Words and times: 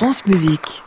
France 0.00 0.24
Musique. 0.24 0.82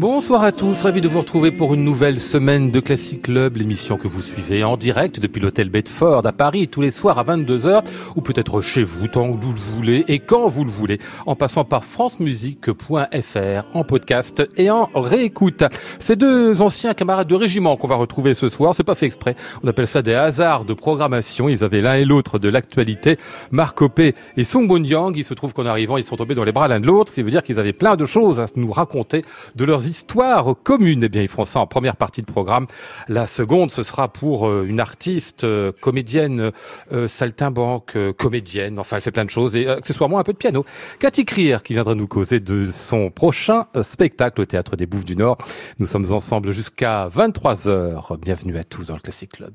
Bon, 0.00 0.09
Bonsoir 0.30 0.46
à 0.46 0.52
tous, 0.52 0.82
ravi 0.82 1.00
de 1.00 1.08
vous 1.08 1.18
retrouver 1.18 1.50
pour 1.50 1.74
une 1.74 1.82
nouvelle 1.82 2.20
semaine 2.20 2.70
de 2.70 2.78
Classic 2.78 3.20
Club, 3.20 3.56
l'émission 3.56 3.96
que 3.96 4.06
vous 4.06 4.22
suivez 4.22 4.62
en 4.62 4.76
direct 4.76 5.18
depuis 5.18 5.40
l'hôtel 5.40 5.70
Bedford 5.70 6.24
à 6.24 6.30
Paris 6.30 6.68
tous 6.68 6.80
les 6.80 6.92
soirs 6.92 7.18
à 7.18 7.24
22h 7.24 7.82
ou 8.14 8.20
peut-être 8.20 8.60
chez 8.60 8.84
vous 8.84 9.08
tant 9.08 9.32
que 9.32 9.44
vous 9.44 9.52
le 9.52 9.58
voulez 9.58 10.04
et 10.06 10.20
quand 10.20 10.48
vous 10.48 10.62
le 10.62 10.70
voulez 10.70 11.00
en 11.26 11.34
passant 11.34 11.64
par 11.64 11.84
francemusique.fr 11.84 13.64
en 13.74 13.82
podcast 13.82 14.44
et 14.56 14.70
en 14.70 14.88
réécoute. 14.94 15.64
Ces 15.98 16.14
deux 16.14 16.62
anciens 16.62 16.94
camarades 16.94 17.26
de 17.26 17.34
régiment 17.34 17.76
qu'on 17.76 17.88
va 17.88 17.96
retrouver 17.96 18.34
ce 18.34 18.48
soir, 18.48 18.76
c'est 18.76 18.84
pas 18.84 18.94
fait 18.94 19.06
exprès, 19.06 19.34
on 19.64 19.68
appelle 19.68 19.88
ça 19.88 20.00
des 20.00 20.14
hasards 20.14 20.64
de 20.64 20.74
programmation, 20.74 21.48
ils 21.48 21.64
avaient 21.64 21.82
l'un 21.82 21.96
et 21.96 22.04
l'autre 22.04 22.38
de 22.38 22.48
l'actualité, 22.48 23.16
Marc 23.50 23.82
Opé 23.82 24.14
et 24.36 24.44
Song 24.44 24.68
Boon 24.68 24.84
Yang, 24.84 25.16
il 25.16 25.24
se 25.24 25.34
trouve 25.34 25.54
qu'en 25.54 25.66
arrivant 25.66 25.96
ils 25.96 26.04
sont 26.04 26.14
tombés 26.14 26.36
dans 26.36 26.44
les 26.44 26.52
bras 26.52 26.68
l'un 26.68 26.78
de 26.78 26.86
l'autre, 26.86 27.10
ce 27.10 27.16
qui 27.16 27.22
veut 27.24 27.32
dire 27.32 27.42
qu'ils 27.42 27.58
avaient 27.58 27.72
plein 27.72 27.96
de 27.96 28.06
choses 28.06 28.38
à 28.38 28.46
nous 28.54 28.70
raconter 28.70 29.24
de 29.56 29.64
leurs 29.64 29.88
histoires 29.88 30.19
commune. 30.62 31.02
Eh 31.04 31.08
bien, 31.08 31.22
Yves 31.22 31.44
ça 31.44 31.60
en 31.60 31.66
première 31.66 31.96
partie 31.96 32.20
de 32.20 32.26
programme. 32.26 32.66
La 33.08 33.26
seconde, 33.26 33.70
ce 33.70 33.82
sera 33.82 34.08
pour 34.08 34.48
euh, 34.48 34.64
une 34.66 34.80
artiste, 34.80 35.44
euh, 35.44 35.72
comédienne, 35.80 36.52
euh, 36.92 37.06
saltimbanque, 37.06 37.96
comédienne. 38.18 38.78
Enfin, 38.78 38.96
elle 38.96 39.02
fait 39.02 39.10
plein 39.10 39.24
de 39.24 39.30
choses 39.30 39.56
et 39.56 39.68
accessoirement 39.68 40.18
un 40.18 40.22
peu 40.22 40.32
de 40.32 40.38
piano. 40.38 40.64
Cathy 40.98 41.24
Crier 41.24 41.58
qui 41.64 41.72
viendra 41.72 41.94
nous 41.94 42.06
causer 42.06 42.40
de 42.40 42.64
son 42.64 43.10
prochain 43.10 43.66
spectacle 43.82 44.40
au 44.40 44.44
Théâtre 44.44 44.76
des 44.76 44.86
Bouffes 44.86 45.04
du 45.04 45.16
Nord. 45.16 45.38
Nous 45.78 45.86
sommes 45.86 46.12
ensemble 46.12 46.52
jusqu'à 46.52 47.08
23 47.08 47.68
heures. 47.68 48.18
Bienvenue 48.20 48.56
à 48.58 48.64
tous 48.64 48.86
dans 48.86 48.94
le 48.94 49.00
Classic 49.00 49.30
Club. 49.30 49.54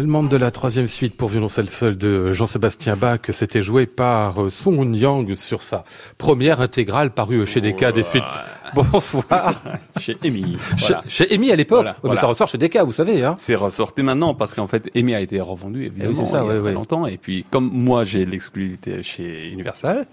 L'allemande 0.00 0.30
de 0.30 0.38
la 0.38 0.50
troisième 0.50 0.86
suite 0.86 1.14
pour 1.14 1.28
violoncelle 1.28 1.68
seul 1.68 1.98
de 1.98 2.30
Jean-Sébastien 2.30 2.96
Bach, 2.96 3.20
c'était 3.32 3.60
joué 3.60 3.84
par 3.84 4.44
euh, 4.44 4.48
Song 4.48 4.94
Yang 4.94 5.34
sur 5.34 5.60
sa 5.60 5.84
première 6.16 6.62
intégrale 6.62 7.10
parue 7.10 7.44
chez 7.44 7.60
Decca 7.60 7.92
des 7.92 8.02
suites. 8.02 8.24
Bonsoir. 8.74 9.62
chez 10.00 10.16
Amy. 10.24 10.56
Voilà. 10.78 11.02
Chez, 11.06 11.26
chez 11.26 11.34
Amy 11.34 11.52
à 11.52 11.56
l'époque. 11.56 11.82
Voilà, 11.82 11.96
voilà. 12.02 12.18
Ça 12.18 12.28
ressort 12.28 12.48
chez 12.48 12.56
Decca, 12.56 12.82
vous 12.82 12.92
savez. 12.92 13.22
Hein. 13.22 13.34
C'est 13.36 13.54
ressorti 13.54 14.02
maintenant 14.02 14.32
parce 14.32 14.54
qu'en 14.54 14.66
fait, 14.66 14.90
Amy 14.96 15.14
a 15.14 15.20
été 15.20 15.38
revendu 15.38 15.84
évidemment 15.84 16.18
oui, 16.18 16.26
ça, 16.26 16.38
il 16.38 16.46
y 16.46 16.48
a 16.48 16.52
ouais, 16.54 16.58
très 16.60 16.68
ouais. 16.68 16.72
longtemps. 16.72 17.06
Et 17.06 17.18
puis, 17.18 17.44
comme 17.50 17.68
moi, 17.70 18.04
j'ai 18.04 18.24
l'exclusivité 18.24 19.02
chez 19.02 19.50
Universal, 19.50 20.06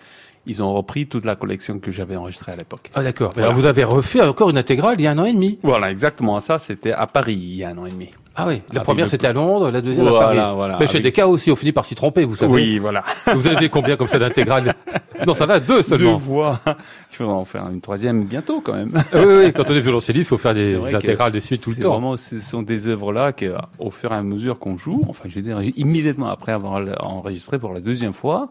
ils 0.47 0.61
ont 0.61 0.73
repris 0.73 1.07
toute 1.07 1.23
la 1.23 1.37
collection 1.37 1.79
que 1.79 1.91
j'avais 1.91 2.17
enregistrée 2.17 2.51
à 2.51 2.57
l'époque. 2.57 2.89
Ah 2.93 3.03
d'accord. 3.03 3.31
Voilà. 3.33 3.47
Alors 3.47 3.57
vous 3.57 3.67
avez 3.67 3.85
refait 3.85 4.21
encore 4.21 4.49
une 4.49 4.57
intégrale 4.57 4.95
il 4.99 5.03
y 5.03 5.07
a 5.07 5.11
un 5.11 5.17
an 5.17 5.25
et 5.25 5.33
demi. 5.33 5.59
Voilà, 5.63 5.91
exactement. 5.91 6.37
Ça, 6.41 6.59
c'était 6.59 6.91
à 6.91 7.07
Paris 7.07 7.37
il 7.39 7.55
y 7.55 7.63
a 7.63 7.69
un 7.69 7.77
an 7.77 7.85
et 7.85 7.91
demi. 7.91 8.09
Ah 8.39 8.45
oui, 8.47 8.61
la 8.71 8.81
première 8.81 9.09
c'était 9.09 9.25
à 9.25 9.33
Londres, 9.33 9.71
la 9.71 9.81
deuxième 9.81 10.07
voilà, 10.07 10.25
à 10.25 10.33
Paris. 10.35 10.55
Voilà, 10.55 10.77
Mais 10.79 10.85
chez 10.85 10.99
avec... 10.99 11.17
Aussi, 11.17 11.51
on 11.51 11.55
finit 11.55 11.71
par 11.71 11.85
s'y 11.85 11.95
tromper, 11.95 12.23
vous 12.23 12.35
savez. 12.35 12.53
Oui, 12.53 12.77
voilà. 12.77 13.03
Vous 13.33 13.47
avez 13.47 13.67
combien 13.67 13.95
comme 13.95 14.07
ça 14.07 14.19
d'intégrales 14.19 14.75
Non, 15.25 15.33
ça 15.33 15.47
va, 15.47 15.59
deux 15.59 15.81
seulement. 15.81 16.13
Deux 16.13 16.23
voix. 16.23 16.59
Je 17.11 17.23
vais 17.23 17.29
en 17.29 17.45
faire 17.45 17.67
une 17.71 17.81
troisième 17.81 18.25
bientôt 18.25 18.61
quand 18.61 18.73
même. 18.73 18.91
oui, 19.15 19.21
oui, 19.25 19.53
quand 19.53 19.69
on 19.71 19.73
est 19.73 19.79
violoncelliste, 19.79 20.27
il 20.27 20.29
faut 20.29 20.37
faire 20.37 20.53
des, 20.53 20.77
des 20.77 20.95
intégrales 20.95 21.31
des 21.31 21.39
suites 21.39 21.63
tout 21.63 21.71
le 21.71 21.77
temps. 21.77 21.93
Vraiment, 21.93 22.15
ce 22.15 22.39
sont 22.39 22.61
des 22.61 22.85
œuvres 22.85 23.11
là 23.11 23.33
que, 23.33 23.55
au 23.79 23.89
fur 23.89 24.11
et 24.11 24.15
à 24.15 24.21
mesure 24.21 24.59
qu'on 24.59 24.77
joue, 24.77 25.01
enfin, 25.09 25.23
je 25.27 25.33
veux 25.33 25.41
dire, 25.41 25.59
immédiatement 25.75 26.29
après 26.29 26.51
avoir 26.51 26.79
enregistré 26.99 27.57
pour 27.57 27.73
la 27.73 27.79
deuxième 27.79 28.13
fois, 28.13 28.49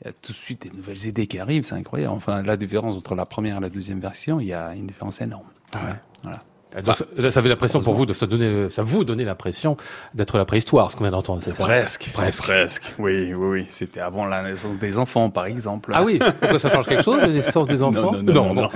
il 0.00 0.06
y 0.06 0.10
a 0.10 0.12
tout 0.12 0.30
de 0.30 0.36
suite 0.36 0.62
des 0.62 0.76
nouvelles 0.76 1.06
idées 1.06 1.26
qui 1.26 1.40
arrivent, 1.40 1.64
c'est 1.64 1.74
incroyable. 1.74 2.14
Enfin, 2.14 2.42
la 2.42 2.56
différence 2.56 2.96
entre 2.96 3.16
la 3.16 3.26
première 3.26 3.56
et 3.56 3.60
la 3.60 3.70
deuxième 3.70 3.98
version, 3.98 4.38
il 4.38 4.46
y 4.46 4.52
a 4.52 4.74
une 4.74 4.86
différence 4.86 5.20
énorme. 5.20 5.46
Ah 5.74 5.78
ouais. 5.86 5.94
Voilà. 6.22 6.38
Donc, 6.82 6.96
là, 7.16 7.30
ça 7.30 7.40
avait 7.40 7.48
l'impression 7.48 7.80
pour 7.80 7.94
vous 7.94 8.06
de 8.06 8.12
ça 8.12 8.26
donner, 8.26 8.68
ça 8.70 8.82
vous 8.82 9.04
donnait 9.04 9.24
l'impression 9.24 9.76
d'être 10.14 10.38
la 10.38 10.44
préhistoire, 10.44 10.90
ce 10.90 10.96
qu'on 10.96 11.04
vient 11.04 11.12
d'entendre, 11.12 11.40
c'est 11.42 11.54
ça 11.54 11.62
Presque, 11.62 12.10
presque, 12.12 12.42
presque. 12.42 12.94
Oui, 12.98 13.32
oui, 13.32 13.46
oui. 13.60 13.66
C'était 13.70 14.00
avant 14.00 14.24
la 14.24 14.42
naissance 14.42 14.76
des 14.78 14.98
enfants, 14.98 15.30
par 15.30 15.46
exemple. 15.46 15.92
Ah 15.94 16.02
oui. 16.02 16.18
Pourquoi 16.40 16.58
ça 16.58 16.70
change 16.70 16.86
quelque 16.86 17.02
chose, 17.04 17.20
la 17.20 17.28
naissance 17.28 17.68
des 17.68 17.82
enfants 17.82 18.12
Non, 18.12 18.22
non, 18.22 18.54
non. 18.54 18.54
non, 18.54 18.62
non. 18.62 18.70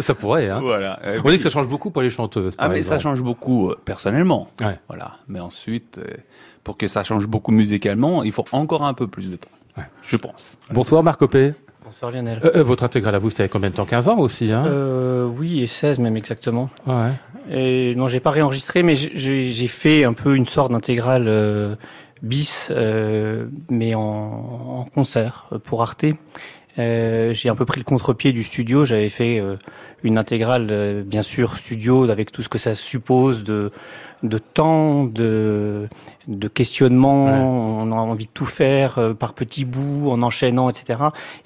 ça 0.00 0.14
pourrait, 0.14 0.50
hein. 0.50 0.60
Voilà. 0.60 0.98
On 1.04 1.22
puis... 1.22 1.30
dit 1.32 1.36
que 1.36 1.42
ça 1.42 1.50
change 1.50 1.68
beaucoup 1.68 1.90
pour 1.90 2.02
les 2.02 2.10
chanteuses. 2.10 2.54
Ah, 2.58 2.68
mais 2.68 2.78
exemple. 2.78 3.00
ça 3.00 3.02
change 3.02 3.22
beaucoup 3.22 3.70
euh, 3.70 3.76
personnellement. 3.84 4.48
Ouais. 4.60 4.78
Voilà. 4.88 5.12
Mais 5.28 5.40
ensuite, 5.40 5.98
euh, 5.98 6.04
pour 6.62 6.76
que 6.76 6.86
ça 6.86 7.04
change 7.04 7.26
beaucoup 7.26 7.52
musicalement, 7.52 8.22
il 8.22 8.32
faut 8.32 8.44
encore 8.52 8.84
un 8.84 8.94
peu 8.94 9.06
plus 9.06 9.30
de 9.30 9.36
temps. 9.36 9.48
Ouais. 9.76 9.84
Je 10.02 10.16
pense. 10.16 10.58
Bonsoir 10.70 11.02
Marc 11.02 11.20
Opé. 11.22 11.54
Bonsoir 11.94 12.10
Lionel. 12.10 12.40
Euh, 12.56 12.64
votre 12.64 12.82
intégrale 12.82 13.14
à 13.14 13.20
vous, 13.20 13.30
c'était 13.30 13.48
combien 13.48 13.70
de 13.70 13.76
temps? 13.76 13.84
15 13.84 14.08
ans 14.08 14.18
aussi, 14.18 14.50
hein? 14.50 14.64
Euh, 14.66 15.26
Oui, 15.26 15.62
et 15.62 15.68
16 15.68 16.00
même 16.00 16.16
exactement. 16.16 16.68
Ouais. 16.88 17.12
Et 17.48 17.94
non, 17.94 18.08
j'ai 18.08 18.18
pas 18.18 18.32
réenregistré, 18.32 18.82
mais 18.82 18.96
j'ai 18.96 19.68
fait 19.68 20.02
un 20.02 20.12
peu 20.12 20.34
une 20.34 20.44
sorte 20.44 20.72
d'intégrale 20.72 21.26
euh, 21.28 21.76
bis, 22.20 22.72
euh, 22.72 23.46
mais 23.70 23.94
en, 23.94 24.00
en, 24.00 24.86
concert 24.92 25.46
pour 25.62 25.82
Arte. 25.82 26.06
Euh, 26.78 27.32
j'ai 27.32 27.48
un 27.48 27.54
peu 27.54 27.64
pris 27.64 27.80
le 27.80 27.84
contre-pied 27.84 28.32
du 28.32 28.42
studio. 28.42 28.84
J'avais 28.84 29.08
fait 29.08 29.38
euh, 29.38 29.56
une 30.02 30.18
intégrale, 30.18 30.68
euh, 30.70 31.02
bien 31.02 31.22
sûr, 31.22 31.56
studio, 31.56 32.10
avec 32.10 32.32
tout 32.32 32.42
ce 32.42 32.48
que 32.48 32.58
ça 32.58 32.74
suppose 32.74 33.44
de, 33.44 33.70
de 34.22 34.38
temps, 34.38 35.04
de, 35.04 35.88
de 36.26 36.48
questionnement. 36.48 37.26
Ouais. 37.26 37.32
On 37.38 37.92
a 37.92 37.96
envie 37.96 38.26
de 38.26 38.30
tout 38.32 38.46
faire 38.46 38.98
euh, 38.98 39.14
par 39.14 39.34
petits 39.34 39.64
bouts, 39.64 40.10
en 40.10 40.22
enchaînant, 40.22 40.68
etc. 40.68 40.98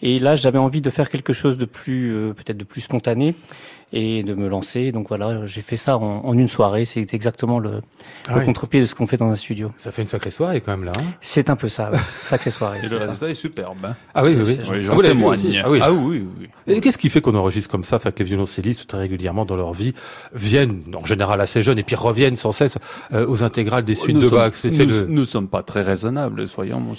Et 0.03 0.19
là, 0.19 0.35
j'avais 0.35 0.59
envie 0.59 0.81
de 0.81 0.91
faire 0.91 1.11
quelque 1.11 1.33
chose 1.33 1.59
de 1.59 1.67
plus, 1.67 2.13
euh, 2.13 2.33
peut-être 2.33 2.57
de 2.59 2.65
plus 2.65 2.81
spontané 2.81 3.35
et 3.93 4.23
de 4.23 4.35
me 4.35 4.49
lancer. 4.49 4.93
Donc 4.93 5.09
voilà, 5.09 5.47
j'ai 5.47 5.63
fait 5.63 5.77
ça 5.77 5.97
en, 5.99 6.25
en, 6.25 6.39
une 6.39 6.49
soirée. 6.49 6.85
C'est 6.85 7.15
exactement 7.15 7.59
le, 7.59 7.81
ah 8.29 8.35
le 8.35 8.41
oui. 8.41 8.47
contre-pied 8.47 8.81
de 8.81 8.87
ce 8.87 8.95
qu'on 8.95 9.07
fait 9.07 9.17
dans 9.17 9.31
un 9.31 9.37
studio. 9.37 9.71
Ça 9.77 9.91
fait 9.91 10.03
une 10.03 10.09
sacrée 10.09 10.31
soirée 10.31 10.61
quand 10.61 10.73
même 10.73 10.85
là. 10.85 10.93
Hein 10.99 11.05
c'est 11.21 11.51
un 11.51 11.57
peu 11.57 11.69
ça, 11.69 11.91
ouais. 11.91 11.99
sacrée 12.23 12.51
soirée. 12.51 12.81
et 12.83 12.89
le 12.89 12.97
résultat 12.97 13.31
est 13.31 13.35
superbe. 13.35 13.79
Hein 13.85 13.97
ah 14.15 14.25
oui, 14.25 14.37
oui, 14.37 14.45
oui. 14.47 14.59
oui 14.71 14.83
J'en 14.83 15.01
témoigne. 15.01 15.63
Ah 15.65 15.71
oui, 15.71 15.79
ah 15.83 15.93
oui, 15.93 16.27
oui. 16.39 16.49
Et 16.67 16.81
qu'est-ce 16.81 16.99
qui 16.99 17.09
fait 17.09 17.21
qu'on 17.21 17.35
enregistre 17.35 17.71
comme 17.71 17.85
ça, 17.85 17.99
fait 17.99 18.13
que 18.13 18.21
les 18.21 18.25
violoncellistes 18.25 18.87
très 18.87 18.99
régulièrement 18.99 19.45
dans 19.45 19.57
leur 19.57 19.73
vie 19.73 19.95
viennent, 20.35 20.83
en 20.95 21.05
général 21.05 21.41
assez 21.41 21.63
jeunes, 21.63 21.79
et 21.79 21.83
puis 21.83 21.97
reviennent 21.97 22.37
sans 22.37 22.53
cesse 22.53 22.79
euh, 23.13 23.27
aux 23.27 23.43
intégrales 23.43 23.85
des 23.85 23.95
suites 23.95 24.17
nous 24.17 24.23
de 24.23 24.29
sommes, 24.29 24.39
Bach? 24.39 24.53
Nous, 24.65 24.87
le... 24.87 25.07
nous 25.07 25.27
sommes 25.27 25.49
pas 25.49 25.63
très 25.63 25.83
raisonnables, 25.83 26.47
soyons 26.47 26.95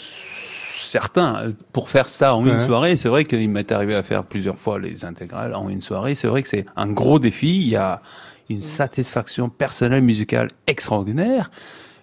certains. 0.90 1.54
Pour 1.72 1.90
faire 1.90 2.10
ça 2.10 2.36
en 2.36 2.46
une 2.46 2.60
soirée, 2.60 2.98
c'est 2.98 3.10
vrai 3.10 3.24
qu'il 3.24 3.50
m'est 3.50 3.72
arrivé 3.72 3.96
à 3.96 4.04
faire 4.04 4.24
plusieurs 4.24 4.58
fois 4.58 4.80
les 4.80 5.06
intégrales 5.06 5.54
en 5.56 5.70
une 5.70 5.82
soirée. 5.82 6.16
C'est 6.16 6.28
vrai 6.28 6.42
que 6.44 6.50
c'est 6.50 6.66
un 6.76 6.88
gros 6.88 7.20
défi. 7.20 7.62
Il 7.62 7.70
y 7.70 7.76
a 7.76 8.02
une 8.50 8.62
satisfaction 8.62 9.50
personnelle 9.50 10.02
musicale 10.02 10.48
extraordinaire. 10.68 11.52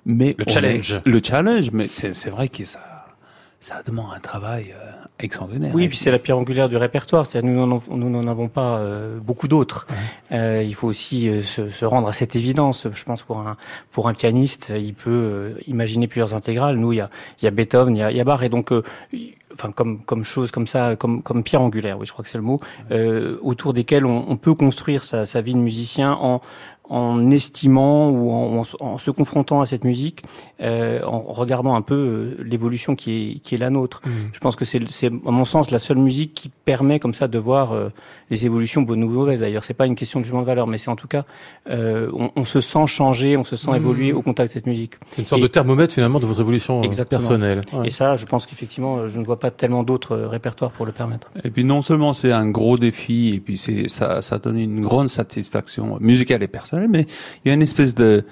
Mais 0.05 0.37
le 0.39 0.45
challenge. 0.47 0.95
Est, 0.95 1.07
le 1.07 1.21
challenge, 1.23 1.71
mais 1.73 1.89
c'est 1.89 2.31
vrai 2.31 2.49
que 2.49 2.65
ça, 2.65 2.96
ça 3.61 3.83
demande 3.85 4.07
un 4.15 4.21
travail 4.21 4.75
euh, 4.75 4.93
extraordinaire. 5.19 5.73
Oui, 5.75 5.89
puis 5.89 5.97
c'est 5.97 6.11
la 6.11 6.19
pierre 6.19 6.39
angulaire 6.39 6.69
du 6.69 6.77
répertoire. 6.77 7.27
C'est-à-dire 7.27 7.51
nous 7.51 7.67
n'en 7.67 7.81
nous 7.91 8.11
n'en 8.11 8.27
avons 8.29 8.49
pas 8.49 8.79
euh, 8.79 9.19
beaucoup 9.19 9.49
d'autres. 9.49 9.87
Ouais. 9.89 10.37
Euh, 10.37 10.63
il 10.63 10.75
faut 10.75 10.87
aussi 10.87 11.29
euh, 11.29 11.43
se, 11.43 11.71
se, 11.71 11.85
rendre 11.85 12.09
à 12.09 12.13
cette 12.13 12.37
évidence. 12.37 12.87
Je 12.93 13.05
pense 13.05 13.23
pour 13.23 13.39
un 13.39 13.57
pour 13.93 14.09
un 14.09 14.15
pianiste, 14.15 14.73
il 14.77 14.95
peut 14.95 15.11
euh, 15.11 15.55
imaginer 15.67 16.07
plusieurs 16.07 16.35
intégrales. 16.35 16.77
Nous, 16.77 16.93
il 16.93 16.97
y 16.97 17.01
a 17.01 17.11
il 17.41 17.45
y 17.45 17.49
a 17.49 17.51
Beethoven, 17.51 17.97
il 17.97 18.01
y 18.01 18.03
a, 18.03 18.11
il 18.11 18.17
y 18.17 18.21
a 18.21 18.25
Bach, 18.25 18.43
et 18.43 18.49
donc 18.49 18.73
euh, 18.73 18.83
enfin 19.55 19.73
comme 19.73 20.05
comme 20.05 20.23
chose 20.25 20.51
comme 20.51 20.67
ça, 20.67 20.97
comme 20.97 21.23
comme 21.23 21.43
pierre 21.43 21.63
angulaire. 21.63 21.99
Oui, 21.99 22.07
je 22.07 22.13
crois 22.13 22.25
que 22.25 22.31
c'est 22.31 22.39
le 22.39 22.45
mot 22.45 22.61
euh, 22.91 23.39
autour 23.43 23.73
desquels 23.73 24.05
on, 24.05 24.27
on 24.29 24.37
peut 24.37 24.55
construire 24.55 25.03
sa, 25.03 25.25
sa 25.25 25.41
vie 25.41 25.55
de 25.55 25.59
musicien 25.59 26.13
en 26.13 26.41
en 26.89 27.31
estimant 27.31 28.11
ou 28.11 28.31
en, 28.81 28.99
se 28.99 29.11
confrontant 29.11 29.61
à 29.61 29.67
cette 29.67 29.85
musique, 29.85 30.23
euh, 30.61 31.03
en 31.05 31.21
regardant 31.21 31.75
un 31.75 31.83
peu 31.83 31.95
euh, 31.95 32.45
l'évolution 32.45 32.95
qui 32.95 33.11
est, 33.13 33.39
qui 33.41 33.55
est 33.55 33.59
la 33.59 33.71
nôtre. 33.71 34.03
Mmh. 34.05 34.11
Je 34.33 34.39
pense 34.39 34.57
que 34.57 34.65
c'est, 34.65 34.81
à 35.07 35.31
mon 35.31 35.45
sens, 35.45 35.71
la 35.71 35.79
seule 35.79 35.99
musique 35.99 36.35
qui 36.35 36.51
permet 36.65 36.99
comme 36.99 37.15
ça 37.15 37.29
de 37.29 37.39
voir 37.39 37.73
euh, 37.73 37.89
les 38.31 38.47
évolutions 38.47 38.83
bonnes 38.83 39.05
ou 39.05 39.09
mauvaises. 39.09 39.41
D'ailleurs, 39.41 39.65
c'est 39.65 39.75
pas 39.75 39.87
une 39.87 39.95
question 39.95 40.21
de 40.21 40.25
jugement 40.25 40.41
de 40.41 40.47
valeur, 40.47 40.67
mais 40.67 40.79
c'est 40.79 40.91
en 40.91 40.97
tout 40.97 41.09
cas, 41.09 41.25
euh, 41.69 42.11
on, 42.13 42.31
on, 42.37 42.45
se 42.45 42.61
sent 42.61 42.87
changer, 42.87 43.37
on 43.37 43.45
se 43.45 43.57
sent 43.57 43.71
mmh. 43.71 43.77
évoluer 43.77 44.13
au 44.13 44.23
contact 44.23 44.49
de 44.49 44.53
cette 44.55 44.67
musique. 44.67 44.95
C'est 45.13 45.23
une 45.23 45.29
sorte 45.29 45.41
Et, 45.41 45.43
de 45.43 45.49
thermomètre 45.49 45.95
finalement 45.95 46.21
de 46.21 46.27
votre 46.27 46.41
évolution 46.41 46.81
euh, 46.81 46.85
exactement. 46.85 47.21
personnelle. 47.21 47.61
Ouais. 47.73 47.89
Et 47.89 47.91
ça, 47.91 48.17
je 48.17 48.27
pense 48.27 48.47
qu'effectivement, 48.47 49.09
je 49.09 49.19
ne 49.19 49.25
vois 49.25 49.39
pas 49.39 49.51
tellement 49.51 49.83
d'autres 49.83 50.17
euh, 50.17 50.29
répertoires 50.29 50.71
pour 50.71 50.87
le 50.87 50.93
permettre. 50.93 51.31
Et 51.45 51.51
puis 51.51 51.65
non 51.65 51.83
seulement 51.83 52.15
c'est 52.15 52.33
un 52.33 52.49
gros 52.49 52.79
défi, 52.79 53.35
et 53.35 53.41
puis 53.41 53.57
c'est 53.57 53.89
ça, 53.89 54.23
ça 54.23 54.39
donne 54.39 54.59
une 54.59 54.81
grande 54.81 55.09
satisfaction 55.09 55.99
musicale 56.01 56.43
et 56.43 56.49
personnelle 56.49 56.89
mais 56.89 57.07
il 57.45 57.49
y 57.49 57.51
a 57.51 57.55
une 57.55 57.63
espèce 57.63 57.95
de 57.95 58.25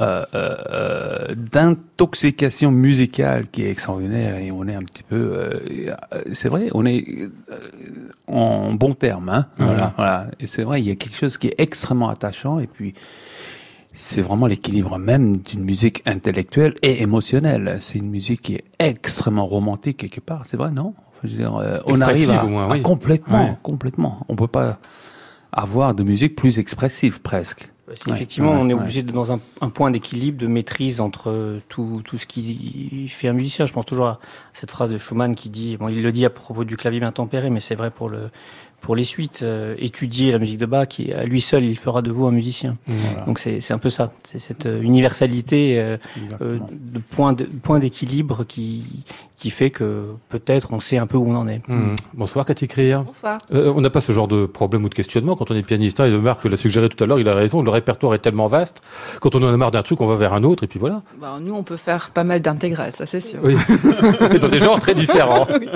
euh, 0.00 0.24
euh, 0.34 1.34
d'intoxication 1.34 2.70
musicale 2.70 3.48
qui 3.48 3.64
est 3.64 3.70
extraordinaire 3.70 4.36
et 4.36 4.50
on 4.50 4.66
est 4.66 4.74
un 4.74 4.82
petit 4.82 5.02
peu, 5.02 5.16
euh, 5.16 5.94
c'est 6.32 6.48
vrai, 6.48 6.68
on 6.72 6.86
est 6.86 7.04
euh, 7.50 7.58
en 8.26 8.72
bon 8.72 8.94
terme, 8.94 9.28
hein, 9.28 9.46
mmh. 9.58 9.64
voilà, 9.64 9.92
voilà. 9.96 10.26
Et 10.40 10.46
c'est 10.46 10.62
vrai, 10.62 10.80
il 10.80 10.88
y 10.88 10.90
a 10.90 10.94
quelque 10.94 11.16
chose 11.16 11.36
qui 11.36 11.48
est 11.48 11.54
extrêmement 11.58 12.08
attachant 12.08 12.60
et 12.60 12.66
puis 12.66 12.94
c'est 13.92 14.22
vraiment 14.22 14.46
l'équilibre 14.46 14.98
même 14.98 15.36
d'une 15.36 15.64
musique 15.64 16.02
intellectuelle 16.06 16.74
et 16.82 17.02
émotionnelle. 17.02 17.76
C'est 17.80 17.98
une 17.98 18.08
musique 18.10 18.42
qui 18.42 18.54
est 18.54 18.64
extrêmement 18.78 19.46
romantique 19.46 19.98
quelque 19.98 20.20
part, 20.20 20.46
c'est 20.46 20.56
vrai, 20.56 20.70
non? 20.70 20.94
Je 21.22 21.28
veux 21.28 21.36
dire, 21.36 21.82
on 21.84 22.00
arrive 22.00 22.30
à, 22.30 22.44
moins, 22.44 22.70
oui. 22.70 22.78
à 22.78 22.82
complètement, 22.82 23.58
complètement. 23.62 24.24
On 24.28 24.36
peut 24.36 24.46
pas 24.46 24.78
avoir 25.52 25.94
de 25.94 26.02
musique 26.02 26.36
plus 26.36 26.58
expressive 26.58 27.20
presque. 27.20 27.69
Ouais, 27.90 28.14
effectivement, 28.14 28.52
ouais, 28.52 28.58
on 28.60 28.68
est 28.68 28.74
obligé 28.74 29.02
de, 29.02 29.10
dans 29.10 29.32
un, 29.32 29.40
un 29.60 29.68
point 29.68 29.90
d'équilibre, 29.90 30.38
de 30.38 30.46
maîtrise 30.46 31.00
entre 31.00 31.60
tout, 31.68 32.02
tout 32.04 32.18
ce 32.18 32.26
qui 32.26 33.08
fait 33.08 33.28
un 33.28 33.32
musicien. 33.32 33.66
Je 33.66 33.72
pense 33.72 33.86
toujours 33.86 34.06
à 34.06 34.20
cette 34.52 34.70
phrase 34.70 34.90
de 34.90 34.98
Schumann 34.98 35.34
qui 35.34 35.48
dit, 35.48 35.76
bon, 35.76 35.88
il 35.88 36.02
le 36.02 36.12
dit 36.12 36.24
à 36.24 36.30
propos 36.30 36.64
du 36.64 36.76
clavier 36.76 37.00
bien 37.00 37.12
tempéré, 37.12 37.50
mais 37.50 37.60
c'est 37.60 37.74
vrai 37.74 37.90
pour 37.90 38.08
le, 38.08 38.30
pour 38.80 38.96
les 38.96 39.04
suites, 39.04 39.40
euh, 39.42 39.74
étudier 39.78 40.32
la 40.32 40.38
musique 40.38 40.58
de 40.58 40.66
Bach, 40.66 40.88
qui 40.88 41.12
à 41.12 41.24
lui 41.24 41.40
seul, 41.40 41.64
il 41.64 41.78
fera 41.78 42.02
de 42.02 42.10
vous 42.10 42.26
un 42.26 42.30
musicien. 42.30 42.76
Voilà. 42.86 43.24
Donc 43.26 43.38
c'est 43.38 43.72
un 43.72 43.78
peu 43.78 43.90
ça, 43.90 44.12
c'est 44.24 44.38
cette 44.38 44.68
universalité 44.80 45.78
euh, 45.78 45.96
euh, 46.40 46.58
de 46.70 46.98
point 46.98 47.32
de 47.32 47.44
point 47.44 47.78
d'équilibre 47.78 48.44
qui 48.44 49.04
qui 49.40 49.48
fait 49.48 49.70
que 49.70 50.04
peut-être 50.28 50.74
on 50.74 50.80
sait 50.80 50.98
un 50.98 51.06
peu 51.06 51.16
où 51.16 51.26
on 51.26 51.34
en 51.34 51.48
est. 51.48 51.66
Mmh. 51.66 51.94
Bonsoir 52.12 52.44
Cathy 52.44 52.68
Crier. 52.68 52.98
Bonsoir. 53.06 53.38
Euh, 53.52 53.72
on 53.74 53.80
n'a 53.80 53.88
pas 53.88 54.02
ce 54.02 54.12
genre 54.12 54.28
de 54.28 54.44
problème 54.44 54.84
ou 54.84 54.90
de 54.90 54.94
questionnement 54.94 55.34
quand 55.34 55.50
on 55.50 55.54
est 55.54 55.62
pianiste. 55.62 55.98
Hein, 55.98 56.06
et 56.06 56.10
Marc 56.10 56.44
l'a 56.44 56.58
suggéré 56.58 56.90
tout 56.90 57.02
à 57.02 57.06
l'heure, 57.06 57.18
il 57.18 57.26
a 57.26 57.34
raison. 57.34 57.62
Le 57.62 57.70
répertoire 57.70 58.12
est 58.12 58.18
tellement 58.18 58.48
vaste 58.48 58.82
quand 59.20 59.34
on 59.34 59.42
en 59.42 59.48
a 59.52 59.56
marre 59.56 59.70
d'un 59.70 59.82
truc, 59.82 60.02
on 60.02 60.06
va 60.06 60.16
vers 60.16 60.34
un 60.34 60.44
autre 60.44 60.64
et 60.64 60.66
puis 60.66 60.78
voilà. 60.78 61.02
Bah, 61.18 61.38
nous, 61.40 61.54
on 61.54 61.62
peut 61.62 61.78
faire 61.78 62.10
pas 62.10 62.22
mal 62.22 62.42
d'intégrales, 62.42 62.92
ça 62.94 63.06
c'est 63.06 63.22
sûr. 63.22 63.40
Oui. 63.42 63.56
dans 64.40 64.48
des 64.48 64.58
genres 64.58 64.78
très 64.78 64.94
différents. 64.94 65.46
oui. 65.58 65.68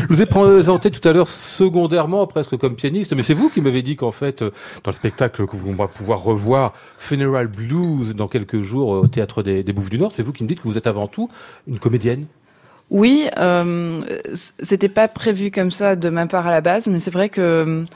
Je 0.00 0.06
vous 0.08 0.22
ai 0.22 0.26
présenté 0.26 0.90
tout 0.90 1.06
à 1.06 1.12
l'heure 1.12 1.28
secondairement 1.28 2.22
presque 2.42 2.60
comme 2.60 2.74
pianiste, 2.74 3.14
mais 3.14 3.22
c'est 3.22 3.34
vous 3.34 3.48
qui 3.50 3.60
m'avez 3.60 3.82
dit 3.82 3.96
qu'en 3.96 4.12
fait, 4.12 4.42
euh, 4.42 4.50
dans 4.82 4.90
le 4.90 4.92
spectacle 4.92 5.46
que 5.46 5.56
on 5.66 5.74
va 5.74 5.88
pouvoir 5.88 6.22
revoir, 6.22 6.72
Funeral 6.98 7.46
Blues, 7.46 8.14
dans 8.14 8.28
quelques 8.28 8.60
jours 8.62 8.88
au 8.88 9.06
Théâtre 9.06 9.42
des, 9.42 9.62
des 9.62 9.72
Bouffes 9.72 9.90
du 9.90 9.98
Nord, 9.98 10.12
c'est 10.12 10.22
vous 10.22 10.32
qui 10.32 10.42
me 10.42 10.48
dites 10.48 10.60
que 10.60 10.68
vous 10.68 10.78
êtes 10.78 10.86
avant 10.86 11.06
tout 11.06 11.28
une 11.66 11.78
comédienne 11.78 12.26
oui, 12.90 13.26
euh, 13.38 14.02
c'était 14.34 14.90
pas 14.90 15.08
prévu 15.08 15.50
comme 15.50 15.70
ça 15.70 15.96
de 15.96 16.10
ma 16.10 16.26
part 16.26 16.46
à 16.46 16.50
la 16.50 16.60
base, 16.60 16.88
mais 16.88 17.00
c'est 17.00 17.10
vrai 17.10 17.30
que 17.30 17.86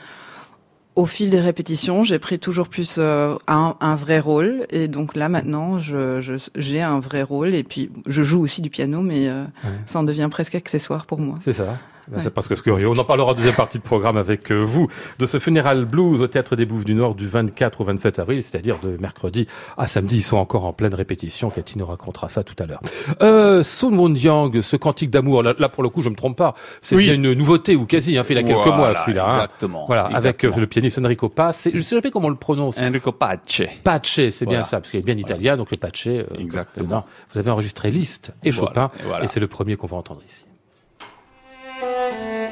au 0.97 1.05
fil 1.05 1.29
des 1.29 1.39
répétitions, 1.39 2.03
j'ai 2.03 2.17
pris 2.17 2.39
toujours 2.39 2.67
plus 2.67 2.95
euh, 2.97 3.35
un, 3.47 3.75
un, 3.79 3.93
vrai 3.93 4.19
rôle. 4.19 4.65
Et 4.71 4.87
donc 4.87 5.15
là, 5.15 5.29
maintenant, 5.29 5.79
je, 5.79 6.19
je, 6.21 6.33
j'ai 6.55 6.81
un 6.81 6.97
vrai 6.97 7.21
rôle. 7.21 7.53
Et 7.53 7.63
puis, 7.63 7.91
je 8.07 8.23
joue 8.23 8.41
aussi 8.41 8.63
du 8.63 8.71
piano, 8.71 9.01
mais 9.01 9.29
euh, 9.29 9.45
ça 9.85 9.99
en 9.99 10.03
devient 10.03 10.27
presque 10.31 10.55
accessoire 10.55 11.05
pour 11.05 11.19
moi. 11.19 11.35
C'est 11.41 11.53
ça. 11.53 11.77
Ben, 12.09 12.21
c'est 12.21 12.29
parce 12.29 12.47
que 12.47 12.55
c'est 12.55 12.61
curieux. 12.61 12.87
On 12.87 12.97
en 12.97 13.03
parlera 13.03 13.31
en 13.31 13.33
deuxième 13.33 13.55
partie 13.55 13.77
de 13.77 13.83
programme 13.83 14.17
avec 14.17 14.51
euh, 14.51 14.61
vous 14.61 14.87
de 15.19 15.25
ce 15.25 15.39
funéral 15.39 15.85
blues 15.85 16.21
au 16.21 16.27
Théâtre 16.27 16.55
des 16.55 16.65
Bouffes 16.65 16.85
du 16.85 16.93
Nord 16.93 17.15
du 17.15 17.27
24 17.27 17.81
au 17.81 17.83
27 17.83 18.19
avril, 18.19 18.41
c'est-à-dire 18.41 18.79
de 18.79 18.97
mercredi 18.99 19.47
à 19.77 19.87
samedi. 19.87 20.17
Ils 20.17 20.23
sont 20.23 20.37
encore 20.37 20.65
en 20.65 20.73
pleine 20.73 20.93
répétition. 20.93 21.49
Cathy 21.49 21.77
nous 21.77 21.85
racontera 21.85 22.29
ça 22.29 22.43
tout 22.43 22.55
à 22.59 22.65
l'heure. 22.65 22.81
Euh, 23.21 23.61
Sun 23.63 23.93
Moon 23.93 24.13
Yang, 24.13 24.61
ce 24.61 24.77
cantique 24.77 25.09
d'amour, 25.09 25.43
là, 25.43 25.53
pour 25.69 25.83
le 25.83 25.89
coup, 25.89 26.01
je 26.01 26.09
me 26.09 26.15
trompe 26.15 26.37
pas. 26.37 26.53
C'est 26.81 26.95
bien 26.95 27.13
une 27.13 27.33
nouveauté 27.33 27.75
ou 27.75 27.85
quasi, 27.85 28.17
hein, 28.17 28.23
fait 28.23 28.33
il 28.33 28.37
y 28.37 28.39
a 28.39 28.43
quelques 28.43 28.75
mois 28.75 28.93
celui-là. 28.95 29.25
Hein. 29.25 29.33
Exactement. 29.35 29.85
Voilà, 29.87 30.05
avec 30.05 30.43
euh, 30.45 30.51
le 30.55 30.67
pianiste 30.67 30.99
Enrico 30.99 31.29
Pace. 31.29 31.67
Je 31.73 31.81
sais 31.81 31.95
jamais 31.95 32.11
comment 32.11 32.27
on 32.27 32.31
le 32.31 32.35
prononce. 32.35 32.77
Enrico 32.77 33.11
Pace. 33.11 33.61
Pace, 33.83 34.21
c'est 34.29 34.45
bien 34.45 34.63
ça, 34.63 34.79
parce 34.79 34.91
qu'il 34.91 34.99
est 34.99 35.05
bien 35.05 35.17
italien, 35.17 35.57
donc 35.57 35.71
le 35.71 35.77
Pace. 35.77 36.07
Euh, 36.07 36.23
Exactement. 36.37 37.05
vous 37.33 37.39
avez 37.39 37.51
enregistré 37.51 37.91
Liszt 37.91 38.33
et 38.43 38.51
Chopin, 38.51 38.91
et 39.21 39.27
c'est 39.27 39.39
le 39.39 39.47
premier 39.47 39.75
qu'on 39.75 39.87
va 39.87 39.97
entendre 39.97 40.21
ici. 40.27 40.46
Música 41.79 42.46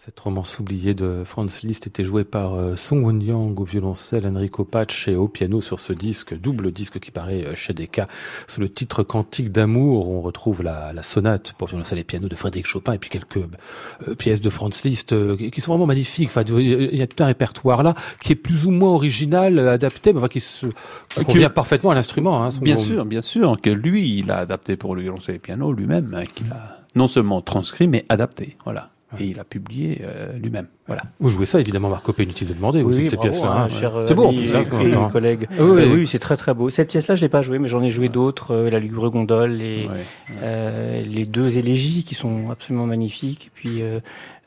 Cette 0.00 0.20
romance 0.20 0.60
oubliée 0.60 0.94
de 0.94 1.22
Franz 1.24 1.66
Liszt 1.66 1.88
était 1.88 2.04
jouée 2.04 2.22
par 2.22 2.54
euh, 2.54 2.76
Song 2.76 3.02
Won-yang 3.02 3.58
au 3.58 3.64
violoncelle, 3.64 4.28
Enrico 4.28 4.64
Pace 4.64 5.08
et 5.08 5.16
au 5.16 5.26
piano 5.26 5.60
sur 5.60 5.80
ce 5.80 5.92
disque, 5.92 6.38
double 6.38 6.70
disque 6.70 7.00
qui 7.00 7.10
paraît 7.10 7.44
euh, 7.44 7.56
chez 7.56 7.72
Decca, 7.72 8.06
sous 8.46 8.60
le 8.60 8.68
titre 8.68 9.02
Cantique 9.02 9.50
d'amour. 9.50 10.08
On 10.08 10.20
retrouve 10.20 10.62
la, 10.62 10.92
la, 10.92 11.02
sonate 11.02 11.52
pour 11.58 11.66
violoncelle 11.66 11.98
et 11.98 12.04
piano 12.04 12.28
de 12.28 12.36
Frédéric 12.36 12.66
Chopin 12.66 12.92
et 12.92 12.98
puis 12.98 13.10
quelques 13.10 13.38
euh, 13.38 14.14
pièces 14.14 14.40
de 14.40 14.50
Franz 14.50 14.82
Liszt 14.84 15.12
euh, 15.12 15.36
qui 15.36 15.60
sont 15.60 15.72
vraiment 15.72 15.86
magnifiques. 15.86 16.28
Enfin, 16.28 16.44
il 16.44 16.96
y 16.96 17.02
a 17.02 17.08
tout 17.08 17.20
un 17.20 17.26
répertoire 17.26 17.82
là 17.82 17.96
qui 18.22 18.30
est 18.30 18.36
plus 18.36 18.66
ou 18.66 18.70
moins 18.70 18.90
original, 18.90 19.58
adapté, 19.58 20.12
mais 20.12 20.20
enfin, 20.20 20.28
qui 20.28 20.38
se 20.38 20.66
qui 21.08 21.24
convient 21.24 21.50
parfaitement 21.50 21.90
à 21.90 21.96
l'instrument. 21.96 22.44
Hein, 22.44 22.50
bien 22.62 22.76
sûr, 22.76 23.04
bien 23.04 23.20
sûr, 23.20 23.60
que 23.60 23.70
lui, 23.70 24.18
il 24.18 24.30
a 24.30 24.36
adapté 24.36 24.76
pour 24.76 24.94
le 24.94 25.02
violoncelle 25.02 25.34
et 25.34 25.40
piano 25.40 25.72
lui-même, 25.72 26.14
hein, 26.14 26.22
qu'il 26.32 26.46
a 26.52 26.84
non 26.94 27.08
seulement 27.08 27.40
transcrit, 27.42 27.88
mais 27.88 28.06
adapté. 28.08 28.56
Voilà. 28.62 28.90
Et 29.18 29.24
il 29.24 29.40
a 29.40 29.44
publié 29.44 30.02
euh, 30.02 30.34
lui-même. 30.38 30.66
Voilà. 30.86 31.00
Vous 31.18 31.30
jouez 31.30 31.46
ça, 31.46 31.58
évidemment, 31.60 31.88
Marco, 31.88 32.12
pas 32.12 32.22
inutile 32.24 32.48
de 32.48 32.52
demander 32.52 32.80
oui, 32.82 32.88
aussi 32.90 33.00
oui, 33.02 33.08
cette 33.08 33.20
pièce-là. 33.20 33.62
hein, 33.62 33.68
cher 33.68 34.02
c'est 34.06 34.14
beau, 34.14 34.24
en 34.26 34.34
plus, 34.34 34.54
hein, 34.54 34.64
quand 34.68 34.80
et 34.80 35.12
collègue. 35.12 35.46
Ah 35.50 35.54
oui, 35.64 35.82
Euh, 35.82 35.86
oui. 35.88 35.94
oui, 36.00 36.06
c'est 36.06 36.18
très 36.18 36.36
très 36.36 36.52
beau. 36.52 36.68
Cette 36.68 36.88
pièce-là, 36.90 37.14
je 37.14 37.22
l'ai 37.22 37.30
pas 37.30 37.40
jouée, 37.40 37.58
mais 37.58 37.68
j'en 37.68 37.82
ai 37.82 37.88
joué 37.88 38.10
d'autres, 38.10 38.52
euh, 38.54 38.70
la 38.70 38.78
Lugubre 38.80 39.10
Gondole 39.10 39.62
et 39.62 39.88
Ouais. 39.88 40.04
euh, 40.42 41.02
les 41.06 41.24
deux 41.24 41.56
élégies 41.56 42.04
qui 42.04 42.14
sont 42.14 42.50
absolument 42.50 42.84
magnifiques. 42.84 43.46
Et 43.46 43.50
puis 43.54 43.80
euh, 43.80 44.00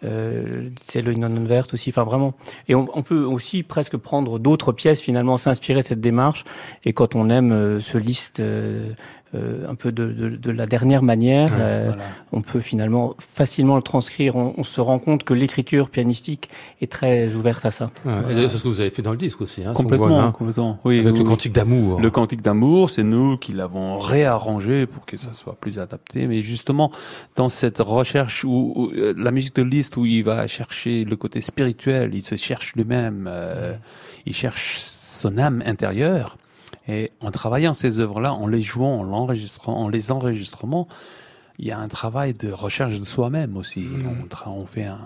euh, 0.03 0.69
c'est 0.83 1.01
le 1.01 1.13
non 1.15 1.43
verte 1.45 1.73
aussi. 1.73 1.89
Enfin 1.89 2.03
vraiment. 2.03 2.35
Et 2.67 2.75
on, 2.75 2.87
on 2.93 3.01
peut 3.01 3.23
aussi 3.23 3.63
presque 3.63 3.97
prendre 3.97 4.37
d'autres 4.37 4.71
pièces 4.73 5.01
finalement, 5.01 5.37
s'inspirer 5.39 5.81
de 5.81 5.87
cette 5.87 6.01
démarche. 6.01 6.43
Et 6.85 6.93
quand 6.93 7.15
on 7.15 7.29
aime 7.31 7.51
euh, 7.51 7.79
ce 7.79 7.97
liste. 7.97 8.41
Euh, 9.33 9.65
un 9.69 9.75
peu 9.75 9.91
de, 9.91 10.07
de, 10.11 10.29
de 10.35 10.51
la 10.51 10.65
dernière 10.65 11.03
manière, 11.03 11.51
euh, 11.57 11.85
Voilà. 11.87 12.03
on 12.31 12.41
peut 12.41 12.59
finalement 12.59 13.15
facilement 13.19 13.75
le 13.77 13.81
transcrire. 13.81 14.35
On, 14.35 14.53
on 14.57 14.63
se 14.63 14.81
rend 14.81 14.99
compte 14.99 15.23
que 15.23 15.33
l'écriture 15.33 15.89
pianistique 15.89 16.49
est 16.81 16.91
très 16.91 17.33
ouverte 17.35 17.65
à 17.65 17.71
ça. 17.71 17.91
Ouais, 18.05 18.11
et 18.29 18.33
d'ailleurs, 18.35 18.51
C'est 18.51 18.57
ce 18.57 18.63
que 18.63 18.67
vous 18.67 18.81
avez 18.81 18.89
fait 18.89 19.01
dans 19.01 19.11
le 19.11 19.17
disque 19.17 19.41
aussi. 19.41 19.63
Hein, 19.63 19.73
Complètement, 19.73 20.19
hein, 20.19 20.31
complètement. 20.31 20.79
Oui, 20.83 20.99
avec 20.99 21.13
oui, 21.13 21.19
le 21.19 21.25
cantique 21.25 21.53
d'amour. 21.53 21.99
Le 22.01 22.11
cantique 22.11 22.41
d'amour, 22.41 22.89
c'est 22.89 23.03
nous 23.03 23.37
qui 23.37 23.53
l'avons 23.53 23.99
réarrangé 23.99 24.85
pour 24.85 25.05
que 25.05 25.17
ça 25.17 25.33
soit 25.33 25.55
plus 25.55 25.79
adapté. 25.79 26.27
Mais 26.27 26.41
justement, 26.41 26.91
dans 27.35 27.49
cette 27.49 27.79
recherche 27.79 28.43
où, 28.43 28.73
où, 28.75 28.91
euh, 28.95 29.13
la 29.17 29.31
musique 29.31 29.55
de 29.55 29.63
Liszt, 29.63 29.95
où 29.97 30.05
il 30.05 30.23
va 30.23 30.45
chercher 30.47 31.05
le 31.05 31.15
côté 31.15 31.41
spirituel, 31.41 32.11
il 32.13 32.21
se 32.21 32.35
cherche 32.35 32.73
lui-même, 32.75 33.29
euh, 33.31 33.73
il 34.25 34.33
cherche 34.33 34.77
son 34.79 35.37
âme 35.37 35.63
intérieure. 35.65 36.37
Et 36.93 37.11
en 37.21 37.31
travaillant 37.31 37.73
ces 37.73 37.99
œuvres-là, 37.99 38.33
en 38.33 38.47
les 38.47 38.61
jouant, 38.61 38.99
en 38.99 39.03
l'enregistrant, 39.03 39.75
en 39.83 39.87
les 39.87 40.11
enregistrements, 40.11 40.87
il 41.57 41.67
y 41.67 41.71
a 41.71 41.77
un 41.77 41.87
travail 41.87 42.33
de 42.33 42.51
recherche 42.51 42.99
de 42.99 43.05
soi-même 43.05 43.55
aussi. 43.55 43.85
On, 44.05 44.25
tra- 44.25 44.49
on 44.49 44.65
fait 44.65 44.85
un, 44.85 44.99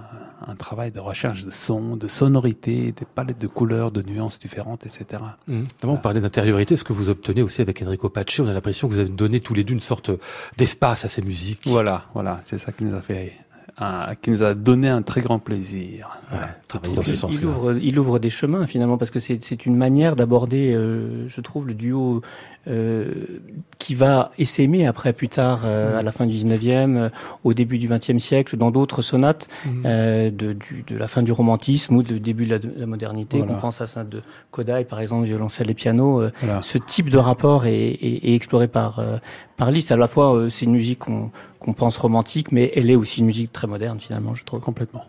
un 0.48 0.56
travail 0.56 0.90
de 0.92 1.02
recherche 1.02 1.44
de 1.44 1.52
son, 1.52 1.98
de 1.98 2.08
sonorité, 2.08 2.94
des 2.94 3.06
palettes 3.06 3.42
de 3.42 3.48
couleurs, 3.48 3.92
de 3.92 4.02
nuances 4.02 4.40
différentes, 4.40 4.86
etc. 4.86 5.22
Mmh. 5.48 5.60
Notamment, 5.60 5.94
vous 5.96 6.02
parlez 6.02 6.22
d'intériorité, 6.22 6.78
ce 6.78 6.86
que 6.86 6.94
vous 6.94 7.10
obtenez 7.10 7.42
aussi 7.42 7.62
avec 7.62 7.82
Enrico 7.82 8.10
Pace. 8.10 8.40
On 8.40 8.48
a 8.48 8.54
l'impression 8.54 8.88
que 8.88 8.94
vous 8.94 9.00
avez 9.00 9.10
donné 9.10 9.42
tous 9.42 9.54
les 9.54 9.64
deux 9.66 9.74
une 9.74 9.80
sorte 9.82 10.12
d'espace 10.58 11.04
à 11.04 11.08
ces 11.10 11.22
musiques? 11.22 11.68
Voilà, 11.68 12.06
voilà, 12.14 12.40
c'est 12.46 12.58
ça 12.58 12.72
qui 12.72 12.86
nous 12.86 12.96
a 12.96 13.02
fait, 13.02 13.34
un- 13.78 14.16
qui 14.22 14.32
nous 14.32 14.44
a 14.44 14.54
donné 14.54 14.90
un 14.90 15.02
très 15.02 15.22
grand 15.22 15.40
plaisir. 15.40 16.10
Ouais, 16.32 16.40
dans 16.94 17.04
ce 17.04 17.12
Il 17.12 17.18
sens-là. 17.18 17.48
ouvre, 17.48 17.78
il 17.82 18.00
ouvre 18.00 18.20
des 18.20 18.30
chemins 18.30 18.68
finalement 18.68 18.98
parce 18.98 19.12
que 19.12 19.20
c'est 19.20 19.44
c'est 19.44 19.66
une 19.66 19.76
manière 19.76 20.16
d'aborder, 20.16 20.74
euh, 20.74 21.28
je 21.28 21.42
trouve, 21.42 21.68
le 21.68 21.74
duo 21.74 22.22
euh, 22.68 23.06
qui 23.78 23.94
va 23.94 24.32
essaimer 24.40 24.88
après 24.88 25.14
plus 25.14 25.28
tard, 25.28 25.62
euh, 25.66 26.00
à 26.00 26.02
la 26.02 26.12
fin 26.12 26.26
du 26.26 26.34
19e, 26.36 26.98
euh, 26.98 27.10
au 27.44 27.54
début 27.54 27.78
du 27.78 27.88
20e 27.88 28.18
siècle, 28.20 28.58
dans 28.58 28.72
d'autres 28.72 29.04
sonates 29.04 29.48
euh, 29.86 30.32
de, 30.32 30.54
du, 30.54 30.84
de 30.88 30.98
la 30.98 31.08
fin 31.08 31.22
du 31.22 31.32
romantisme 31.32 31.96
ou 31.98 32.02
du 32.04 32.20
début 32.20 32.46
de 32.46 32.52
la, 32.52 32.60
de 32.60 32.72
la 32.76 32.88
modernité. 32.88 33.38
Voilà. 33.38 33.54
On 33.56 33.60
pense 33.60 33.82
à 33.82 33.88
ça 33.88 34.04
de 34.04 34.22
Kodai, 34.52 34.84
par 34.86 35.00
exemple, 35.00 35.26
violoncelle 35.26 35.70
et 35.70 35.76
piano. 35.76 36.22
euh, 36.22 36.32
Voilà. 36.42 36.62
ce 36.64 36.80
type 36.80 37.10
de 37.12 37.20
rapport 37.20 37.68
est, 37.68 37.74
est- 37.76 38.30
est 38.30 38.34
exploré 38.36 38.68
par 38.68 39.00
par 39.58 39.72
Liszt. 39.72 39.92
À 39.92 39.98
la 39.98 40.08
fois, 40.08 40.36
euh, 40.36 40.50
c'est 40.50 40.66
une 40.66 40.74
musique 40.74 41.00
qu'on 41.00 41.74
pense 41.74 41.98
romantique, 41.98 42.52
mais 42.52 42.72
elle 42.76 42.90
est 42.90 42.96
aussi 42.96 43.20
une 43.20 43.28
musique 43.28 43.52
très 43.52 43.68
moderne 43.68 44.00
finalement, 44.00 44.36
je 44.36 44.44
trouve. 44.44 44.62
Complètement. 44.62 45.04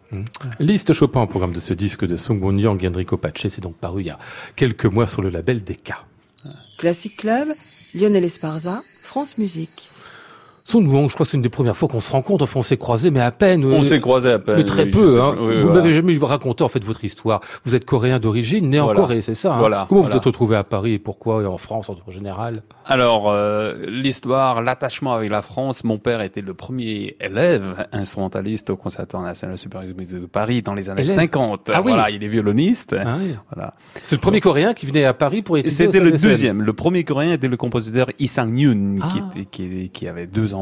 Liste 0.58 0.92
Chopin 0.92 1.22
au 1.22 1.26
programme 1.26 1.52
de 1.52 1.60
ce 1.60 1.74
disque 1.74 2.06
de 2.06 2.16
Song 2.16 2.40
Won 2.42 2.56
Yang 2.56 2.84
et 2.84 2.88
Enrico 2.88 3.16
Pace. 3.16 3.48
C'est 3.48 3.60
donc 3.60 3.76
paru 3.76 4.02
il 4.02 4.06
y 4.06 4.10
a 4.10 4.18
quelques 4.54 4.86
mois 4.86 5.06
sur 5.06 5.22
le 5.22 5.30
label 5.30 5.62
Decca. 5.62 6.04
Classic 6.78 7.16
Club, 7.16 7.48
Lionel 7.94 8.24
Esparza, 8.24 8.82
France 9.02 9.38
Musique. 9.38 9.90
Won, 10.74 11.08
je 11.08 11.14
crois 11.14 11.24
que 11.24 11.30
c'est 11.30 11.36
une 11.36 11.42
des 11.42 11.48
premières 11.48 11.76
fois 11.76 11.88
qu'on 11.88 12.00
se 12.00 12.10
rencontre. 12.10 12.44
Enfin, 12.44 12.60
on 12.60 12.62
s'est 12.62 12.76
croisés, 12.76 13.10
mais 13.10 13.20
à 13.20 13.30
peine. 13.30 13.64
On 13.64 13.80
euh, 13.80 13.84
s'est 13.84 14.00
croisés 14.00 14.32
à 14.32 14.38
peine. 14.38 14.56
mais 14.56 14.64
très 14.64 14.84
oui, 14.84 14.90
peu. 14.90 15.20
Hein. 15.20 15.34
Oui, 15.38 15.56
vous 15.56 15.62
voilà. 15.68 15.82
m'avez 15.82 15.94
jamais 15.94 16.16
raconté 16.20 16.64
en 16.64 16.68
fait 16.68 16.82
votre 16.84 17.04
histoire. 17.04 17.40
Vous 17.64 17.74
êtes 17.74 17.84
coréen 17.84 18.18
d'origine, 18.18 18.68
né 18.68 18.80
en. 18.80 18.92
Corée, 18.92 19.20
c'est 19.20 19.34
ça. 19.34 19.54
hein 19.54 19.58
Voilà, 19.58 19.86
Comment 19.88 20.00
voilà. 20.02 20.12
vous 20.14 20.18
êtes 20.18 20.24
retrouvé 20.24 20.56
à 20.56 20.64
Paris 20.64 20.94
et 20.94 20.98
pourquoi 20.98 21.42
et 21.42 21.46
en 21.46 21.58
France 21.58 21.88
en 21.90 22.10
général 22.10 22.62
Alors, 22.84 23.30
euh, 23.30 23.74
l'histoire, 23.86 24.62
l'attachement 24.62 25.12
avec 25.14 25.30
la 25.30 25.42
France, 25.42 25.84
mon 25.84 25.98
père 25.98 26.20
était 26.20 26.40
le 26.40 26.54
premier 26.54 27.16
élève 27.20 27.86
instrumentaliste 27.92 28.70
au 28.70 28.76
Conservatoire 28.76 29.22
national 29.22 29.58
supérieur 29.58 29.92
de 29.92 29.98
musique 29.98 30.20
de 30.20 30.26
Paris 30.26 30.62
dans 30.62 30.74
les 30.74 30.88
années 30.88 31.02
Élève 31.02 31.14
50. 31.16 31.70
Ah 31.72 31.82
oui. 31.84 31.92
Voilà, 31.92 32.10
il 32.10 32.22
est 32.24 32.28
violoniste. 32.28 32.96
Ah 32.98 33.16
oui. 33.20 33.34
Voilà. 33.54 33.74
C'est 34.02 34.16
le 34.16 34.20
premier 34.20 34.40
Coréen 34.40 34.72
qui 34.74 34.86
venait 34.86 35.04
à 35.04 35.14
Paris 35.14 35.42
pour 35.42 35.56
étudier. 35.58 35.76
C'était 35.76 36.00
le 36.00 36.12
deuxième. 36.12 36.62
Le 36.62 36.72
premier 36.72 37.04
coréen 37.04 37.32
était 37.34 37.48
le 37.48 37.56
compositeur 37.56 38.08
Lee 38.18 38.26
Sang-yoon, 38.28 38.96
qui, 39.10 39.18
Ah. 39.20 39.30
était, 39.36 39.44
qui, 39.50 39.90
qui 39.90 40.08
avait 40.08 40.26
deux 40.26 40.54
ans, 40.54 40.55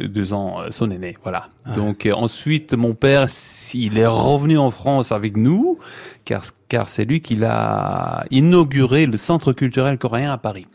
Deux 0.00 0.32
ans 0.32 0.60
euh, 0.62 0.66
son 0.70 0.90
aîné. 0.90 1.16
Voilà. 1.22 1.46
Ah. 1.64 1.74
Donc 1.74 2.06
euh, 2.06 2.12
ensuite, 2.12 2.74
mon 2.74 2.94
père, 2.94 3.26
il 3.74 3.98
est 3.98 4.06
revenu 4.06 4.58
en 4.58 4.70
France 4.70 5.12
avec 5.12 5.36
nous, 5.36 5.78
car 6.24 6.42
car 6.68 6.88
c'est 6.88 7.04
lui 7.04 7.20
qui 7.20 7.36
l'a 7.36 8.24
inauguré 8.30 9.06
le 9.06 9.16
centre 9.16 9.52
culturel 9.52 9.98
coréen 9.98 10.32
à 10.32 10.38
Paris. 10.38 10.66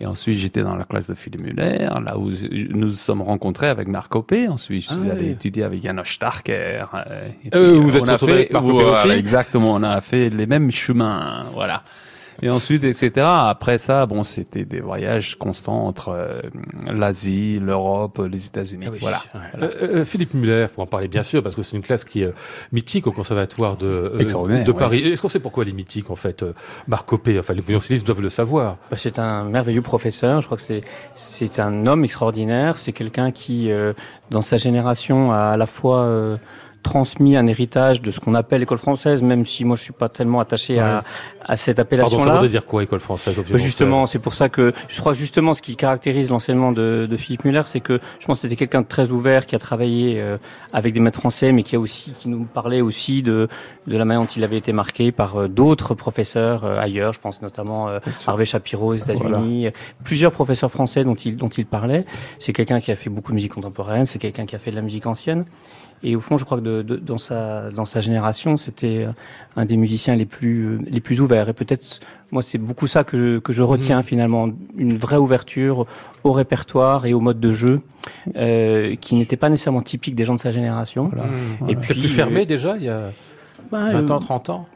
Et 0.00 0.06
ensuite, 0.06 0.38
j'étais 0.38 0.62
dans 0.62 0.76
la 0.76 0.84
classe 0.84 1.08
de 1.08 1.14
Philippe 1.14 1.40
Muller, 1.42 1.88
là 2.04 2.16
où 2.16 2.30
nous 2.30 2.78
nous 2.86 2.90
sommes 2.92 3.20
rencontrés 3.20 3.66
avec 3.66 3.88
Marc 3.88 4.12
Copé. 4.12 4.46
Ensuite, 4.46 4.82
je 4.84 4.86
suis 4.90 5.08
Ah 5.08 5.12
allé 5.12 5.24
oui. 5.24 5.30
étudier 5.32 5.64
avec 5.64 5.82
Janos 5.82 6.04
Starker. 6.08 6.84
euh, 6.94 7.28
Euh, 7.56 7.78
vous 7.80 7.96
on 7.96 8.02
êtes 8.04 8.08
a 8.08 8.16
fait, 8.18 8.30
avec 8.32 8.52
Marc 8.52 8.64
Copé 8.64 8.84
voilà, 8.84 8.92
aussi 9.06 9.10
Exactement, 9.18 9.72
on 9.74 9.82
a 9.82 10.00
fait 10.00 10.30
les 10.30 10.46
mêmes 10.46 10.70
chemins. 10.70 11.46
Voilà. 11.52 11.82
Et 12.42 12.50
ensuite, 12.50 12.84
etc. 12.84 13.26
Après 13.26 13.78
ça, 13.78 14.06
bon, 14.06 14.22
c'était 14.22 14.64
des 14.64 14.80
voyages 14.80 15.36
constants 15.36 15.86
entre 15.86 16.10
euh, 16.10 16.40
l'Asie, 16.86 17.58
l'Europe, 17.60 18.20
les 18.30 18.46
États-Unis. 18.46 18.86
Ah 18.88 18.92
oui. 18.92 18.98
Voilà. 19.00 19.16
Ouais. 19.34 19.40
Voilà. 19.54 19.66
Euh, 19.66 19.88
euh, 20.00 20.04
Philippe 20.04 20.34
Muller, 20.34 20.66
faut 20.74 20.82
en 20.82 20.86
parler 20.86 21.08
bien 21.08 21.22
sûr 21.22 21.42
parce 21.42 21.54
que 21.54 21.62
c'est 21.62 21.76
une 21.76 21.82
classe 21.82 22.04
qui 22.04 22.22
est 22.22 22.32
mythique 22.72 23.06
au 23.06 23.12
conservatoire 23.12 23.76
de, 23.76 23.86
euh, 23.86 24.64
de 24.64 24.72
ouais. 24.72 24.78
Paris. 24.78 25.06
Est-ce 25.06 25.22
qu'on 25.22 25.28
sait 25.28 25.40
pourquoi 25.40 25.64
elle 25.64 25.70
est 25.70 25.72
mythique 25.72 26.10
en 26.10 26.16
fait 26.16 26.42
euh, 26.42 26.52
Marc 26.86 27.08
Copé, 27.08 27.38
enfin 27.38 27.54
les 27.54 27.62
violoncellistes 27.62 28.06
doivent 28.06 28.22
le 28.22 28.30
savoir. 28.30 28.76
Bah, 28.90 28.96
C'est 28.98 29.18
un 29.18 29.44
merveilleux 29.44 29.82
professeur. 29.82 30.40
Je 30.40 30.46
crois 30.46 30.56
que 30.56 30.62
c'est 30.62 30.82
c'est 31.14 31.58
un 31.58 31.86
homme 31.86 32.04
extraordinaire. 32.04 32.78
C'est 32.78 32.92
quelqu'un 32.92 33.30
qui, 33.30 33.70
euh, 33.70 33.92
dans 34.30 34.42
sa 34.42 34.56
génération, 34.56 35.32
a 35.32 35.38
à 35.38 35.56
la 35.56 35.66
fois 35.66 36.02
euh, 36.02 36.36
transmis 36.82 37.36
un 37.36 37.46
héritage 37.46 38.00
de 38.02 38.10
ce 38.10 38.20
qu'on 38.20 38.34
appelle 38.34 38.60
l'école 38.60 38.78
française, 38.78 39.22
même 39.22 39.44
si 39.44 39.64
moi 39.64 39.76
je 39.76 39.82
suis 39.82 39.92
pas 39.92 40.08
tellement 40.08 40.40
attaché 40.40 40.78
à, 40.78 41.04
à 41.44 41.56
cette 41.56 41.76
Pardon, 41.76 41.76
ça 41.76 41.82
appellation-là. 42.04 42.32
voudrait 42.34 42.48
dire 42.48 42.64
quoi 42.64 42.82
école 42.82 43.00
française 43.00 43.36
Bah, 43.36 43.58
justement, 43.58 44.06
c'est 44.06 44.18
pour 44.18 44.34
ça 44.34 44.48
que 44.48 44.72
je 44.88 45.00
crois 45.00 45.14
justement 45.14 45.54
ce 45.54 45.62
qui 45.62 45.76
caractérise 45.76 46.30
l'enseignement 46.30 46.72
de, 46.72 47.06
de 47.10 47.16
Philippe 47.16 47.44
Muller, 47.44 47.62
c'est 47.66 47.80
que 47.80 48.00
je 48.20 48.26
pense 48.26 48.38
que 48.38 48.42
c'était 48.42 48.56
quelqu'un 48.56 48.82
de 48.82 48.86
très 48.86 49.10
ouvert 49.10 49.46
qui 49.46 49.54
a 49.54 49.58
travaillé 49.58 50.20
euh, 50.20 50.38
avec 50.72 50.94
des 50.94 51.00
maîtres 51.00 51.18
français, 51.20 51.52
mais 51.52 51.62
qui 51.62 51.76
a 51.76 51.80
aussi 51.80 52.12
qui 52.12 52.28
nous 52.28 52.44
parlait 52.44 52.80
aussi 52.80 53.22
de 53.22 53.48
de 53.86 53.96
la 53.96 54.04
manière 54.04 54.22
dont 54.22 54.28
il 54.36 54.44
avait 54.44 54.58
été 54.58 54.72
marqué 54.72 55.12
par 55.12 55.36
euh, 55.36 55.48
d'autres 55.48 55.94
professeurs 55.94 56.64
euh, 56.64 56.78
ailleurs. 56.78 57.12
Je 57.12 57.20
pense 57.20 57.42
notamment 57.42 57.88
euh, 57.88 57.98
Harvey 58.26 58.44
Shapiro 58.44 58.92
aux 58.92 58.94
États-Unis, 58.94 59.68
plusieurs 60.04 60.32
professeurs 60.32 60.70
français 60.70 61.04
dont 61.04 61.14
il 61.14 61.36
dont 61.36 61.48
il 61.48 61.66
parlait. 61.66 62.04
C'est 62.38 62.52
quelqu'un 62.52 62.80
qui 62.80 62.92
a 62.92 62.96
fait 62.96 63.10
beaucoup 63.10 63.32
de 63.32 63.36
musique 63.36 63.54
contemporaine, 63.54 64.06
c'est 64.06 64.18
quelqu'un 64.18 64.46
qui 64.46 64.54
a 64.56 64.58
fait 64.58 64.70
de 64.70 64.76
la 64.76 64.82
musique 64.82 65.06
ancienne. 65.06 65.44
Et 66.02 66.14
au 66.16 66.20
fond, 66.20 66.36
je 66.36 66.44
crois 66.44 66.58
que 66.58 66.62
de, 66.62 66.82
de- 66.82 66.96
dans 66.96 67.18
sa 67.18 67.70
dans 67.70 67.84
sa 67.84 68.00
génération, 68.00 68.56
c'était 68.56 69.06
un 69.56 69.64
des 69.64 69.76
musiciens 69.76 70.14
les 70.14 70.26
plus 70.26 70.78
les 70.88 71.00
plus 71.00 71.20
ouverts. 71.20 71.48
Et 71.48 71.52
peut-être 71.52 72.00
moi, 72.30 72.42
c'est 72.42 72.58
beaucoup 72.58 72.86
ça 72.86 73.04
que 73.04 73.16
je, 73.16 73.38
que 73.38 73.52
je 73.52 73.62
retiens 73.62 74.02
finalement, 74.02 74.48
une 74.76 74.96
vraie 74.96 75.16
ouverture 75.16 75.86
au 76.24 76.32
répertoire 76.32 77.06
et 77.06 77.14
au 77.14 77.20
mode 77.20 77.40
de 77.40 77.52
jeu, 77.52 77.80
euh, 78.36 78.94
qui 79.00 79.14
n'était 79.16 79.36
pas 79.36 79.48
nécessairement 79.48 79.82
typique 79.82 80.14
des 80.14 80.24
gens 80.24 80.34
de 80.34 80.40
sa 80.40 80.52
génération. 80.52 81.06
Mmh. 81.08 81.68
Et 81.70 81.74
C'était 81.80 81.94
puis, 81.94 82.00
plus 82.02 82.08
fermé 82.10 82.42
euh, 82.42 82.44
déjà 82.44 82.76
il 82.76 82.84
y 82.84 82.88
a 82.88 83.10
Ben, 83.72 83.92
20 83.92 84.10
euh, 84.10 84.14
ans, 84.14 84.18
30 84.20 84.50
ans 84.50 84.66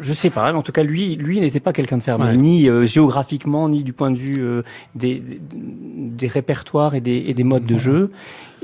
je- 0.00 0.12
sais 0.12 0.30
pas, 0.30 0.52
mais 0.52 0.58
en 0.58 0.62
tout 0.62 0.72
cas 0.72 0.82
lui, 0.82 1.16
lui 1.16 1.40
n'était 1.40 1.60
pas 1.60 1.72
quelqu'un 1.72 1.96
de 1.96 2.02
fermé, 2.02 2.26
Ouais. 2.26 2.32
ni 2.36 2.68
euh, 2.68 2.84
géographiquement, 2.86 3.68
ni 3.68 3.82
du 3.82 3.92
point 3.94 4.10
de 4.10 4.16
vue 4.18 4.42
euh, 4.42 4.62
des, 4.94 5.20
des, 5.20 5.40
des 5.54 6.28
répertoires 6.28 6.94
et 6.94 7.00
des, 7.00 7.24
et 7.28 7.34
des 7.34 7.44
modes 7.44 7.64
de 7.66 7.78
jeu. 7.78 8.10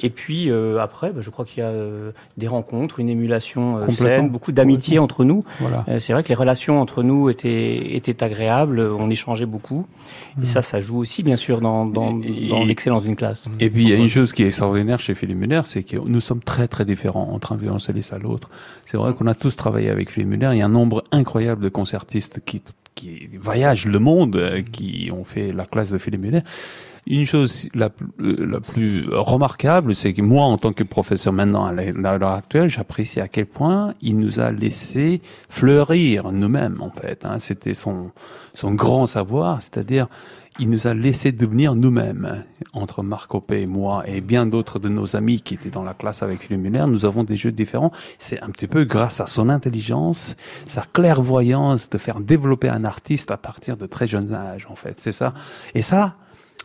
Et 0.00 0.10
puis 0.10 0.50
euh, 0.50 0.78
après, 0.78 1.10
bah, 1.10 1.20
je 1.20 1.30
crois 1.30 1.44
qu'il 1.44 1.62
y 1.62 1.66
a 1.66 1.70
euh, 1.70 2.10
des 2.36 2.48
rencontres, 2.48 3.00
une 3.00 3.08
émulation 3.08 3.78
euh, 3.78 3.90
saine, 3.90 4.28
beaucoup 4.28 4.52
d'amitié 4.52 4.98
entre 4.98 5.24
nous. 5.24 5.44
Voilà. 5.60 5.84
Euh, 5.88 5.98
c'est 5.98 6.12
vrai 6.12 6.22
que 6.22 6.28
les 6.28 6.34
relations 6.34 6.80
entre 6.80 7.02
nous 7.02 7.30
étaient, 7.30 7.96
étaient 7.96 8.22
agréables, 8.22 8.80
on 8.80 9.10
échangeait 9.10 9.46
beaucoup. 9.46 9.86
Et 10.42 10.46
ça, 10.46 10.60
ça 10.60 10.80
joue 10.80 10.98
aussi, 10.98 11.22
bien 11.22 11.36
sûr, 11.36 11.62
dans, 11.62 11.86
dans, 11.86 12.12
dans 12.12 12.64
l'excellence 12.64 13.04
d'une 13.04 13.16
classe. 13.16 13.48
Et 13.58 13.70
puis 13.70 13.84
il 13.84 13.88
y 13.88 13.92
a 13.94 13.96
une 13.96 14.08
chose 14.08 14.32
qui 14.32 14.42
est 14.42 14.48
extraordinaire 14.48 15.00
chez 15.00 15.14
Philippe 15.14 15.38
Muller, 15.38 15.62
c'est 15.64 15.82
que 15.82 15.96
nous 15.96 16.20
sommes 16.20 16.42
très 16.42 16.68
très 16.68 16.84
différents 16.84 17.30
entre 17.32 17.52
un 17.52 17.56
violoncelliste 17.56 18.12
à 18.12 18.18
l'autre. 18.18 18.50
C'est 18.84 18.98
vrai 18.98 19.14
qu'on 19.14 19.26
a 19.26 19.34
tous 19.34 19.56
travaillé 19.56 19.88
avec 19.88 20.10
Philippe 20.10 20.28
Muller. 20.28 20.50
Il 20.52 20.58
y 20.58 20.62
a 20.62 20.66
un 20.66 20.68
nombre 20.68 21.04
incroyable 21.10 21.62
de 21.62 21.68
concertistes 21.70 22.42
qui 22.44 22.62
qui 22.96 23.28
voyagent 23.38 23.86
le 23.86 23.98
monde, 23.98 24.36
euh, 24.36 24.62
qui 24.62 25.10
ont 25.12 25.24
fait 25.24 25.52
la 25.52 25.66
classe 25.66 25.90
de 25.90 25.98
Philippe 25.98 26.22
Muller. 26.22 26.40
Une 27.08 27.24
chose 27.24 27.68
la, 27.74 27.90
pl- 27.90 28.08
la 28.18 28.58
plus 28.58 29.06
remarquable, 29.10 29.94
c'est 29.94 30.12
que 30.12 30.22
moi, 30.22 30.44
en 30.44 30.58
tant 30.58 30.72
que 30.72 30.82
professeur 30.82 31.32
maintenant 31.32 31.64
à 31.66 31.72
l'heure 31.72 32.32
actuelle, 32.32 32.68
j'apprécie 32.68 33.20
à 33.20 33.28
quel 33.28 33.46
point 33.46 33.94
il 34.00 34.18
nous 34.18 34.40
a 34.40 34.50
laissé 34.50 35.22
fleurir 35.48 36.32
nous-mêmes, 36.32 36.78
en 36.80 36.90
fait. 36.90 37.24
hein. 37.24 37.38
C'était 37.38 37.74
son, 37.74 38.10
grand 38.64 39.06
savoir, 39.06 39.62
c'est-à-dire 39.62 40.08
il 40.58 40.70
nous 40.70 40.86
a 40.86 40.94
laissé 40.94 41.32
devenir 41.32 41.74
nous-mêmes. 41.76 42.44
Entre 42.72 43.02
Marc 43.02 43.34
Hoppé 43.34 43.60
et 43.60 43.66
moi 43.66 44.02
et 44.08 44.20
bien 44.20 44.46
d'autres 44.46 44.78
de 44.78 44.88
nos 44.88 45.14
amis 45.14 45.42
qui 45.42 45.54
étaient 45.54 45.70
dans 45.70 45.82
la 45.84 45.94
classe 45.94 46.22
avec 46.22 46.40
Philippe 46.40 46.62
Muller, 46.62 46.86
nous 46.88 47.04
avons 47.04 47.24
des 47.24 47.36
jeux 47.36 47.52
différents. 47.52 47.92
C'est 48.18 48.42
un 48.42 48.48
petit 48.48 48.66
peu 48.66 48.84
grâce 48.84 49.20
à 49.20 49.26
son 49.26 49.48
intelligence, 49.48 50.34
sa 50.64 50.82
clairvoyance 50.82 51.88
de 51.88 51.98
faire 51.98 52.18
développer 52.20 52.68
un 52.68 52.84
artiste 52.84 53.30
à 53.30 53.36
partir 53.36 53.76
de 53.76 53.86
très 53.86 54.06
jeune 54.06 54.32
âge, 54.34 54.66
en 54.70 54.74
fait. 54.74 54.94
C'est 54.98 55.12
ça. 55.12 55.34
Et 55.74 55.82
ça, 55.82 56.16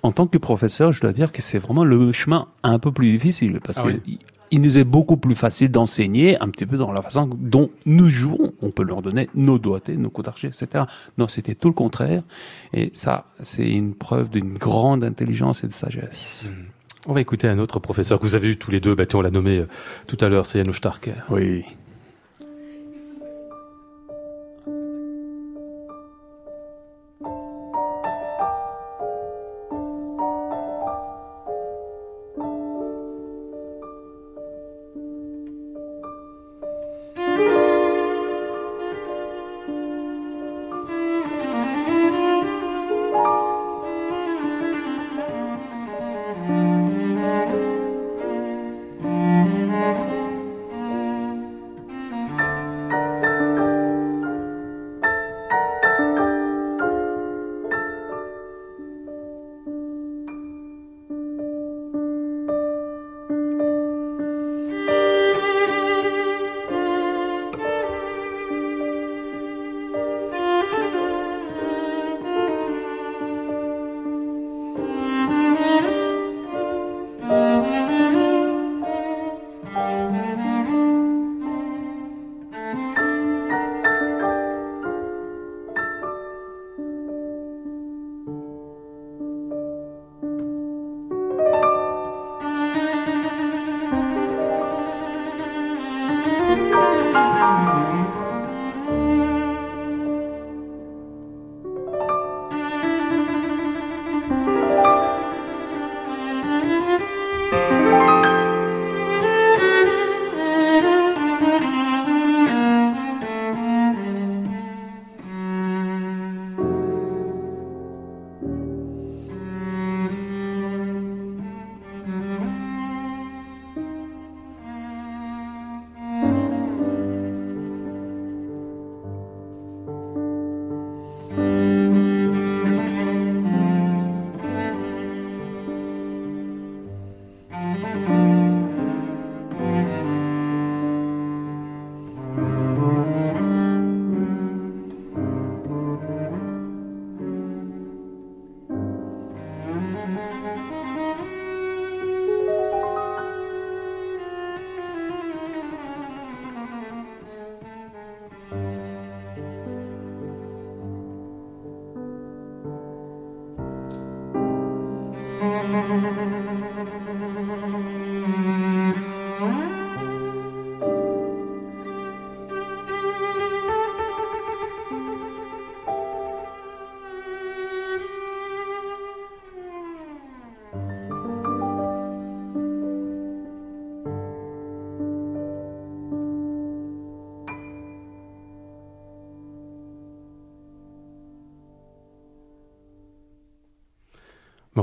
en 0.03 0.11
tant 0.11 0.27
que 0.27 0.37
professeur, 0.37 0.91
je 0.91 1.01
dois 1.01 1.13
dire 1.13 1.31
que 1.31 1.41
c'est 1.41 1.59
vraiment 1.59 1.83
le 1.83 2.11
chemin 2.11 2.47
un 2.63 2.79
peu 2.79 2.91
plus 2.91 3.11
difficile 3.11 3.59
parce 3.63 3.77
Ah 3.79 3.83
que 3.83 3.87
oui. 3.89 4.19
il- 4.51 4.61
nous 4.61 4.77
est 4.77 4.83
beaucoup 4.83 5.15
plus 5.15 5.35
facile 5.35 5.71
d'enseigner 5.71 6.37
un 6.41 6.49
petit 6.49 6.65
peu 6.65 6.75
dans 6.75 6.91
la 6.91 7.01
façon 7.01 7.29
dont 7.39 7.69
nous 7.85 8.09
jouons. 8.09 8.51
On 8.61 8.69
peut 8.71 8.83
leur 8.83 9.01
donner 9.01 9.29
nos 9.33 9.57
doigtés, 9.59 9.95
nos 9.95 10.09
coups 10.09 10.25
d'archet, 10.25 10.47
etc. 10.47 10.83
Non, 11.17 11.27
c'était 11.29 11.55
tout 11.55 11.69
le 11.69 11.73
contraire. 11.73 12.21
Et 12.73 12.89
ça, 12.93 13.25
c'est 13.39 13.69
une 13.69 13.93
preuve 13.95 14.29
d'une 14.29 14.53
grande 14.57 15.03
intelligence 15.05 15.63
et 15.63 15.67
de 15.67 15.71
sagesse. 15.71 16.51
On 17.07 17.13
va 17.13 17.21
écouter 17.21 17.47
un 17.47 17.59
autre 17.59 17.79
professeur 17.79 18.19
que 18.19 18.25
vous 18.25 18.35
avez 18.35 18.49
eu 18.49 18.57
tous 18.57 18.71
les 18.71 18.79
deux, 18.81 18.93
bah, 18.93 19.05
on 19.13 19.21
l'a 19.21 19.31
nommé 19.31 19.59
euh, 19.59 19.67
tout 20.07 20.17
à 20.19 20.27
l'heure, 20.29 20.45
c'est 20.45 20.59
Janusz 20.59 20.75
Starker. 20.77 21.13
Oui. 21.29 21.63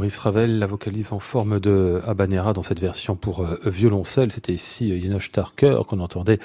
Maurice 0.08 0.20
Ravel 0.20 0.58
la 0.58 0.66
vocalise 0.66 1.12
en 1.12 1.18
forme 1.18 1.60
de 1.60 2.00
habanera 2.06 2.54
dans 2.54 2.62
cette 2.62 2.80
version 2.80 3.14
pour 3.14 3.40
euh, 3.44 3.58
violoncelle. 3.66 4.32
C'était 4.32 4.54
ici 4.54 4.90
euh, 4.90 4.98
Janos 5.02 5.20
Starker 5.22 5.80
qu'on 5.86 6.00
entendait 6.00 6.38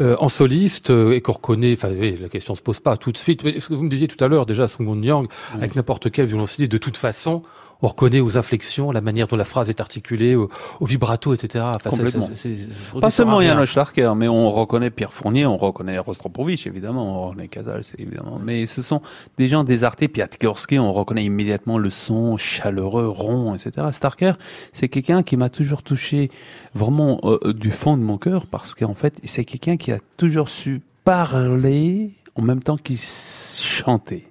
euh, 0.00 0.14
en 0.20 0.28
soliste 0.28 0.90
euh, 0.90 1.10
et 1.16 1.20
qu'on 1.20 1.32
reconnaît. 1.32 1.72
Enfin, 1.72 1.88
oui, 1.98 2.16
la 2.22 2.28
question 2.28 2.54
se 2.54 2.62
pose 2.62 2.78
pas 2.78 2.96
tout 2.96 3.10
de 3.10 3.16
suite. 3.16 3.42
Mais 3.42 3.58
ce 3.58 3.70
que 3.70 3.74
vous 3.74 3.82
me 3.82 3.88
disiez 3.90 4.06
tout 4.06 4.22
à 4.24 4.28
l'heure, 4.28 4.46
déjà, 4.46 4.68
Sung 4.68 5.02
Yang, 5.04 5.26
avec 5.52 5.74
n'importe 5.74 6.12
quel 6.12 6.26
violoncelliste, 6.26 6.70
de 6.70 6.78
toute 6.78 6.96
façon, 6.96 7.42
on 7.80 7.86
reconnaît 7.86 8.18
aux 8.18 8.36
inflexions, 8.36 8.90
la 8.90 9.00
manière 9.00 9.28
dont 9.28 9.36
la 9.36 9.44
phrase 9.44 9.68
est 9.70 9.80
articulée, 9.80 10.34
au, 10.34 10.48
au 10.80 10.84
vibrato, 10.86 11.32
etc. 11.32 11.64
Enfin, 11.76 11.90
Complètement. 11.90 12.28
ça- 12.34 12.48
ça 12.48 13.00
Pas 13.00 13.10
seulement 13.10 13.36
à 13.36 13.38
rien. 13.38 13.50
Janos 13.54 13.66
Starker, 13.70 14.14
mais 14.16 14.26
on 14.26 14.50
reconnaît 14.50 14.90
Pierre 14.90 15.12
Fournier, 15.12 15.46
on 15.46 15.56
reconnaît 15.56 15.96
Rostropovich, 15.98 16.66
évidemment, 16.66 17.22
on 17.24 17.28
reconnaît 17.28 17.46
Casals, 17.46 17.82
évidemment. 17.98 18.40
Mais 18.44 18.66
ce 18.66 18.82
sont 18.82 19.00
des 19.38 19.46
gens 19.46 19.62
des 19.62 19.84
artés, 19.84 20.08
Piatkorsky, 20.08 20.80
on 20.80 20.92
reconnaît 20.92 21.22
immédiatement 21.24 21.78
le 21.78 21.88
son 21.90 22.36
chaleureux, 22.36 23.07
rond, 23.08 23.54
etc. 23.54 23.88
Starker, 23.92 24.32
c'est 24.72 24.88
quelqu'un 24.88 25.22
qui 25.22 25.36
m'a 25.36 25.48
toujours 25.48 25.82
touché 25.82 26.30
vraiment 26.74 27.20
euh, 27.24 27.52
du 27.52 27.70
fond 27.70 27.96
de 27.96 28.02
mon 28.02 28.18
cœur, 28.18 28.46
parce 28.46 28.74
qu'en 28.74 28.94
fait, 28.94 29.18
c'est 29.24 29.44
quelqu'un 29.44 29.76
qui 29.76 29.92
a 29.92 29.98
toujours 30.16 30.48
su 30.48 30.80
parler 31.04 32.12
en 32.34 32.42
même 32.42 32.62
temps 32.62 32.76
qu'il 32.76 32.98
chantait. 32.98 34.24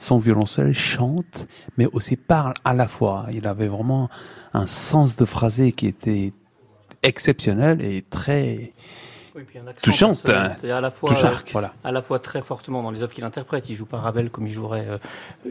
son 0.00 0.18
violoncelle 0.18 0.74
chante, 0.74 1.48
mais 1.76 1.86
aussi 1.92 2.16
parle 2.16 2.54
à 2.64 2.72
la 2.72 2.86
fois. 2.86 3.26
Il 3.32 3.46
avait 3.48 3.66
vraiment 3.66 4.08
un 4.54 4.68
sens 4.68 5.16
de 5.16 5.24
phrasé 5.24 5.72
qui 5.72 5.86
était 5.88 6.32
exceptionnel 7.02 7.82
et 7.82 8.04
très 8.08 8.72
Oui, 9.38 9.44
puis 9.46 9.58
un 9.60 9.68
accent 9.68 9.80
touchante, 9.84 10.28
hein. 10.30 10.52
À 10.68 10.80
la 10.80 10.90
fois, 10.90 11.12
euh, 11.12 11.30
Voilà. 11.52 11.72
à 11.84 11.92
la 11.92 12.02
fois 12.02 12.18
très 12.18 12.42
fortement 12.42 12.82
dans 12.82 12.90
les 12.90 13.02
œuvres 13.02 13.12
qu'il 13.12 13.22
interprète. 13.22 13.68
Il 13.68 13.76
joue 13.76 13.86
pas 13.86 13.98
Ravel 13.98 14.30
comme 14.30 14.48
il 14.48 14.52
jouerait 14.52 14.84
euh, 14.88 14.98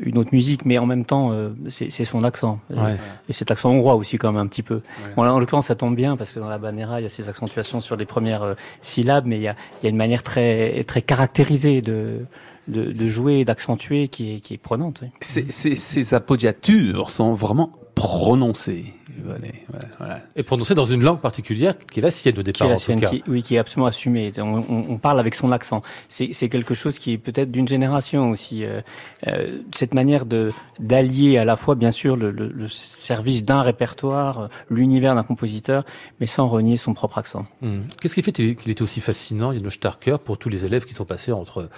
une 0.02 0.18
autre 0.18 0.32
musique, 0.34 0.66
mais 0.66 0.78
en 0.78 0.86
même 0.86 1.06
temps, 1.06 1.32
euh, 1.32 1.52
c'est 1.70 1.90
son 2.04 2.26
accent. 2.26 2.60
Et- 2.70 2.78
Ouais. 2.78 2.98
Et 3.30 3.34
cet 3.34 3.50
accent 3.50 3.70
hongrois 3.72 3.96
aussi, 3.96 4.18
quand 4.18 4.32
même, 4.34 4.42
un 4.42 4.48
petit 4.48 4.62
peu. 4.64 4.82
Bon, 5.16 5.24
là, 5.24 5.34
en 5.34 5.40
l'occurrence, 5.40 5.68
ça 5.68 5.76
tombe 5.76 5.96
bien, 5.96 6.18
parce 6.18 6.32
que 6.32 6.40
dans 6.40 6.50
la 6.50 6.58
Banera, 6.58 7.00
il 7.00 7.04
y 7.04 7.06
a 7.06 7.10
ces 7.10 7.30
accentuations 7.30 7.80
sur 7.80 7.96
les 7.96 8.06
premières 8.06 8.44
euh, 8.44 8.54
syllabes, 8.82 9.26
mais 9.26 9.38
il 9.38 9.44
y 9.44 9.48
a, 9.48 9.56
il 9.82 9.86
y 9.86 9.88
a 9.88 9.90
une 9.90 9.96
manière 9.96 10.22
très, 10.22 10.84
très 10.84 11.02
caractérisée 11.02 11.82
de, 11.82 12.26
de, 12.68 12.92
de 12.92 13.08
jouer, 13.08 13.36
et 13.40 13.46
d'accentuer, 13.46 14.10
qui 14.10 14.36
est, 14.36 14.40
qui 14.42 14.54
est 14.56 14.58
prenante. 14.58 15.00
oui. 15.02 15.08
Ces, 15.22 15.50
ces, 15.50 15.78
ces 15.78 16.14
appoggiatures 16.14 17.10
sont 17.10 17.34
vraiment 17.34 17.72
prononcées. 17.96 18.94
Voilà, 19.24 19.40
voilà, 19.70 19.86
voilà. 19.98 20.22
Et 20.36 20.44
prononcé 20.44 20.76
dans 20.76 20.86
une 20.86 21.02
langue 21.02 21.20
particulière 21.20 21.76
qui 21.78 22.00
est 22.00 22.04
la 22.04 22.12
sienne 22.12 22.34
au 22.40 22.44
Qui 22.44 22.50
est, 22.50 22.54
départ, 22.54 22.70
en 22.72 22.78
tout 22.80 22.96
cas. 22.96 23.10
qui- 23.10 23.24
oui, 23.28 23.44
qui 23.44 23.56
est 23.56 23.58
absolument 23.58 23.88
assumé. 23.88 24.32
On, 24.38 24.58
on- 24.60 24.86
on 24.90 24.98
parle 24.98 25.20
avec 25.20 25.36
son 25.36 25.52
accent. 25.52 25.82
C'est 26.10 26.50
quelque 26.50 26.74
chose 26.74 27.00
qui 27.00 27.14
est 27.14 27.18
peut-être 27.18 27.52
d'une 27.52 27.68
génération 27.68 28.32
aussi. 28.32 28.64
euh, 28.64 28.82
euh, 29.28 29.60
cette 29.74 29.94
manière 29.94 30.26
de 30.26 30.52
d'allier 30.80 31.38
à 31.40 31.46
la 31.46 31.58
fois, 31.58 31.74
bien 31.76 31.92
sûr, 31.92 32.16
le, 32.16 32.30
le- 32.32 32.50
le 32.50 32.68
service 32.68 33.44
d'un 33.44 33.62
répertoire, 33.64 34.40
euh, 34.42 34.48
l'univers 34.70 35.16
d'un 35.16 35.24
compositeur, 35.24 35.86
mais 36.20 36.28
sans 36.28 36.48
renier 36.48 36.78
son 36.78 36.94
propre 36.94 37.18
accent. 37.18 37.46
Hmm. 37.62 37.82
Qu'est-ce 38.02 38.14
qui 38.16 38.22
fait 38.22 38.32
qu'il 38.32 38.70
était 38.72 38.82
aussi 38.82 39.00
fascinant, 39.02 39.54
Janos 39.54 39.72
Starker, 39.74 40.18
pour 40.24 40.38
tous 40.38 40.50
les 40.50 40.66
élèves 40.66 40.86
qui 40.86 40.94
sont 40.94 41.06
passés 41.06 41.32
entre, 41.32 41.70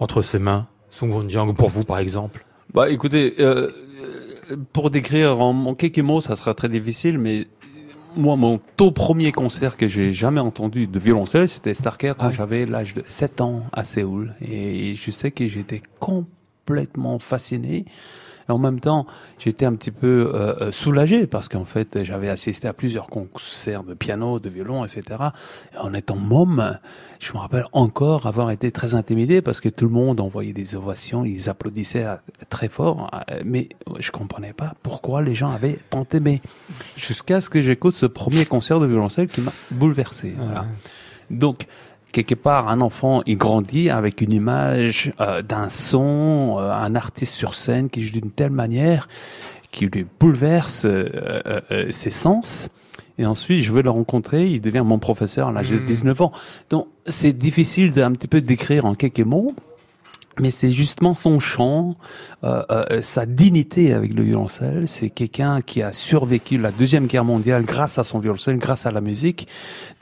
entre 0.00 0.22
ses 0.22 0.38
mains? 0.38 0.66
Song 0.88 1.10
Won-jiang, 1.12 1.52
pour 1.54 1.68
vous, 1.68 1.84
par 1.84 1.98
exemple? 1.98 2.46
Bah, 2.72 2.88
écoutez, 2.88 3.34
euh, 3.40 3.70
pour 4.72 4.90
décrire 4.90 5.40
en, 5.40 5.74
quelques 5.74 5.98
mots, 5.98 6.20
ça 6.20 6.36
sera 6.36 6.54
très 6.54 6.68
difficile, 6.68 7.18
mais 7.18 7.46
moi, 8.16 8.36
mon 8.36 8.60
tout 8.76 8.92
premier 8.92 9.32
concert 9.32 9.76
que 9.76 9.86
j'ai 9.86 10.12
jamais 10.12 10.40
entendu 10.40 10.86
de 10.86 10.98
violoncelle, 10.98 11.48
c'était 11.48 11.74
Starker 11.74 12.14
quand 12.18 12.28
Ah 12.28 12.32
j'avais 12.32 12.64
l'âge 12.64 12.94
de 12.94 13.04
7 13.06 13.40
ans 13.42 13.64
à 13.72 13.84
Séoul. 13.84 14.34
Et 14.40 14.94
je 14.94 15.10
sais 15.10 15.30
que 15.30 15.46
j'étais 15.46 15.82
complètement 16.00 17.18
fasciné. 17.18 17.84
Et 18.48 18.52
en 18.52 18.58
même 18.58 18.80
temps, 18.80 19.06
j'étais 19.38 19.66
un 19.66 19.74
petit 19.74 19.90
peu 19.90 20.32
euh, 20.34 20.54
euh, 20.60 20.72
soulagé 20.72 21.26
parce 21.26 21.48
qu'en 21.48 21.64
fait, 21.64 22.02
j'avais 22.04 22.28
assisté 22.28 22.68
à 22.68 22.72
plusieurs 22.72 23.08
concerts 23.08 23.82
de 23.82 23.94
piano, 23.94 24.38
de 24.38 24.48
violon, 24.48 24.84
etc. 24.84 25.02
Et 25.74 25.78
en 25.78 25.92
étant 25.94 26.16
môme, 26.16 26.78
je 27.18 27.32
me 27.32 27.38
rappelle 27.38 27.66
encore 27.72 28.26
avoir 28.26 28.50
été 28.50 28.70
très 28.70 28.94
intimidé 28.94 29.42
parce 29.42 29.60
que 29.60 29.68
tout 29.68 29.86
le 29.86 29.90
monde 29.90 30.20
envoyait 30.20 30.52
des 30.52 30.74
ovations, 30.74 31.24
ils 31.24 31.48
applaudissaient 31.48 32.04
euh, 32.04 32.16
très 32.48 32.68
fort, 32.68 33.10
euh, 33.30 33.40
mais 33.44 33.68
je 33.98 34.10
comprenais 34.10 34.52
pas 34.52 34.74
pourquoi 34.82 35.22
les 35.22 35.34
gens 35.34 35.50
avaient 35.50 35.78
tant 35.90 36.06
aimé. 36.12 36.40
Jusqu'à 36.96 37.40
ce 37.40 37.50
que 37.50 37.60
j'écoute 37.60 37.94
ce 37.94 38.06
premier 38.06 38.44
concert 38.44 38.80
de 38.80 38.86
violoncelle 38.86 39.28
qui 39.28 39.40
m'a 39.40 39.52
bouleversé. 39.70 40.34
Voilà. 40.36 40.66
Donc, 41.30 41.66
quelque 42.22 42.40
part, 42.40 42.68
un 42.68 42.80
enfant, 42.80 43.22
il 43.26 43.36
grandit 43.36 43.90
avec 43.90 44.22
une 44.22 44.32
image 44.32 45.12
euh, 45.20 45.42
d'un 45.42 45.68
son, 45.68 46.56
euh, 46.58 46.72
un 46.72 46.94
artiste 46.94 47.34
sur 47.34 47.54
scène 47.54 47.90
qui 47.90 48.02
joue 48.02 48.12
d'une 48.12 48.30
telle 48.30 48.50
manière 48.50 49.06
qui 49.70 49.84
lui 49.84 50.06
bouleverse 50.18 50.86
euh, 50.86 51.60
ses 51.90 52.10
sens. 52.10 52.70
Et 53.18 53.26
ensuite, 53.26 53.62
je 53.62 53.70
vais 53.70 53.82
le 53.82 53.90
rencontrer, 53.90 54.48
il 54.48 54.62
devient 54.62 54.82
mon 54.84 54.98
professeur 54.98 55.48
à 55.48 55.52
l'âge 55.52 55.68
de 55.68 55.78
19 55.78 56.22
ans. 56.22 56.32
Donc, 56.70 56.86
c'est 57.04 57.34
difficile 57.34 57.92
d'un 57.92 58.12
petit 58.12 58.28
peu 58.28 58.40
décrire 58.40 58.86
en 58.86 58.94
quelques 58.94 59.20
mots, 59.20 59.54
mais 60.38 60.50
c'est 60.50 60.70
justement 60.70 61.14
son 61.14 61.40
chant, 61.40 61.96
euh, 62.44 62.62
euh, 62.70 63.02
sa 63.02 63.24
dignité 63.24 63.94
avec 63.94 64.12
le 64.12 64.22
violoncelle. 64.22 64.84
C'est 64.86 65.08
quelqu'un 65.08 65.62
qui 65.62 65.82
a 65.82 65.92
survécu 65.92 66.58
la 66.58 66.70
deuxième 66.70 67.06
guerre 67.06 67.24
mondiale 67.24 67.64
grâce 67.64 67.98
à 67.98 68.04
son 68.04 68.18
violoncelle, 68.18 68.58
grâce 68.58 68.86
à 68.86 68.90
la 68.90 69.00
musique. 69.00 69.48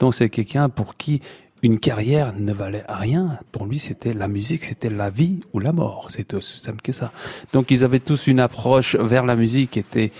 Donc 0.00 0.14
c'est 0.14 0.28
quelqu'un 0.28 0.68
pour 0.68 0.96
qui 0.96 1.20
une 1.64 1.78
carrière 1.80 2.34
ne 2.38 2.52
valait 2.52 2.84
rien. 2.88 3.38
Pour 3.50 3.64
lui, 3.64 3.78
c'était 3.78 4.12
la 4.12 4.28
musique, 4.28 4.64
c'était 4.66 4.90
la 4.90 5.08
vie 5.08 5.40
ou 5.54 5.60
la 5.60 5.72
mort. 5.72 6.08
C'était 6.10 6.36
aussi 6.36 6.58
simple 6.58 6.82
que 6.82 6.92
ça. 6.92 7.10
Donc 7.54 7.70
ils 7.70 7.84
avaient 7.84 8.00
tous 8.00 8.26
une 8.26 8.38
approche 8.38 8.96
vers 8.96 9.24
la 9.24 9.34
musique 9.34 9.70
qui 9.70 9.78
était 9.78 10.12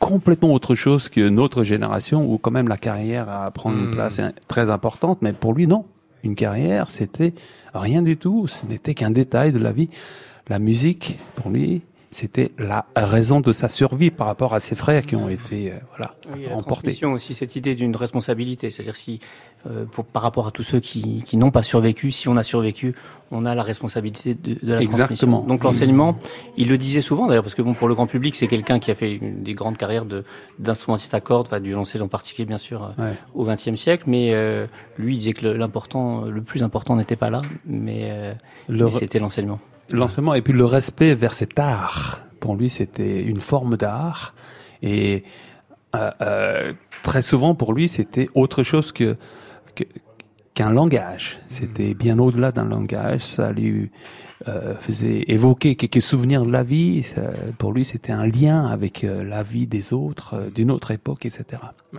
complètement 0.00 0.52
autre 0.52 0.74
chose 0.74 1.08
que 1.08 1.28
notre 1.28 1.62
génération 1.62 2.28
où 2.28 2.36
quand 2.36 2.50
même 2.50 2.66
la 2.66 2.76
carrière 2.76 3.28
a 3.30 3.48
prendre 3.52 3.78
une 3.78 3.90
Mm. 3.90 3.94
place 3.94 4.20
très 4.48 4.68
importante. 4.68 5.22
Mais 5.22 5.32
pour 5.32 5.54
lui, 5.54 5.68
non. 5.68 5.86
Une 6.24 6.34
carrière, 6.34 6.90
c'était 6.90 7.32
rien 7.72 8.02
du 8.02 8.16
tout. 8.16 8.48
Ce 8.48 8.66
n'était 8.66 8.94
qu'un 8.94 9.12
détail 9.12 9.52
de 9.52 9.60
la 9.60 9.70
vie. 9.70 9.88
La 10.48 10.58
musique, 10.58 11.20
pour 11.36 11.48
lui, 11.50 11.82
c'était 12.16 12.50
la 12.58 12.86
raison 12.96 13.40
de 13.40 13.52
sa 13.52 13.68
survie 13.68 14.10
par 14.10 14.26
rapport 14.26 14.54
à 14.54 14.60
ses 14.60 14.74
frères 14.74 15.04
qui 15.04 15.16
ont 15.16 15.28
été, 15.28 15.70
euh, 15.70 15.74
voilà, 15.90 16.14
Oui, 16.34 16.46
la 16.48 16.56
emportés. 16.56 17.04
aussi, 17.04 17.34
cette 17.34 17.56
idée 17.56 17.74
d'une 17.74 17.94
responsabilité. 17.94 18.70
C'est-à-dire 18.70 18.96
si, 18.96 19.20
euh, 19.66 19.84
pour, 19.84 20.06
par 20.06 20.22
rapport 20.22 20.46
à 20.46 20.50
tous 20.50 20.62
ceux 20.62 20.80
qui, 20.80 21.22
qui 21.26 21.36
n'ont 21.36 21.50
pas 21.50 21.62
survécu, 21.62 22.10
si 22.10 22.26
on 22.28 22.36
a 22.38 22.42
survécu, 22.42 22.94
on 23.30 23.44
a 23.44 23.54
la 23.54 23.62
responsabilité 23.62 24.34
de, 24.34 24.54
de 24.54 24.72
la 24.72 24.80
Exactement. 24.80 25.06
transmission. 25.38 25.42
Donc 25.46 25.62
l'enseignement, 25.64 26.16
il 26.56 26.68
le 26.68 26.78
disait 26.78 27.02
souvent 27.02 27.26
d'ailleurs, 27.26 27.42
parce 27.42 27.54
que 27.54 27.60
bon, 27.60 27.74
pour 27.74 27.86
le 27.88 27.94
grand 27.94 28.06
public, 28.06 28.34
c'est 28.34 28.46
quelqu'un 28.46 28.78
qui 28.78 28.90
a 28.90 28.94
fait 28.94 29.12
une 29.16 29.42
des 29.42 29.52
grandes 29.52 29.76
carrières 29.76 30.06
de 30.06 30.24
d'instrumentiste 30.58 31.12
à 31.12 31.20
cordes, 31.20 31.48
enfin, 31.48 31.60
du 31.60 31.68
violoncelle 31.68 32.02
en 32.02 32.08
particulier, 32.08 32.46
bien 32.46 32.56
sûr, 32.58 32.82
euh, 32.98 33.02
Ouais. 33.10 33.14
au 33.34 33.44
XXe 33.44 33.74
siècle. 33.74 34.04
Mais 34.06 34.30
euh, 34.32 34.66
lui, 34.96 35.14
il 35.14 35.18
disait 35.18 35.34
que 35.34 35.44
le- 35.44 35.52
l'important, 35.54 36.22
le 36.22 36.40
plus 36.40 36.62
important 36.62 36.96
n'était 36.96 37.16
pas 37.16 37.28
là, 37.28 37.42
mais, 37.66 38.10
Le 38.68 38.86
mais 38.86 38.92
c'était 38.92 39.18
l'enseignement. 39.18 39.58
L'enseignement 39.90 40.34
et 40.34 40.42
puis 40.42 40.52
le 40.52 40.64
respect 40.64 41.14
vers 41.14 41.32
cet 41.34 41.58
art. 41.58 42.20
Pour 42.40 42.56
lui, 42.56 42.70
c'était 42.70 43.20
une 43.20 43.40
forme 43.40 43.76
d'art 43.76 44.34
et 44.82 45.24
euh, 45.94 46.10
euh, 46.20 46.72
très 47.02 47.22
souvent 47.22 47.54
pour 47.54 47.72
lui, 47.72 47.88
c'était 47.88 48.28
autre 48.34 48.62
chose 48.62 48.92
que 48.92 49.16
que- 49.74 49.84
qu'un 50.54 50.70
langage. 50.70 51.40
C'était 51.48 51.94
bien 51.94 52.18
au-delà 52.18 52.50
d'un 52.52 52.64
langage. 52.64 53.20
Ça 53.20 53.52
lui 53.52 53.90
euh, 54.48 54.74
faisait 54.78 55.24
évoquer 55.28 55.74
quelques 55.76 56.02
souvenirs 56.02 56.44
de 56.44 56.52
la 56.52 56.62
vie. 56.62 57.02
Ça- 57.02 57.30
pour 57.58 57.72
lui, 57.72 57.84
c'était 57.84 58.12
un 58.12 58.26
lien 58.26 58.66
avec 58.66 59.04
euh, 59.04 59.24
la 59.24 59.42
vie 59.42 59.66
des 59.66 59.92
autres, 59.92 60.34
euh, 60.34 60.50
d'une 60.54 60.70
autre 60.70 60.90
époque, 60.90 61.26
etc. 61.26 61.44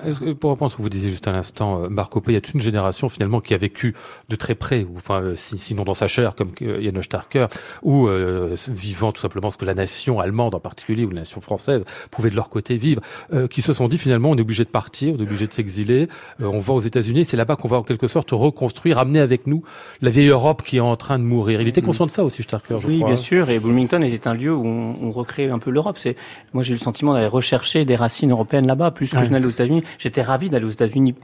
Est-ce 0.06 0.20
que, 0.20 0.32
pour 0.34 0.52
reprendre 0.52 0.72
ce 0.72 0.78
que 0.78 0.82
vous 0.82 0.90
disiez 0.90 1.10
juste 1.10 1.28
à 1.28 1.32
l'instant, 1.32 1.84
euh, 1.84 1.90
Marco 1.90 2.22
P, 2.22 2.32
il 2.32 2.36
y 2.36 2.38
a 2.38 2.42
toute 2.42 2.54
une 2.54 2.62
génération 2.62 3.10
finalement 3.10 3.40
qui 3.42 3.54
a 3.54 3.58
vécu 3.58 3.96
de 4.30 4.36
très 4.36 4.56
près, 4.56 4.84
ou 4.84 4.96
enfin 4.98 5.22
euh, 5.22 5.36
si- 5.36 5.58
sinon 5.58 5.84
dans 5.84 5.94
sa 5.94 6.08
chair, 6.08 6.36
comme 6.36 6.52
euh, 6.62 6.82
Janos 6.82 7.04
Starker, 7.04 7.48
ou 7.84 8.08
euh, 8.08 8.56
vivant 8.70 9.12
tout 9.12 9.22
simplement 9.22 9.50
ce 9.50 9.58
que 9.58 9.66
la 9.66 9.74
nation 9.74 10.20
allemande 10.20 10.56
en 10.56 10.60
particulier, 10.60 11.06
ou 11.06 11.10
la 11.10 11.22
nation 11.22 11.42
française, 11.42 11.84
pouvait 12.12 12.30
de 12.30 12.36
leur 12.36 12.50
côté 12.50 12.78
vivre, 12.78 13.02
euh, 13.34 13.48
qui 13.48 13.62
se 13.62 13.74
sont 13.74 13.88
dit 13.88 13.98
finalement 13.98 14.30
on 14.32 14.36
est 14.38 14.42
obligé 14.42 14.64
de 14.64 14.70
partir, 14.70 15.16
on 15.16 15.20
est 15.20 15.24
obligé 15.24 15.48
de 15.48 15.54
s'exiler, 15.54 16.08
euh, 16.42 16.46
on 16.46 16.60
va 16.60 16.74
aux 16.74 16.82
États-Unis, 16.82 17.26
c'est 17.26 17.38
là-bas 17.38 17.56
qu'on 17.56 17.68
va 17.68 17.78
en 17.78 17.84
quelque 17.84 18.08
sorte 18.08 18.30
reconstruire, 18.32 19.00
amener 19.00 19.20
avec 19.20 19.48
nous 19.48 19.64
la 20.02 20.10
vieille 20.12 20.28
Europe 20.28 20.62
qui 20.64 20.78
est 20.78 20.82
en 20.82 20.96
train 20.96 21.18
de 21.20 21.24
mourir. 21.24 21.62
Il 21.62 21.68
était 21.68 21.82
conscient 21.82 22.06
de 22.06 22.12
ça 22.12 22.24
aussi, 22.24 22.37
Starker, 22.43 22.78
je 22.82 22.88
oui, 22.88 22.97
crois. 23.00 23.10
bien 23.10 23.17
sûr. 23.17 23.50
Et 23.50 23.60
Bloomington 23.60 24.02
était 24.02 24.28
un 24.28 24.34
lieu 24.34 24.54
où 24.54 24.65
on, 24.65 24.95
on 25.02 25.12
recrée 25.12 25.50
un 25.50 25.60
peu 25.60 25.71
l'Europe. 25.71 25.97
C'est, 26.00 26.15
moi, 26.54 26.63
j'ai 26.63 26.71
eu 26.73 26.78
le 26.78 26.82
sentiment 26.82 27.13
d'aller 27.13 27.28
rechercher 27.28 27.86
des 27.86 27.95
racines 27.95 28.32
européennes 28.32 28.67
là-bas, 28.67 28.91
plus 28.91 29.12
que 29.12 29.17
Ouais. 29.17 29.26
je 29.26 29.32
n'allais 29.32 29.45
aux 29.45 29.50
États-Unis. 29.52 29.84
J'étais 29.97 30.21
ravi 30.21 30.50
d'aller 30.50 30.65
aux 30.65 30.69
États-Unis 30.71 31.15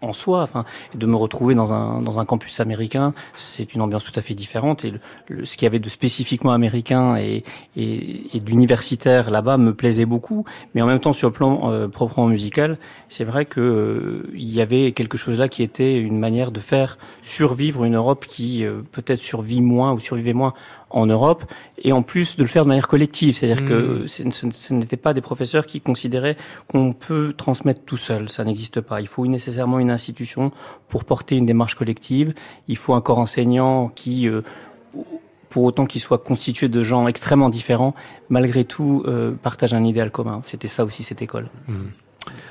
en 0.00 0.12
soi, 0.12 0.42
enfin, 0.42 0.64
de 0.94 1.06
me 1.06 1.16
retrouver 1.16 1.54
dans 1.54 1.72
un 1.72 2.02
dans 2.02 2.18
un 2.18 2.24
campus 2.24 2.60
américain. 2.60 3.14
C'est 3.34 3.74
une 3.74 3.80
ambiance 3.80 4.04
tout 4.04 4.18
à 4.18 4.22
fait 4.22 4.34
différente. 4.34 4.84
Et 4.84 4.94
ce 5.44 5.56
qu'il 5.56 5.64
y 5.64 5.66
avait 5.66 5.78
de 5.78 5.88
spécifiquement 5.88 6.52
américain 6.52 7.16
et 7.16 7.44
et, 7.76 8.36
et 8.36 8.40
d'universitaire 8.40 9.30
là-bas 9.30 9.56
me 9.58 9.74
plaisait 9.74 10.06
beaucoup. 10.06 10.44
Mais 10.74 10.82
en 10.82 10.86
même 10.86 11.00
temps, 11.00 11.12
sur 11.12 11.28
le 11.28 11.32
plan 11.32 11.70
euh, 11.70 11.88
proprement 11.88 12.26
musical, 12.26 12.78
c'est 13.08 13.24
vrai 13.24 13.44
que 13.44 13.60
euh, 13.60 14.30
il 14.34 14.52
y 14.52 14.60
avait 14.60 14.92
quelque 14.92 15.18
chose 15.18 15.38
là 15.38 15.48
qui 15.48 15.62
était 15.62 15.98
une 15.98 16.18
manière 16.18 16.50
de 16.50 16.60
faire 16.60 16.98
survivre 17.22 17.84
une 17.84 17.96
Europe 17.96 18.26
qui 18.26 18.64
euh, 18.64 18.82
peut-être 18.92 19.20
survit 19.20 19.60
moins 19.60 19.92
ou 19.92 20.00
survivait 20.00 20.32
moins 20.32 20.54
en 20.92 21.06
Europe, 21.06 21.44
et 21.82 21.92
en 21.92 22.02
plus 22.02 22.36
de 22.36 22.42
le 22.42 22.48
faire 22.48 22.64
de 22.64 22.68
manière 22.68 22.88
collective, 22.88 23.36
c'est-à-dire 23.36 23.62
Mm. 23.62 23.68
que 23.68 24.06
ce, 24.06 24.74
n'étaient 24.74 24.96
pas 24.96 25.14
des 25.14 25.20
professeurs 25.20 25.66
qui 25.66 25.80
considéraient 25.80 26.36
qu'on 26.68 26.92
peut 26.92 27.34
transmettre 27.36 27.80
tout 27.84 27.96
seul, 27.96 28.28
ça 28.28 28.44
n'existe 28.44 28.80
pas. 28.80 29.00
Il 29.00 29.08
faut 29.08 29.26
nécessairement 29.26 29.78
une 29.78 29.90
institution 29.90 30.52
pour 30.88 31.04
porter 31.04 31.36
une 31.36 31.46
démarche 31.46 31.74
collective. 31.74 32.34
Il 32.68 32.76
faut 32.76 32.94
un 32.94 33.00
corps 33.00 33.18
enseignant 33.18 33.88
qui, 33.88 34.28
euh, 34.28 34.42
pour 35.48 35.64
autant 35.64 35.86
qu'il 35.86 36.00
soit 36.00 36.18
constitué 36.18 36.68
de 36.68 36.82
gens 36.82 37.08
extrêmement 37.08 37.50
différents, 37.50 37.94
malgré 38.28 38.64
tout 38.64 39.02
euh, 39.06 39.32
partage 39.32 39.74
un 39.74 39.84
idéal 39.84 40.10
commun. 40.10 40.40
C'était 40.44 40.68
ça 40.68 40.84
aussi 40.84 41.02
cette 41.02 41.22
école. 41.22 41.48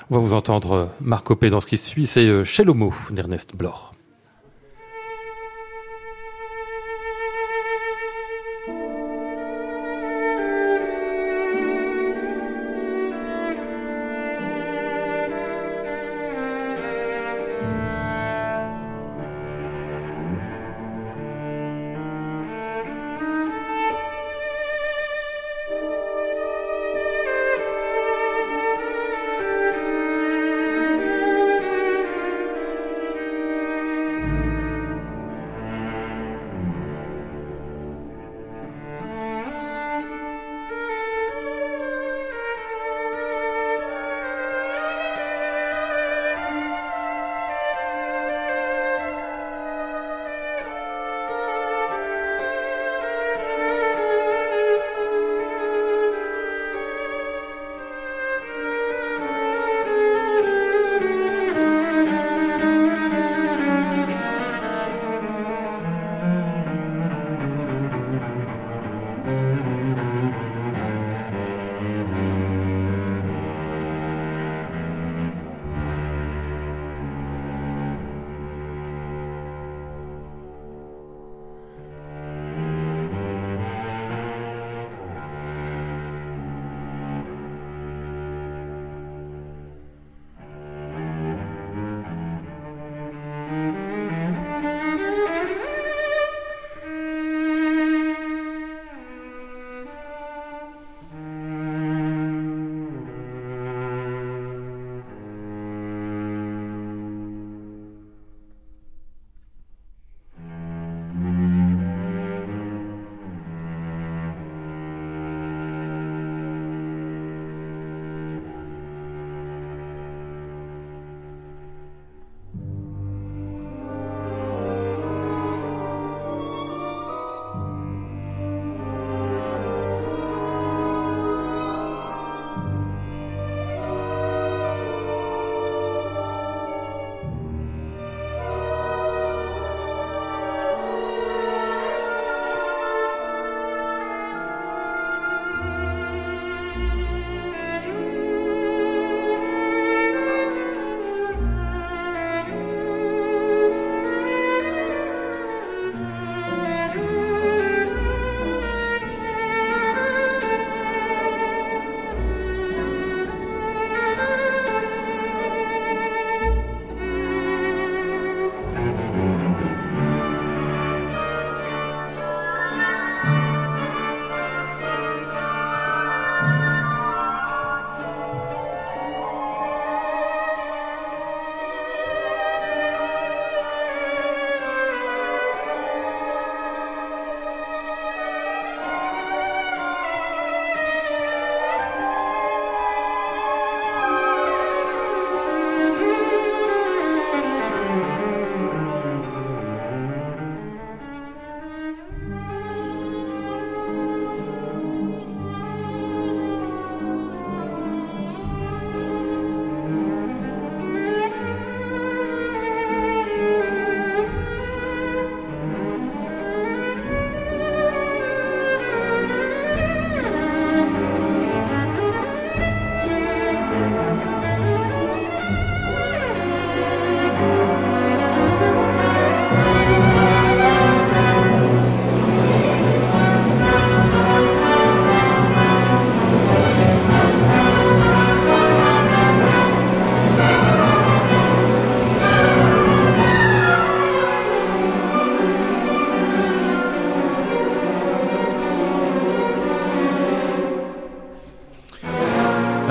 On 0.09 0.15
va 0.15 0.19
vous 0.19 0.33
entendre 0.33 0.89
Marco 0.99 1.35
P 1.35 1.49
dans 1.49 1.61
ce 1.61 1.67
qui 1.67 1.77
suit, 1.77 2.05
c'est 2.05 2.25
euh, 2.25 2.43
Chez 2.43 2.63
l'homo 2.63 2.93
d'Ernest 3.11 3.55
Bloch. 3.55 3.93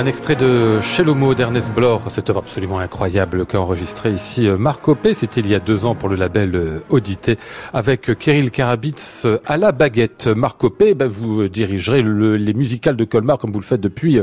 Un 0.01 0.07
extrait 0.07 0.35
de 0.35 0.81
Chez 0.81 1.03
l'Homo 1.03 1.35
d'Ernest 1.35 1.71
Bloch, 1.73 2.01
cette 2.09 2.31
œuvre 2.31 2.39
absolument 2.39 2.79
incroyable 2.79 3.45
qu'a 3.45 3.61
enregistré 3.61 4.11
ici 4.11 4.49
euh, 4.49 4.57
Marc 4.57 4.81
Copé. 4.81 5.13
C'était 5.13 5.43
il 5.43 5.49
y 5.49 5.55
a 5.55 5.61
deux 5.61 5.85
ans 5.85 5.95
pour 5.95 6.09
le 6.09 6.17
label 6.17 6.55
euh, 6.55 6.79
Audité 6.89 7.37
avec 7.75 8.19
Kirill 8.19 8.51
Karabitz 8.51 9.27
euh, 9.27 9.43
à 9.45 9.59
la 9.59 9.73
baguette. 9.73 10.27
Marc 10.29 10.59
Copé, 10.59 10.95
ben, 10.95 11.07
vous 11.07 11.49
dirigerez 11.49 12.03
les 12.03 12.55
musicales 12.55 12.97
de 12.97 13.05
Colmar 13.05 13.37
comme 13.37 13.53
vous 13.53 13.61
le 13.61 13.65
faites 13.65 13.83
depuis 13.83 14.19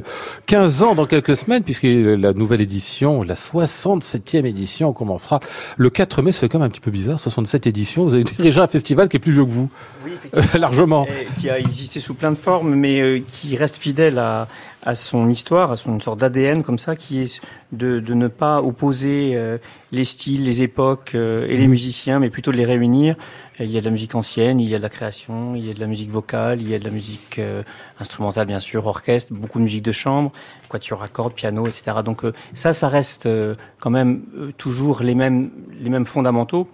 15 0.47 0.81
ans 0.81 0.95
dans 0.95 1.05
quelques 1.05 1.37
semaines 1.37 1.61
puisque 1.61 1.85
la 1.85 2.33
nouvelle 2.33 2.61
édition, 2.61 3.21
la 3.21 3.35
67e 3.35 4.47
édition 4.47 4.93
commencera 4.93 5.39
le 5.77 5.91
4 5.91 6.23
mai. 6.23 6.31
Fait 6.31 6.49
quand 6.49 6.57
même 6.57 6.65
un 6.65 6.71
petit 6.71 6.81
peu 6.81 6.89
bizarre, 6.89 7.19
67 7.19 7.67
éditions. 7.67 8.03
Vous 8.03 8.15
avez 8.15 8.23
dirigé 8.23 8.59
un 8.59 8.67
festival 8.67 9.09
qui 9.09 9.17
est 9.17 9.19
plus 9.19 9.33
vieux 9.33 9.45
que 9.45 9.51
vous. 9.51 9.69
Oui, 10.03 10.41
largement. 10.59 11.05
qui 11.39 11.51
a 11.51 11.59
existé 11.59 11.99
sous 11.99 12.15
plein 12.15 12.31
de 12.31 12.37
formes 12.37 12.73
mais 12.73 13.21
qui 13.27 13.55
reste 13.55 13.77
fidèle 13.77 14.17
à, 14.17 14.47
à 14.87 14.95
son 14.95 15.27
histoire, 15.27 15.69
à 15.69 15.75
son 15.75 15.95
une 15.95 16.01
sorte 16.01 16.21
d'ADN 16.21 16.63
comme 16.63 16.79
ça, 16.79 16.95
qui 16.95 17.19
est 17.19 17.41
de, 17.73 17.99
de 17.99 18.13
ne 18.13 18.29
pas 18.29 18.61
opposer 18.61 19.33
euh, 19.35 19.57
les 19.91 20.05
styles, 20.05 20.45
les 20.45 20.61
époques 20.61 21.11
euh, 21.13 21.45
et 21.49 21.57
les 21.57 21.67
mmh. 21.67 21.69
musiciens, 21.69 22.19
mais 22.19 22.29
plutôt 22.29 22.53
de 22.53 22.57
les 22.57 22.65
réunir. 22.65 23.17
Il 23.59 23.69
y 23.69 23.77
a 23.77 23.81
de 23.81 23.85
la 23.85 23.91
musique 23.91 24.15
ancienne, 24.15 24.61
il 24.61 24.69
y 24.69 24.75
a 24.75 24.77
de 24.77 24.83
la 24.83 24.89
création, 24.89 25.55
il 25.55 25.65
y 25.65 25.71
a 25.71 25.73
de 25.73 25.79
la 25.81 25.87
musique 25.87 26.09
vocale, 26.09 26.61
il 26.61 26.69
y 26.69 26.73
a 26.73 26.79
de 26.79 26.85
la 26.85 26.91
musique 26.91 27.37
euh, 27.37 27.63
instrumentale 27.99 28.47
bien 28.47 28.61
sûr, 28.61 28.87
orchestre, 28.87 29.33
beaucoup 29.33 29.59
de 29.59 29.65
musique 29.65 29.83
de 29.83 29.91
chambre, 29.91 30.31
quatuor 30.69 31.03
à 31.03 31.09
cordes, 31.09 31.33
piano, 31.33 31.67
etc. 31.67 31.97
Donc 32.05 32.23
ça, 32.53 32.71
ça 32.71 32.87
reste 32.87 33.27
quand 33.81 33.89
même 33.89 34.21
toujours 34.57 35.01
les 35.01 35.15
mêmes 35.15 35.51
les 35.81 35.89
mêmes 35.89 36.05
fondamentaux 36.05 36.69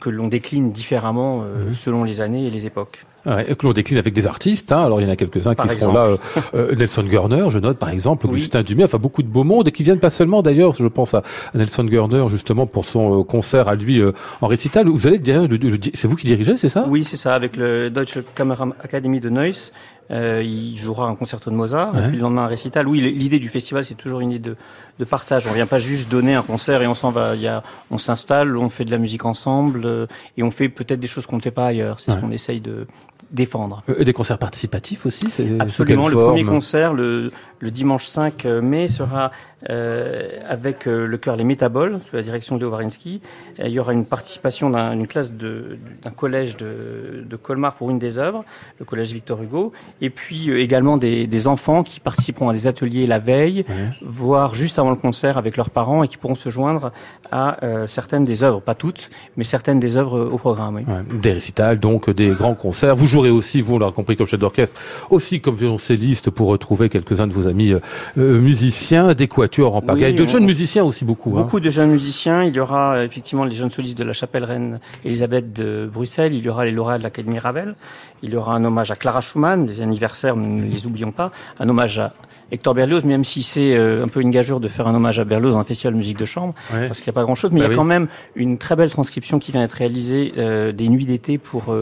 que 0.00 0.10
l'on 0.10 0.28
décline 0.28 0.70
différemment 0.70 1.38
mmh. 1.38 1.72
selon 1.72 2.04
les 2.04 2.20
années 2.20 2.46
et 2.46 2.50
les 2.50 2.66
époques. 2.66 3.06
Ouais, 3.26 3.56
l'on 3.62 3.72
décline 3.72 3.98
avec 3.98 4.12
des 4.12 4.26
artistes. 4.26 4.72
Hein. 4.72 4.84
Alors 4.84 5.00
il 5.00 5.04
y 5.04 5.06
en 5.06 5.10
a 5.12 5.16
quelques-uns 5.16 5.54
qui 5.54 5.68
seront 5.68 5.92
là. 5.92 6.04
Euh, 6.04 6.16
euh, 6.54 6.74
Nelson 6.74 7.02
Gurner, 7.02 7.46
je 7.48 7.58
note 7.58 7.78
par 7.78 7.88
exemple, 7.88 8.26
Augustin 8.26 8.62
Dumay, 8.62 8.84
enfin 8.84 8.98
beaucoup 8.98 9.22
de 9.22 9.28
beaux 9.28 9.44
monde 9.44 9.68
et 9.68 9.72
qui 9.72 9.82
viennent 9.82 10.00
pas 10.00 10.10
seulement 10.10 10.42
d'ailleurs, 10.42 10.74
je 10.74 10.86
pense 10.86 11.14
à 11.14 11.22
Nelson 11.54 11.84
Gurner 11.84 12.26
justement 12.28 12.66
pour 12.66 12.84
son 12.84 13.20
euh, 13.20 13.24
concert 13.24 13.68
à 13.68 13.74
lui 13.74 14.02
en 14.40 14.46
récital. 14.46 14.88
Vous 14.88 15.06
allez 15.06 15.18
dire, 15.18 15.48
c'est 15.94 16.08
vous 16.08 16.16
qui 16.16 16.26
dirigez, 16.26 16.58
c'est 16.58 16.68
ça? 16.68 16.86
Oui, 16.88 17.04
c'est 17.04 17.16
ça, 17.16 17.34
avec 17.34 17.56
le 17.56 17.90
Deutsche 17.90 18.18
Kammerakademie 18.34 19.20
de 19.20 19.30
Neuss. 19.30 19.72
Euh, 20.10 20.42
il 20.44 20.76
jouera 20.76 21.08
un 21.08 21.14
concerto 21.14 21.50
de 21.50 21.56
Mozart, 21.56 21.96
et 21.96 22.08
puis 22.08 22.16
le 22.16 22.22
lendemain 22.22 22.44
un 22.44 22.46
récital. 22.46 22.86
Oui, 22.86 23.00
l'idée 23.00 23.38
du 23.38 23.48
festival, 23.48 23.84
c'est 23.84 23.94
toujours 23.94 24.20
une 24.20 24.32
idée 24.32 24.50
de, 24.50 24.56
de, 24.98 25.04
partage. 25.04 25.46
On 25.46 25.54
vient 25.54 25.66
pas 25.66 25.78
juste 25.78 26.10
donner 26.10 26.34
un 26.34 26.42
concert 26.42 26.82
et 26.82 26.86
on 26.86 26.94
s'en 26.94 27.10
va. 27.10 27.34
Il 27.34 27.40
y 27.40 27.48
a, 27.48 27.62
on 27.90 27.96
s'installe, 27.96 28.56
on 28.58 28.68
fait 28.68 28.84
de 28.84 28.90
la 28.90 28.98
musique 28.98 29.24
ensemble, 29.24 30.08
et 30.36 30.42
on 30.42 30.50
fait 30.50 30.68
peut-être 30.68 31.00
des 31.00 31.06
choses 31.06 31.24
qu'on 31.24 31.36
ne 31.36 31.42
fait 31.42 31.50
pas 31.50 31.66
ailleurs. 31.66 32.00
C'est 32.00 32.12
ce 32.12 32.18
qu'on 32.18 32.32
essaye 32.32 32.60
de, 32.60 32.86
défendre. 33.34 33.82
Euh, 33.88 33.96
et 33.98 34.04
des 34.04 34.12
concerts 34.12 34.38
participatifs 34.38 35.04
aussi 35.04 35.26
Absolument. 35.58 36.08
Le 36.08 36.16
premier 36.16 36.44
concert, 36.44 36.94
le, 36.94 37.30
le, 37.58 37.70
dimanche 37.70 38.06
5 38.06 38.44
mai, 38.44 38.88
sera 38.88 39.30
euh, 39.70 40.28
avec 40.48 40.86
euh, 40.86 41.06
le 41.06 41.16
chœur 41.16 41.36
Les 41.36 41.44
Métaboles, 41.44 41.98
sous 42.02 42.16
la 42.16 42.22
direction 42.22 42.56
de 42.56 42.60
Léo 42.60 42.70
Varinsky. 42.70 43.20
il 43.58 43.68
y 43.68 43.78
aura 43.78 43.92
une 43.92 44.04
participation 44.04 44.70
d'une 44.70 45.06
classe 45.06 45.32
d'un 45.32 46.10
collège 46.14 46.56
de, 46.56 47.24
de, 47.28 47.36
Colmar 47.36 47.74
pour 47.74 47.90
une 47.90 47.98
des 47.98 48.18
œuvres, 48.18 48.44
le 48.78 48.84
collège 48.84 49.12
Victor 49.12 49.42
Hugo. 49.42 49.72
Et 50.00 50.10
puis 50.10 50.50
également 50.50 50.96
des, 50.96 51.26
des, 51.26 51.46
enfants 51.46 51.82
qui 51.82 52.00
participeront 52.00 52.48
à 52.48 52.52
des 52.52 52.66
ateliers 52.66 53.06
la 53.06 53.18
veille, 53.18 53.64
voire 54.02 54.54
juste 54.54 54.78
avant 54.78 54.90
le 54.90 54.96
concert 54.96 55.36
avec 55.36 55.56
leurs 55.56 55.70
parents 55.70 56.02
et 56.02 56.08
qui 56.08 56.16
pourront 56.16 56.34
se 56.34 56.48
joindre 56.48 56.92
à 57.30 57.58
certaines 57.86 58.24
des 58.24 58.42
œuvres, 58.42 58.60
pas 58.60 58.74
toutes, 58.74 59.10
mais 59.36 59.44
certaines 59.44 59.80
des 59.80 59.96
œuvres 59.96 60.20
au 60.20 60.38
programme. 60.38 60.76
Oui. 60.76 61.18
Des 61.20 61.32
récitals, 61.32 61.78
donc 61.78 62.10
des 62.10 62.30
grands 62.30 62.54
concerts. 62.54 62.96
Vous 62.96 63.06
jouerez 63.06 63.30
aussi, 63.30 63.60
vous, 63.60 63.74
on 63.74 63.78
l'a 63.78 63.90
compris, 63.90 64.16
comme 64.16 64.26
chef 64.26 64.40
d'orchestre, 64.40 64.80
aussi 65.10 65.40
comme 65.40 65.56
violoncelliste 65.56 66.30
pour 66.30 66.48
retrouver 66.48 66.88
quelques-uns 66.88 67.26
de 67.26 67.32
vos 67.32 67.46
amis 67.46 67.72
euh, 67.72 67.80
euh, 68.18 68.40
musiciens, 68.40 69.14
des 69.14 69.28
quatuors 69.28 69.53
en 69.62 69.80
pagaille, 69.80 70.14
de 70.14 70.24
jeunes 70.24 70.44
musiciens 70.44 70.84
aussi 70.84 71.04
beaucoup. 71.04 71.30
Hein. 71.30 71.42
Beaucoup 71.42 71.60
de 71.60 71.70
jeunes 71.70 71.90
musiciens. 71.90 72.42
Il 72.44 72.54
y 72.54 72.60
aura 72.60 72.96
euh, 72.96 73.04
effectivement 73.04 73.44
les 73.44 73.54
jeunes 73.54 73.70
solistes 73.70 73.98
de 73.98 74.04
la 74.04 74.12
chapelle 74.12 74.44
reine 74.44 74.80
Elisabeth 75.04 75.52
de 75.52 75.88
Bruxelles. 75.92 76.34
Il 76.34 76.44
y 76.44 76.48
aura 76.48 76.64
les 76.64 76.70
lauréats 76.70 76.98
de 76.98 77.02
l'Académie 77.02 77.38
Ravel. 77.38 77.74
Il 78.22 78.30
y 78.30 78.36
aura 78.36 78.54
un 78.54 78.64
hommage 78.64 78.90
à 78.90 78.96
Clara 78.96 79.20
Schumann, 79.20 79.66
des 79.66 79.82
anniversaires, 79.82 80.36
ne 80.36 80.62
les 80.62 80.86
oublions 80.86 81.12
pas. 81.12 81.30
Un 81.60 81.68
hommage 81.68 81.98
à 81.98 82.12
Hector 82.50 82.74
Berlioz, 82.74 83.04
même 83.04 83.24
si 83.24 83.42
c'est 83.42 83.76
un 83.76 84.08
peu 84.08 84.20
une 84.20 84.30
gageure 84.30 84.60
de 84.60 84.68
faire 84.68 84.86
un 84.86 84.94
hommage 84.94 85.18
à 85.18 85.24
Berlioz 85.24 85.52
dans 85.52 85.58
un 85.58 85.64
festival 85.64 85.92
de 85.92 85.98
musique 85.98 86.18
de 86.18 86.24
chambre, 86.24 86.54
parce 86.70 87.00
qu'il 87.00 87.10
n'y 87.10 87.14
a 87.14 87.20
pas 87.20 87.24
grand-chose, 87.24 87.50
mais 87.52 87.60
bah 87.60 87.66
il 87.66 87.70
y 87.70 87.74
a 87.74 87.76
quand 87.76 87.84
même 87.84 88.06
une 88.34 88.58
très 88.58 88.76
belle 88.76 88.90
transcription 88.90 89.38
qui 89.38 89.52
vient 89.52 89.60
d'être 89.60 89.72
réalisée 89.72 90.32
des 90.72 90.88
nuits 90.88 91.04
d'été 91.04 91.36
pour 91.36 91.74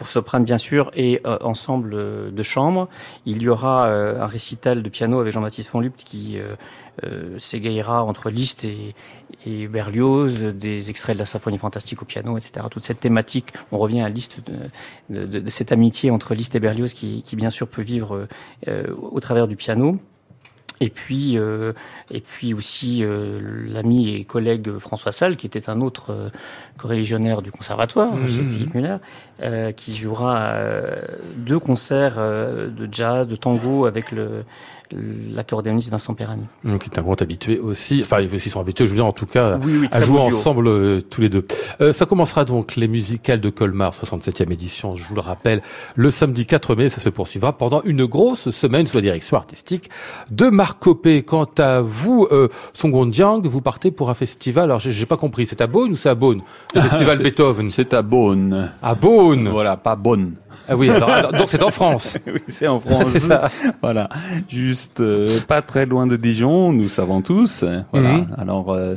pour 0.00 0.08
soprane 0.08 0.44
bien 0.44 0.56
sûr 0.56 0.90
et 0.94 1.20
euh, 1.26 1.36
ensemble 1.42 1.90
euh, 1.92 2.30
de 2.30 2.42
chambre. 2.42 2.88
Il 3.26 3.42
y 3.42 3.50
aura 3.50 3.88
euh, 3.88 4.22
un 4.22 4.26
récital 4.26 4.82
de 4.82 4.88
piano 4.88 5.20
avec 5.20 5.34
Jean-Baptiste 5.34 5.68
Fonlupt 5.68 6.02
qui 6.02 6.38
s'égayera 7.38 8.04
entre 8.04 8.30
Liszt 8.30 8.64
et, 8.64 8.94
et, 9.46 9.68
Berlioz, 9.68 10.44
des 10.54 10.90
extraits 10.90 11.16
de 11.16 11.20
la 11.20 11.26
symphonie 11.26 11.58
fantastique 11.58 12.02
au 12.02 12.04
piano, 12.04 12.36
etc. 12.36 12.66
Toute 12.70 12.84
cette 12.84 13.00
thématique, 13.00 13.52
on 13.72 13.78
revient 13.78 14.02
à 14.02 14.08
Liszt 14.08 14.40
de, 15.08 15.26
de, 15.26 15.40
de 15.40 15.50
cette 15.50 15.72
amitié 15.72 16.10
entre 16.10 16.34
Liszt 16.34 16.54
et 16.54 16.60
Berlioz 16.60 16.92
qui, 16.92 17.22
qui 17.22 17.36
bien 17.36 17.50
sûr 17.50 17.68
peut 17.68 17.82
vivre 17.82 18.26
au 18.66 19.20
travers 19.20 19.48
du 19.48 19.56
piano. 19.56 19.98
Et 20.82 20.88
puis, 20.88 21.36
euh, 21.36 21.74
et 22.10 22.20
puis 22.20 22.54
aussi 22.54 23.04
euh, 23.04 23.66
l'ami 23.68 24.14
et 24.14 24.24
collègue 24.24 24.78
François 24.78 25.12
Salle, 25.12 25.36
qui 25.36 25.46
était 25.46 25.68
un 25.68 25.82
autre 25.82 26.10
euh, 26.10 27.40
du 27.42 27.52
conservatoire, 27.52 28.14
mmh. 28.14 28.28
chez 28.28 28.42
Philippe 28.48 28.74
Muller, 28.74 28.96
euh, 29.42 29.72
qui 29.72 29.94
jouera 29.94 30.54
deux 31.36 31.58
concerts 31.58 32.16
de 32.16 32.88
jazz, 32.90 33.28
de 33.28 33.36
tango 33.36 33.84
avec 33.84 34.10
le 34.10 34.44
l'accordéoniste 34.92 35.90
Vincent 35.90 36.14
Perani. 36.14 36.46
Mmh, 36.64 36.78
qui 36.78 36.90
est 36.90 36.98
un 36.98 37.02
grand 37.02 37.20
habitué 37.20 37.58
aussi, 37.58 38.00
enfin 38.04 38.20
ils 38.20 38.40
sont 38.40 38.60
habitués, 38.60 38.86
je 38.86 38.90
veux 38.90 38.96
dire 38.96 39.06
en 39.06 39.12
tout 39.12 39.26
cas, 39.26 39.58
à 39.90 40.00
jouer 40.00 40.18
ensemble 40.20 40.68
euh, 40.68 41.00
tous 41.00 41.20
les 41.20 41.28
deux. 41.28 41.46
Euh, 41.80 41.92
ça 41.92 42.06
commencera 42.06 42.44
donc 42.44 42.76
les 42.76 42.88
musicales 42.88 43.40
de 43.40 43.50
Colmar, 43.50 43.92
67e 43.92 44.52
édition, 44.52 44.96
je 44.96 45.06
vous 45.08 45.14
le 45.14 45.20
rappelle, 45.20 45.62
le 45.94 46.10
samedi 46.10 46.46
4 46.46 46.74
mai, 46.74 46.88
ça 46.88 47.00
se 47.00 47.08
poursuivra 47.08 47.56
pendant 47.56 47.82
une 47.82 48.04
grosse 48.04 48.50
semaine 48.50 48.86
sous 48.86 48.96
la 48.96 49.02
direction 49.02 49.36
artistique 49.36 49.90
de 50.30 50.48
Marc 50.48 50.78
Copé. 50.80 51.22
Quant 51.22 51.48
à 51.58 51.80
vous, 51.80 52.26
euh, 52.32 52.48
Jiang, 53.10 53.42
vous 53.46 53.60
partez 53.60 53.90
pour 53.90 54.10
un 54.10 54.14
festival, 54.14 54.64
alors 54.64 54.80
j'ai 54.80 55.06
pas 55.06 55.16
compris, 55.16 55.46
c'est 55.46 55.60
à 55.60 55.66
Beaune 55.66 55.92
ou 55.92 55.96
c'est 55.96 56.08
à 56.08 56.14
Beaune 56.14 56.42
Le 56.74 56.80
festival 56.80 57.18
Beethoven? 57.18 57.70
C'est 57.70 57.94
à 57.94 58.02
Beaune. 58.02 58.70
À 58.82 58.94
Beaune 58.94 59.48
Voilà, 59.48 59.76
pas 59.76 59.96
Bonne. 59.96 60.34
Ah 60.68 60.76
oui, 60.76 60.90
alors, 60.90 61.32
donc 61.32 61.48
c'est 61.48 61.62
en 61.62 61.70
France. 61.70 62.18
oui, 62.26 62.40
c'est 62.48 62.66
en 62.66 62.78
France. 62.78 63.04
c'est 63.06 63.20
ça. 63.20 63.48
Voilà, 63.82 64.08
juste 64.48 64.79
euh, 65.00 65.28
pas 65.46 65.62
très 65.62 65.86
loin 65.86 66.06
de 66.06 66.16
Dijon, 66.16 66.72
nous 66.72 66.88
savons 66.88 67.22
tous. 67.22 67.64
Voilà. 67.92 68.12
Mhm. 68.12 68.26
Alors 68.36 68.72
euh, 68.72 68.96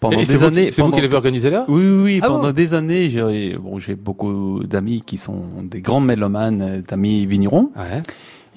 pendant 0.00 0.22
des 0.22 0.44
années, 0.44 0.70
c'est 0.70 0.82
vous 0.82 0.90
qui 0.90 1.00
l'avez 1.00 1.14
organisé 1.14 1.50
là? 1.50 1.64
Oui, 1.68 1.82
oui, 1.82 2.02
oui. 2.02 2.20
Ah 2.22 2.28
pendant 2.28 2.52
des 2.52 2.74
années, 2.74 3.10
j'ai 3.10 3.56
bon, 3.56 3.78
j'ai 3.78 3.94
beaucoup 3.94 4.62
d'amis 4.64 5.02
qui 5.04 5.16
sont 5.16 5.44
des 5.62 5.80
grands 5.80 6.00
mélomanes, 6.00 6.62
euh, 6.62 6.82
d'amis 6.82 7.26
vignerons. 7.26 7.70
Ouais. 7.76 8.02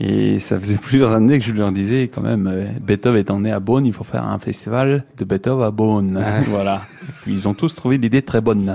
Et 0.02 0.40
ça 0.40 0.60
faisait 0.60 0.78
plusieurs 0.82 1.12
années 1.14 1.40
que 1.40 1.44
je 1.44 1.54
leur 1.54 1.72
disais 1.72 2.10
quand 2.14 2.22
même, 2.22 2.52
Beethoven 2.82 3.20
étant 3.20 3.40
né 3.40 3.52
à 3.52 3.60
Beaune, 3.60 3.86
il 3.86 3.94
faut 3.94 4.04
faire 4.04 4.26
un 4.26 4.40
festival 4.40 5.04
de 5.18 5.26
Beethoven 5.26 5.66
à 5.66 5.72
Beaune. 5.72 6.24
voilà. 6.48 6.82
puis 7.22 7.34
ils 7.34 7.48
ont 7.48 7.54
tous 7.54 7.76
trouvé 7.76 7.98
l'idée 7.98 8.22
très 8.22 8.42
bonne. 8.42 8.74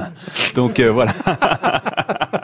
Donc 0.55 0.81
voilà. 0.81 1.13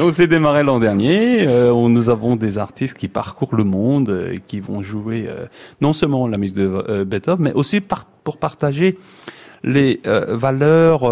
Donc 0.00 0.12
c'est 0.12 0.26
démarré 0.26 0.62
l'an 0.62 0.80
dernier. 0.80 1.46
Euh, 1.46 1.88
nous 1.88 2.08
avons 2.08 2.34
des 2.34 2.56
artistes 2.56 2.96
qui 2.96 3.08
parcourent 3.08 3.54
le 3.54 3.64
monde, 3.64 4.08
euh, 4.08 4.32
et 4.32 4.40
qui 4.40 4.58
vont 4.58 4.80
jouer 4.80 5.26
euh, 5.28 5.44
non 5.82 5.92
seulement 5.92 6.26
la 6.26 6.38
musique 6.38 6.56
de 6.56 7.04
Beethoven, 7.04 7.44
mais 7.44 7.52
aussi 7.52 7.82
pour 7.82 8.38
partager 8.38 8.96
les 9.62 10.00
valeurs 10.04 11.02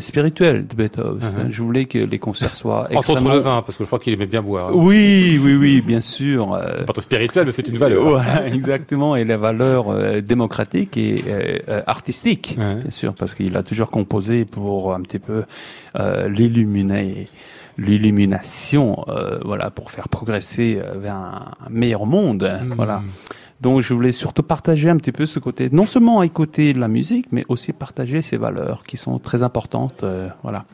spirituelles 0.00 0.64
de 0.64 0.76
Beethoven. 0.76 1.18
Uh-huh. 1.18 1.50
Je 1.50 1.60
voulais 1.60 1.86
que 1.86 1.98
les 1.98 2.20
concerts 2.20 2.54
soient 2.54 2.86
extrêmement... 2.90 3.30
Entre 3.30 3.36
le 3.36 3.42
vin, 3.42 3.62
parce 3.62 3.76
que 3.76 3.82
je 3.82 3.88
crois 3.88 3.98
qu'il 3.98 4.12
aimait 4.12 4.26
bien 4.26 4.42
boire. 4.42 4.68
Hein. 4.68 4.74
Oui, 4.76 5.40
oui, 5.42 5.56
oui, 5.56 5.80
bien 5.80 6.00
sûr. 6.00 6.56
C'est 6.78 6.86
pas 6.86 6.92
trop 6.92 7.02
spirituel, 7.02 7.46
mais 7.46 7.52
c'est 7.52 7.66
une 7.66 7.78
valeur. 7.78 8.04
Voilà, 8.04 8.46
exactement. 8.54 9.16
Et 9.16 9.24
les 9.24 9.34
valeurs 9.34 9.86
démocratiques 10.22 10.96
et 10.96 11.24
artistiques, 11.88 12.56
bien 12.56 12.90
sûr, 12.90 13.12
parce 13.12 13.34
qu'il 13.34 13.56
a 13.56 13.64
toujours 13.64 13.90
composé 13.90 14.44
pour 14.44 14.94
un 14.94 15.00
petit 15.00 15.18
peu 15.18 15.42
l'illuminer 16.28 17.26
l'illumination, 17.78 19.04
euh, 19.08 19.38
voilà, 19.44 19.70
pour 19.70 19.90
faire 19.90 20.08
progresser 20.08 20.80
euh, 20.82 20.98
vers 20.98 21.16
un, 21.16 21.52
meilleur 21.70 22.06
monde, 22.06 22.50
mmh. 22.62 22.74
voilà. 22.74 23.02
Donc 23.60 23.80
je 23.80 23.94
voulais 23.94 24.12
surtout 24.12 24.42
partager 24.42 24.90
un 24.90 24.96
petit 24.96 25.12
peu 25.12 25.26
ce 25.26 25.38
côté, 25.38 25.68
non 25.72 25.86
seulement 25.86 26.22
écouter 26.22 26.72
la 26.74 26.88
musique, 26.88 27.26
mais 27.32 27.44
aussi 27.48 27.72
partager 27.72 28.20
ces 28.22 28.36
valeurs 28.36 28.84
qui 28.84 28.96
sont 28.96 29.18
très 29.18 29.42
importantes, 29.42 30.02
euh, 30.02 30.28
voilà. 30.42 30.64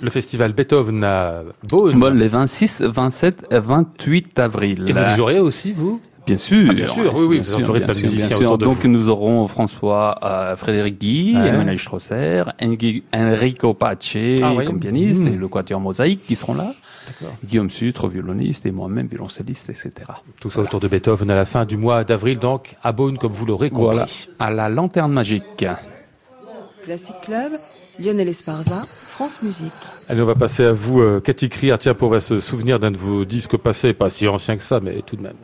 Le 0.00 0.10
festival 0.10 0.52
Beethoven 0.52 1.04
à 1.04 1.42
Beaune. 1.68 2.00
Bon, 2.00 2.12
les 2.12 2.26
26, 2.26 2.82
27, 2.82 3.46
28 3.52 4.38
avril. 4.40 4.88
Et 4.88 4.92
vous 4.92 4.98
y 4.98 5.16
jouerez 5.16 5.38
aussi, 5.38 5.70
vous? 5.70 6.00
Bien 6.26 6.36
sûr, 6.36 6.68
ah, 6.70 6.74
bien 6.74 6.86
sûr, 6.86 7.14
oui, 7.16 7.26
oui, 7.26 7.38
vous 7.38 7.44
sûr, 7.44 7.72
bien, 7.72 7.92
sûr, 7.92 8.08
bien 8.08 8.30
sûr. 8.30 8.58
Donc 8.58 8.84
nous 8.84 9.08
aurons 9.08 9.48
François 9.48 10.18
euh, 10.22 10.56
Frédéric 10.56 10.98
Guy, 10.98 11.34
Emmanuel 11.34 11.78
Strosser, 11.78 12.44
Enrico 13.14 13.74
Pace 13.74 14.16
ah, 14.42 14.52
comme 14.64 14.78
pianiste 14.78 15.22
mm. 15.22 15.28
et 15.28 15.36
le 15.36 15.48
Quatuor 15.48 15.80
Mosaïque 15.80 16.24
qui 16.24 16.36
seront 16.36 16.54
là. 16.54 16.72
Guillaume 17.44 17.70
Sutre, 17.70 18.08
violoniste, 18.08 18.64
et 18.66 18.70
moi-même, 18.70 19.06
violoncelliste, 19.06 19.70
etc. 19.70 19.90
Tout 20.40 20.50
ça 20.50 20.60
autour 20.60 20.80
de 20.80 20.88
Beethoven 20.88 21.30
à 21.30 21.34
la 21.34 21.44
fin 21.44 21.64
du 21.64 21.76
mois 21.76 22.04
d'avril, 22.04 22.38
donc 22.38 22.76
à 22.82 22.92
Beaune, 22.92 23.18
comme 23.18 23.32
vous 23.32 23.44
l'aurez 23.44 23.70
compris. 23.70 23.96
Voilà, 23.96 24.06
à 24.38 24.50
la 24.50 24.68
lanterne 24.68 25.12
magique. 25.12 25.66
Classic 26.84 27.14
Club, 27.24 27.52
Lionel 28.00 28.28
Esparza, 28.28 28.84
France 28.86 29.42
Musique. 29.42 29.72
Allez, 30.08 30.22
on 30.22 30.26
va 30.26 30.34
passer 30.34 30.64
à 30.64 30.72
vous, 30.72 31.00
euh, 31.00 31.20
Cathy 31.20 31.48
Crier. 31.48 31.76
Tiens, 31.78 31.94
pour 31.94 32.08
va 32.08 32.20
se 32.20 32.40
souvenir 32.40 32.78
d'un 32.78 32.90
de 32.90 32.96
vos 32.96 33.24
disques 33.24 33.56
passés, 33.56 33.92
pas 33.92 34.10
si 34.10 34.26
ancien 34.26 34.56
que 34.56 34.64
ça, 34.64 34.80
mais 34.80 35.02
tout 35.02 35.16
de 35.16 35.22
même. 35.22 35.36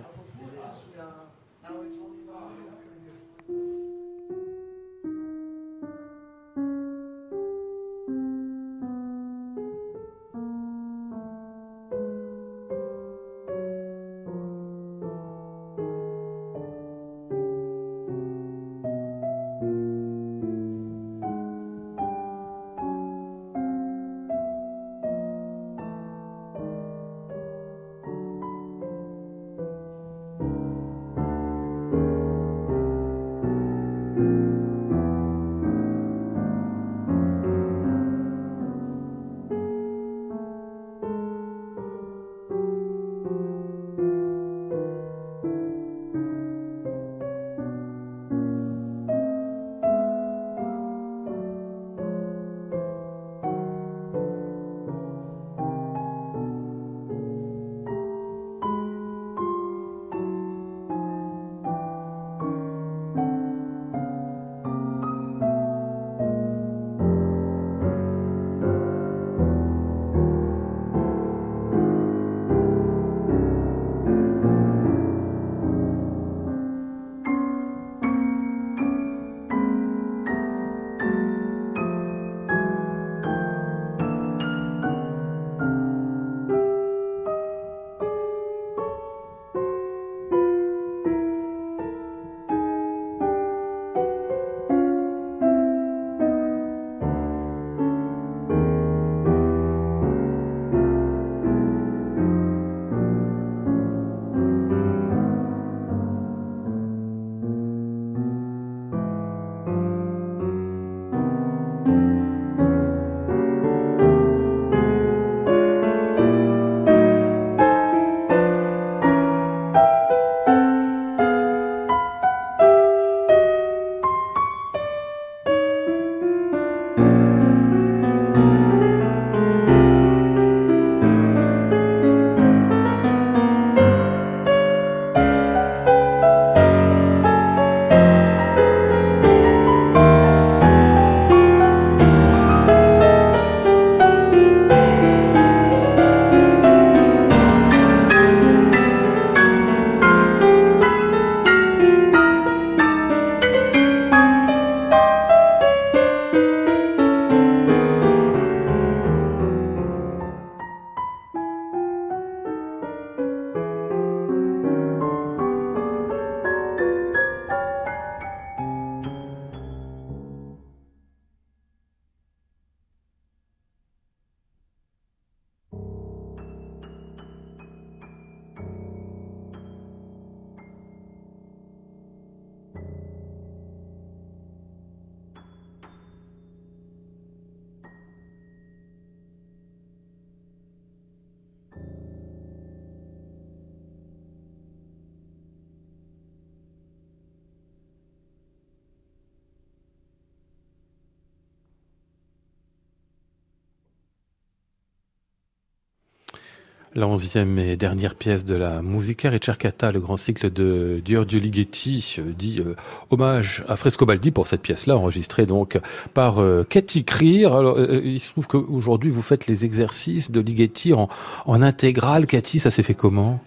La 206.99 207.07
onzième 207.07 207.61
et 207.61 207.77
dernière 207.77 208.17
pièce 208.17 208.45
de 208.45 208.57
la 208.57 208.83
Musica 208.83 209.31
Ricercata, 209.31 209.93
le 209.93 210.01
grand 210.01 210.17
cycle 210.17 210.53
de 210.53 211.01
Giorgio 211.05 211.39
Ligeti, 211.39 212.17
euh, 212.19 212.33
dit 212.37 212.59
euh, 212.59 212.75
hommage 213.11 213.65
à 213.69 213.77
Frescobaldi 213.77 214.33
pour 214.33 214.49
cette 214.49 214.63
pièce-là, 214.63 214.97
enregistrée 214.97 215.47
donc 215.47 215.79
par 216.13 216.41
euh, 216.41 216.67
Cathy 216.69 217.05
Krier. 217.05 217.47
Alors, 217.47 217.79
il 217.79 218.19
se 218.19 218.31
trouve 218.31 218.49
qu'aujourd'hui, 218.49 219.13
vous 219.13 219.23
faites 219.23 219.47
les 219.47 219.65
exercices 219.65 220.33
de 220.33 220.41
Ligeti 220.41 220.93
en, 220.93 221.09
en 221.47 221.63
intégrale. 221.63 222.27
Cathy, 222.27 222.59
ça 222.59 222.73
s'est 222.73 222.83
fait 222.83 222.95
comment? 222.95 223.39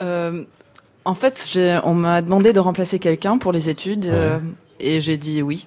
En 0.00 1.14
fait, 1.14 1.58
on 1.84 1.92
m'a 1.92 2.22
demandé 2.22 2.54
de 2.54 2.60
remplacer 2.60 2.98
quelqu'un 2.98 3.36
pour 3.36 3.52
les 3.52 3.68
études 3.68 4.10
et 4.80 5.02
j'ai 5.02 5.18
dit 5.18 5.42
oui. 5.42 5.66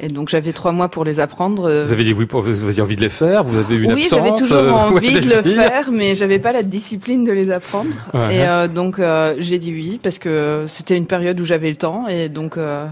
Et 0.00 0.08
donc 0.08 0.28
j'avais 0.28 0.52
trois 0.52 0.72
mois 0.72 0.88
pour 0.88 1.04
les 1.04 1.18
apprendre. 1.18 1.62
Vous 1.84 1.92
avez 1.92 2.04
dit 2.04 2.12
oui, 2.12 2.26
pour, 2.26 2.42
vous 2.42 2.68
aviez 2.68 2.82
envie 2.82 2.96
de 2.96 3.00
les 3.00 3.08
faire, 3.08 3.42
vous 3.42 3.58
avez 3.58 3.74
eu 3.74 3.82
une 3.82 3.94
oui, 3.94 4.04
absence. 4.04 4.20
Oui, 4.20 4.26
j'avais 4.26 4.38
toujours 4.38 4.56
euh, 4.58 4.70
envie 4.94 5.20
de 5.20 5.28
le 5.28 5.42
faire, 5.42 5.90
mais 5.90 6.14
j'avais 6.14 6.38
pas 6.38 6.52
la 6.52 6.62
discipline 6.62 7.24
de 7.24 7.32
les 7.32 7.50
apprendre. 7.50 7.90
Ouais. 8.14 8.36
Et 8.36 8.40
euh, 8.40 8.68
donc 8.68 8.98
euh, 8.98 9.34
j'ai 9.38 9.58
dit 9.58 9.72
oui 9.72 10.00
parce 10.02 10.18
que 10.18 10.64
c'était 10.66 10.96
une 10.96 11.06
période 11.06 11.38
où 11.40 11.44
j'avais 11.44 11.68
le 11.68 11.76
temps 11.76 12.08
et 12.08 12.28
donc 12.28 12.56
euh, 12.56 12.86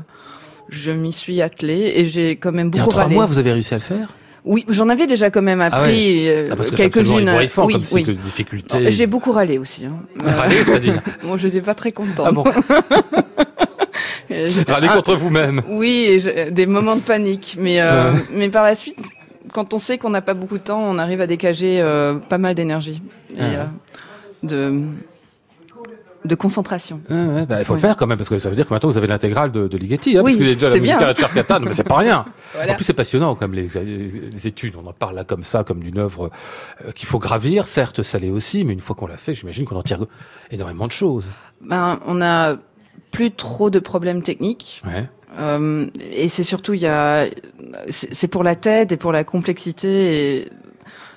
je 0.68 0.92
m'y 0.92 1.12
suis 1.12 1.40
attelée 1.40 1.94
et 1.96 2.04
j'ai 2.07 2.36
quand 2.36 2.52
même 2.52 2.70
beaucoup. 2.70 2.84
Et 2.84 2.86
en 2.86 2.90
trois 2.90 3.02
râlé. 3.04 3.14
mois, 3.14 3.26
vous 3.26 3.38
avez 3.38 3.52
réussi 3.52 3.72
à 3.74 3.78
le 3.78 3.82
faire? 3.82 4.09
Oui, 4.44 4.64
j'en 4.68 4.88
avais 4.88 5.07
déjà 5.07 5.30
quand 5.30 5.42
même 5.42 5.61
appris 5.61 6.28
ah 6.28 6.32
ouais. 6.32 6.48
ah 6.52 6.76
quelques-unes. 6.76 7.30
Oui, 7.36 7.48
comme 7.48 7.82
oui. 7.92 8.04
difficulté. 8.16 8.92
J'ai 8.92 9.07
beaucoup 9.07 9.32
râlé 9.32 9.59
aussi. 9.59 9.86
Hein. 9.86 9.96
Râlé, 10.24 10.64
c'est-à-dire 10.64 11.02
Bon, 11.24 11.36
je 11.36 11.46
n'étais 11.46 11.62
pas 11.62 11.74
très 11.74 11.92
contente. 11.92 12.26
Ah 12.28 12.32
bon 12.32 12.44
Râler 14.68 14.89
contre 14.89 15.16
vous-même. 15.16 15.62
Oui, 15.68 16.22
des 16.51 16.66
moments 16.66 16.97
de 16.97 17.01
panique. 17.01 17.57
Mais, 17.59 17.81
euh, 17.81 18.12
mais 18.33 18.49
par 18.49 18.64
la 18.64 18.74
suite, 18.74 18.99
quand 19.53 19.74
on 19.74 19.79
sait 19.79 19.99
qu'on 19.99 20.11
n'a 20.11 20.22
pas 20.22 20.35
beaucoup 20.35 20.59
de 20.59 20.62
temps, 20.62 20.81
on 20.81 20.99
arrive 20.99 21.20
à 21.20 21.27
dégager 21.27 21.81
euh, 21.81 22.14
pas 22.14 22.39
mal 22.39 22.55
d'énergie. 22.55 23.03
Et, 23.37 23.41
euh, 23.41 23.64
de, 24.43 24.83
de 26.24 26.35
concentration. 26.35 27.01
bah, 27.09 27.59
il 27.59 27.64
faut 27.64 27.74
le 27.74 27.81
faire 27.81 27.97
quand 27.97 28.07
même 28.07 28.18
parce 28.18 28.29
que 28.29 28.39
ça 28.39 28.51
veut 28.51 28.57
dire 28.57 28.66
que 28.66 28.74
maintenant 28.74 28.89
vous 28.91 28.99
avez 28.99 29.07
l'intégrale 29.07 29.53
de, 29.53 29.68
de 29.68 29.79
Ligeti, 29.79 30.16
hein, 30.16 30.22
oui, 30.24 30.33
parce 30.33 30.37
qu'il 30.37 30.49
a 30.49 30.55
déjà 30.55 30.68
la 30.68 30.79
musique 30.79 30.95
à 30.95 31.07
Richard 31.09 31.33
Katan, 31.33 31.61
mais 31.61 31.72
c'est 31.72 31.85
pas 31.85 31.99
rien. 31.99 32.24
Voilà. 32.55 32.72
En 32.72 32.77
plus 32.77 32.85
c'est 32.85 32.95
passionnant 32.95 33.35
comme 33.35 33.53
les, 33.53 33.68
les, 33.68 34.47
études, 34.47 34.74
on 34.83 34.87
en 34.87 34.93
parle 34.93 35.14
là 35.14 35.24
comme 35.24 35.45
ça, 35.45 35.62
comme 35.62 35.81
d'une 35.81 35.99
œuvre 35.99 36.31
euh, 36.87 36.91
qu'il 36.93 37.07
faut 37.07 37.18
gravir. 37.18 37.66
Certes, 37.66 38.03
ça 38.03 38.18
l'est 38.18 38.31
aussi, 38.31 38.64
mais 38.64 38.72
une 38.72 38.81
fois 38.81 38.97
qu'on 38.97 39.07
l'a 39.07 39.18
fait, 39.18 39.35
j'imagine 39.35 39.66
qu'on 39.66 39.77
en 39.77 39.83
tire 39.83 40.07
énormément 40.51 40.87
de 40.87 40.93
choses. 40.93 41.31
Ben, 41.61 42.01
on 42.07 42.22
a 42.22 42.57
plus 43.17 43.31
trop 43.31 43.71
de 43.71 43.79
problèmes 43.79 44.23
techniques. 44.23 44.83
Ouais. 44.85 45.09
Euh, 45.39 45.87
et 46.12 46.29
c'est 46.29 46.43
surtout 46.43 46.75
il 46.75 46.83
y 46.83 46.87
a, 46.87 47.27
c'est 47.89 48.29
pour 48.29 48.43
la 48.43 48.55
tête 48.55 48.93
et 48.93 48.99
pour 48.99 49.11
la 49.11 49.25
complexité 49.25 50.39
et 50.41 50.49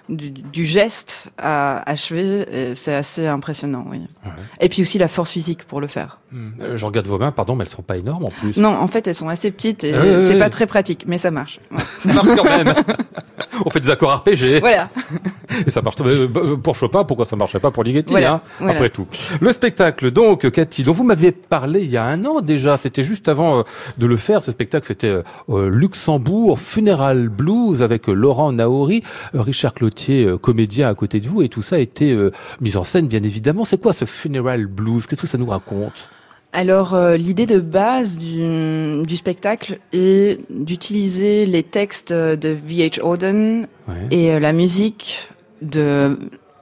du, 0.08 0.32
du, 0.32 0.66
geste 0.66 1.30
à 1.38 1.88
achever, 1.90 2.74
c'est 2.76 2.96
assez 2.96 3.28
impressionnant, 3.28 3.86
oui. 3.92 4.00
Ouais. 4.26 4.32
Et 4.62 4.70
puis 4.70 4.82
aussi 4.82 4.98
la 4.98 5.10
force 5.10 5.32
physique 5.32 5.66
pour 5.66 5.82
le 5.82 5.88
faire. 5.88 6.20
Mmh. 6.32 6.50
Euh, 6.62 6.78
je 6.78 6.86
regarde 6.86 7.06
vos 7.06 7.20
mains, 7.20 7.32
pardon, 7.32 7.56
mais 7.56 7.66
elles 7.66 7.70
sont 7.70 7.84
pas 7.84 7.98
énormes 7.98 8.26
en 8.26 8.30
plus. 8.30 8.56
Non, 8.58 8.70
en 8.70 8.88
fait, 8.88 9.08
elles 9.08 9.16
sont 9.16 9.30
assez 9.30 9.52
petites 9.52 9.84
et 9.84 9.92
c'est 9.92 10.34
oui, 10.34 10.40
pas 10.40 10.46
oui. 10.46 10.52
très 10.52 10.68
pratique, 10.68 11.04
mais 11.06 11.18
ça 11.18 11.32
marche. 11.32 11.60
Ouais. 11.70 11.84
Ça 12.00 12.14
marche 12.14 12.30
quand 12.36 12.46
même. 12.46 12.74
On 13.66 13.70
fait 13.70 13.80
des 13.80 13.90
accords 13.90 14.16
RPG. 14.18 14.60
Voilà. 14.60 14.90
Et 15.68 15.72
ça 15.72 15.82
marche 15.82 15.96
euh, 16.02 16.56
pour 16.58 16.76
Chopin, 16.76 17.04
pourquoi 17.04 17.26
ça 17.26 17.36
marcherait 17.36 17.60
pas 17.60 17.72
pour 17.72 17.84
Ligeti, 17.84 18.12
Voilà, 18.12 18.36
hein, 18.36 18.42
voilà. 18.60 18.74
après 18.74 18.90
tout. 18.90 19.08
Le 19.42 19.52
spectacle, 19.52 20.12
donc, 20.12 20.50
Cathy, 20.52 20.84
dont 20.84 20.94
vous 20.94 21.04
m'aviez 21.04 21.32
parlé 21.32 21.82
il 21.82 21.90
y 21.90 21.98
a 21.98 22.04
un 22.04 22.24
an 22.26 22.42
déjà, 22.42 22.78
c'était 22.78 23.04
juste 23.04 23.28
avant 23.28 23.60
euh, 23.60 23.64
de 23.98 24.06
le 24.06 24.18
faire, 24.18 24.42
ce 24.42 24.52
spectacle, 24.52 24.86
c'était 24.86 25.22
euh, 25.50 25.70
Luxembourg, 25.70 26.60
Funeral 26.60 27.30
Blues, 27.30 27.82
avec 27.82 28.08
Laurent 28.08 28.52
Naori, 28.52 29.04
Richard 29.34 29.74
Clotier, 29.74 30.36
comédien 30.42 30.88
à 30.88 30.96
côté 30.96 31.20
de 31.20 31.28
vous, 31.28 31.42
et 31.42 31.50
tout 31.50 31.62
ça 31.62 31.76
a 31.78 31.80
été 31.80 32.12
euh, 32.12 32.32
mis 32.62 32.78
en 32.78 32.84
scène, 32.84 33.08
bien 33.08 33.24
évidemment. 33.24 33.66
C'est 33.66 33.82
quoi 33.82 33.94
ce 33.94 34.06
Funeral 34.06 34.66
Blues? 34.66 35.06
Qu'est-ce 35.08 35.22
que 35.22 35.28
ça 35.28 35.38
nous 35.38 35.48
raconte? 35.48 36.10
Alors, 36.52 36.96
euh, 36.96 37.16
l'idée 37.16 37.46
de 37.46 37.60
base 37.60 38.18
du, 38.18 39.04
du 39.04 39.16
spectacle 39.16 39.80
est 39.94 40.40
d'utiliser 40.50 41.46
les 41.46 41.62
textes 41.64 42.12
de 42.12 42.50
V.H. 42.50 43.02
Auden 43.02 43.68
ouais. 43.88 43.96
et 44.10 44.34
euh, 44.34 44.40
la 44.40 44.52
musique 44.52 45.30
de 45.62 46.18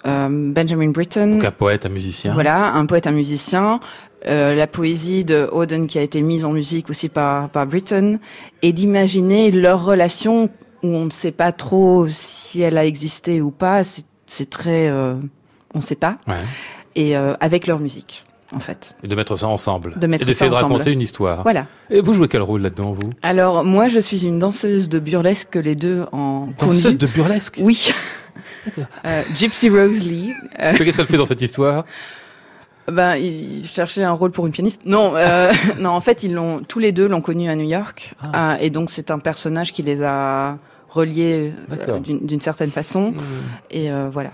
euh, 0.06 0.28
Benjamin 0.30 0.90
Britten. 0.90 1.34
Donc 1.36 1.46
un 1.46 1.52
poète, 1.52 1.86
un 1.86 1.90
musicien. 1.90 2.34
Voilà, 2.34 2.74
un 2.74 2.86
poète, 2.86 3.08
un 3.08 3.12
musicien. 3.12 3.80
Euh, 4.26 4.56
la 4.56 4.68
poésie 4.68 5.24
de 5.24 5.48
Auden 5.52 5.88
qui 5.88 6.00
a 6.00 6.02
été 6.02 6.22
mise 6.22 6.44
en 6.44 6.52
musique 6.52 6.90
aussi 6.90 7.08
par, 7.08 7.50
par 7.50 7.68
Britten, 7.68 8.20
et 8.62 8.74
d'imaginer 8.74 9.52
leur 9.52 9.86
relation 9.86 10.50
où 10.84 10.88
on 10.88 11.06
ne 11.06 11.12
sait 11.12 11.32
pas 11.32 11.52
trop 11.52 12.08
si 12.10 12.62
elle 12.62 12.78
a 12.78 12.86
existé 12.86 13.42
ou 13.42 13.52
pas. 13.52 13.84
C'est- 13.84 14.06
très, 14.50 14.90
euh, 14.90 15.16
on 15.74 15.78
ne 15.78 15.84
sait 15.84 15.96
pas. 15.96 16.18
Ouais. 16.28 16.36
Et 16.96 17.16
euh, 17.16 17.36
avec 17.40 17.68
leur 17.68 17.80
musique, 17.80 18.26
en 18.54 18.60
fait. 18.60 18.96
Et 19.04 19.08
de 19.08 19.16
mettre 19.16 19.36
ça 19.38 19.48
ensemble. 19.48 19.94
De 19.98 20.08
mettre 20.08 20.24
et 20.24 20.26
d'essayer 20.26 20.50
de 20.50 20.56
raconter 20.56 20.92
une 20.92 21.02
histoire. 21.02 21.44
Voilà. 21.44 21.66
Et 21.90 22.02
vous 22.02 22.14
jouez 22.14 22.28
quel 22.28 22.42
rôle 22.42 22.62
là-dedans, 22.62 22.92
vous? 22.94 23.10
Alors 23.22 23.64
moi, 23.64 23.88
je 23.88 24.00
suis 24.00 24.26
une 24.26 24.40
danseuse 24.40 24.90
de 24.90 25.00
burlesque 25.00 25.50
que 25.52 25.60
les 25.60 25.76
deux 25.76 26.06
en 26.12 26.48
Danseuse 26.58 26.84
conduit. 26.84 26.98
de 26.98 27.08
burlesque? 27.08 27.58
Oui. 27.60 27.92
Euh, 29.06 29.22
Gypsy 29.38 29.70
Rose 29.70 30.06
Lee. 30.06 30.34
Euh, 30.60 30.74
Qu'est-ce 30.78 30.98
qu'elle 30.98 31.06
fait 31.08 31.16
dans 31.18 31.26
cette 31.26 31.42
histoire? 31.42 31.86
Ben, 32.92 33.16
il 33.16 33.66
cherchait 33.66 34.04
un 34.04 34.12
rôle 34.12 34.32
pour 34.32 34.46
une 34.46 34.52
pianiste. 34.52 34.82
Non, 34.86 35.14
euh, 35.16 35.52
non. 35.80 35.90
En 35.92 36.02
fait, 36.02 36.24
ils 36.24 36.34
l'ont 36.34 36.62
tous 36.68 36.80
les 36.80 36.92
deux 36.92 37.08
l'ont 37.08 37.22
connu 37.22 37.50
à 37.50 37.56
New 37.56 37.68
York, 37.68 38.14
Ah. 38.22 38.54
Euh, 38.54 38.58
et 38.60 38.70
donc 38.70 38.90
c'est 38.90 39.10
un 39.10 39.20
personnage 39.20 39.72
qui 39.72 39.84
les 39.84 40.04
a 40.04 40.58
reliés 40.90 41.54
euh, 41.72 42.00
d'une 42.00 42.42
certaine 42.42 42.72
façon. 42.72 43.14
Et 43.72 43.90
euh, 43.92 44.10
voilà. 44.12 44.32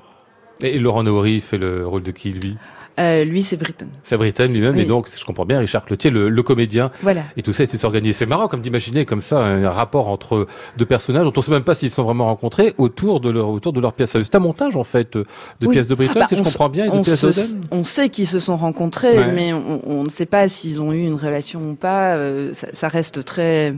Et 0.61 0.77
Laurent 0.79 1.03
Naori 1.03 1.39
fait 1.39 1.57
le 1.57 1.85
rôle 1.87 2.03
de 2.03 2.11
qui, 2.11 2.29
lui? 2.31 2.57
Euh, 2.99 3.23
lui, 3.23 3.41
c'est 3.41 3.57
Britton. 3.57 3.87
C'est 4.03 4.17
Britain 4.17 4.45
lui-même, 4.47 4.75
Oui. 4.75 4.81
et 4.83 4.85
donc, 4.85 5.07
si 5.07 5.19
je 5.19 5.25
comprends 5.25 5.45
bien, 5.45 5.59
Richard 5.59 5.83
Clotier, 5.85 6.11
le, 6.11 6.29
le 6.29 6.43
comédien, 6.43 6.91
Voilà. 7.01 7.21
et 7.35 7.41
tout 7.41 7.51
ça, 7.51 7.65
c'est 7.65 7.77
s'organiser. 7.77 8.13
C'est 8.13 8.25
marrant 8.27 8.47
comme 8.47 8.61
d'imaginer 8.61 9.05
comme 9.05 9.21
ça 9.21 9.39
un 9.39 9.67
rapport 9.69 10.09
entre 10.09 10.45
deux 10.77 10.85
personnages 10.85 11.23
dont 11.23 11.33
on 11.35 11.41
sait 11.41 11.51
même 11.51 11.63
pas 11.63 11.73
s'ils 11.73 11.89
se 11.89 11.95
sont 11.95 12.03
vraiment 12.03 12.25
rencontrés 12.25 12.75
autour 12.77 13.19
de 13.19 13.31
leur 13.31 13.49
autour 13.49 13.73
de 13.73 13.79
leur 13.81 13.93
pièce. 13.93 14.11
C'est 14.21 14.35
un 14.35 14.39
montage 14.39 14.75
en 14.77 14.83
fait 14.83 15.13
de 15.17 15.25
Oui. 15.63 15.69
pièces 15.73 15.87
de 15.87 15.95
Britain, 15.95 16.19
Bah, 16.19 16.25
si 16.29 16.35
je 16.35 16.43
comprends 16.43 16.69
bien, 16.69 16.85
et 16.85 16.89
de 16.89 16.93
On, 16.93 17.01
pièces 17.01 17.19
se- 17.31 17.55
on 17.71 17.83
sait 17.83 18.09
qu'ils 18.09 18.27
se 18.27 18.37
sont 18.39 18.57
rencontrés, 18.57 19.17
Ouais. 19.17 19.31
mais 19.31 19.53
on, 19.53 19.81
on 19.85 20.03
ne 20.03 20.09
sait 20.09 20.27
pas 20.27 20.47
s'ils 20.47 20.79
ont 20.81 20.93
eu 20.93 21.03
une 21.03 21.15
relation 21.15 21.71
ou 21.71 21.73
pas. 21.75 22.15
euh, 22.15 22.53
ça, 22.53 22.67
ça 22.73 22.87
reste 22.89 23.25
très 23.25 23.73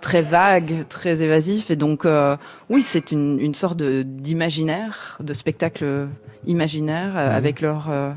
très 0.00 0.22
vague, 0.22 0.84
très 0.88 1.22
évasif, 1.22 1.70
et 1.72 1.76
donc 1.76 2.04
euh, 2.04 2.36
oui, 2.70 2.82
c'est 2.82 3.10
une, 3.12 3.38
une 3.40 3.54
sorte 3.54 3.82
d'imaginaire, 3.82 5.16
de, 5.20 5.32
spectacle 5.32 6.06
imaginaire 6.46 7.16
euh, 7.16 7.36
avec 7.36 7.60
leur 7.60 7.88
euh, 7.90 8.12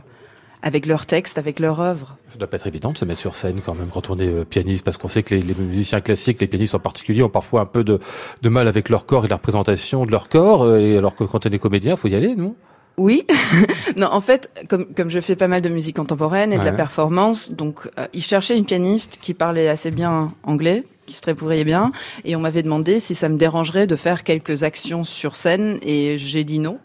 avec 0.62 0.86
leur 0.86 1.05
texte, 1.05 1.38
avec 1.38 1.59
leur 1.59 1.80
œuvre. 1.80 2.18
Ça 2.30 2.38
doit 2.38 2.47
pas 2.47 2.57
être 2.57 2.68
évident 2.68 2.91
de 2.91 2.97
se 2.97 3.05
mettre 3.05 3.20
sur 3.20 3.36
scène 3.36 3.62
quand 3.66 3.76
même 3.76 3.89
quand 3.91 4.09
on 4.09 4.18
est 4.18 4.28
euh, 4.28 4.45
pianiste, 4.45 4.84
parce 4.84 4.97
qu'on 4.97 5.07
sait 5.07 5.24
que 5.24 5.36
les, 5.36 5.41
les 5.41 5.53
musiciens 5.55 6.01
classiques, 6.01 6.41
les 6.41 6.47
pianistes 6.47 6.76
en 6.76 6.80
particulier, 6.80 7.24
ont 7.24 7.30
parfois 7.30 7.62
un 7.62 7.66
peu 7.66 7.84
de, 7.84 7.99
de 8.41 8.49
mal 8.49 8.68
avec 8.68 8.89
leur 8.89 9.05
corps 9.05 9.26
et 9.26 9.28
la 9.28 9.36
représentation 9.36 10.05
de 10.05 10.12
leur 10.12 10.30
corps, 10.30 10.64
euh, 10.64 10.80
et 10.80 10.97
alors 10.97 11.16
que 11.16 11.24
quand 11.24 11.45
on 11.45 11.49
est 11.49 11.59
comédien, 11.59 11.95
faut 11.95 12.07
y 12.07 12.16
aller, 12.16 12.36
non? 12.36 12.55
Oui. 12.97 13.26
non, 13.97 14.07
en 14.12 14.22
fait, 14.22 14.51
comme, 14.70 14.93
comme 14.93 15.09
je 15.09 15.20
fais 15.20 15.36
pas 15.36 15.47
mal 15.47 15.62
de 15.62 15.70
musique 15.70 15.95
contemporaine 15.95 16.53
et 16.53 16.59
de 16.59 16.64
la 16.64 16.74
performance, 16.74 17.51
donc 17.51 17.89
euh, 17.97 18.05
ils 18.14 18.24
cherchaient 18.24 18.57
une 18.57 18.66
pianiste 18.66 19.18
qui 19.22 19.34
parlait 19.34 19.70
assez 19.70 19.91
bien 19.91 20.34
anglais, 20.43 20.84
qui 21.05 21.16
se 21.16 21.22
débrouillait 21.22 21.64
bien, 21.64 21.91
et 22.26 22.36
on 22.36 22.39
m'avait 22.39 22.64
demandé 22.64 22.99
si 22.99 23.16
ça 23.16 23.30
me 23.30 23.38
dérangerait 23.38 23.88
de 23.88 23.95
faire 23.95 24.24
quelques 24.24 24.64
actions 24.64 25.03
sur 25.03 25.36
scène, 25.36 25.80
et 25.82 26.18
j'ai 26.18 26.43
dit 26.43 26.59
non. 26.59 26.80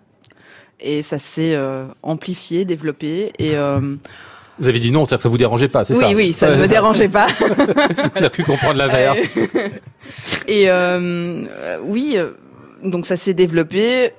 Et 0.81 1.03
ça 1.03 1.19
s'est 1.19 1.55
euh, 1.55 1.87
amplifié, 2.03 2.65
développé, 2.65 3.33
et 3.39 3.57
euh, 3.57 3.97
Vous 4.59 4.69
avez 4.69 4.79
dit 4.79 4.91
non, 4.91 5.07
c'est-à-dire 5.07 5.19
que 5.19 5.23
ça 5.23 5.29
vous 5.31 5.39
dérangeait 5.39 5.69
pas, 5.69 5.85
c'est 5.85 5.95
oui, 5.95 6.01
ça 6.01 6.13
oui, 6.15 6.33
ça 6.33 6.51
ne 6.51 6.61
me 6.61 6.69
dérangeait 6.69 7.09
pas. 7.09 7.29
On 8.15 8.23
a 8.23 8.29
cru 8.29 8.45
comprendre 8.45 8.79
la 8.79 8.89
verre. 8.89 9.15
Et 10.47 10.65
euh, 10.69 11.79
oui, 11.83 12.17
donc 12.85 13.07
ça 13.07 13.17
s'est 13.17 13.35
développé. 13.35 14.13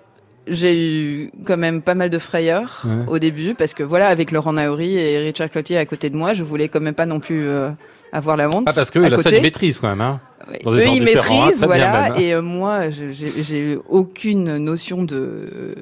J'ai 0.48 0.76
eu 0.82 1.32
quand 1.46 1.58
même 1.58 1.82
pas 1.82 1.94
mal 1.94 2.10
de 2.10 2.18
frayeur 2.18 2.84
Ouais. 2.86 3.06
au 3.08 3.20
début 3.20 3.54
parce 3.54 3.74
que 3.74 3.84
voilà, 3.84 4.08
avec 4.08 4.32
Laurent 4.32 4.54
Naori 4.54 4.96
et 4.96 5.18
Richard 5.20 5.50
Clotier 5.50 5.78
à 5.78 5.86
côté 5.86 6.10
de 6.10 6.16
moi, 6.16 6.34
je 6.34 6.42
voulais 6.44 6.70
quand 6.70 6.80
même 6.80 6.94
pas 6.96 7.06
non 7.06 7.20
plus 7.20 7.46
euh, 7.48 7.70
avoir 8.14 8.38
la 8.38 8.50
honte. 8.50 8.64
Ah, 8.66 8.74
parce 8.74 8.90
que 8.90 9.00
la 9.00 9.18
scène 9.18 9.36
ils 9.36 9.42
maîtrisent 9.42 9.80
quand 9.80 9.90
même, 9.90 10.02
hein 10.02 10.22
dans 10.64 10.72
des 10.72 10.80
Eux, 10.80 10.88
ils 10.96 11.02
hein, 11.02 11.06
maîtrisent, 11.06 11.58
bien 11.60 11.68
voilà. 11.68 12.02
même, 12.04 12.12
hein. 12.14 12.16
Et 12.18 12.34
euh, 12.34 12.42
moi, 12.42 12.90
j'ai 12.90 13.60
eu 13.60 13.80
aucune 13.90 14.58
notion 14.58 15.04
de 15.04 15.76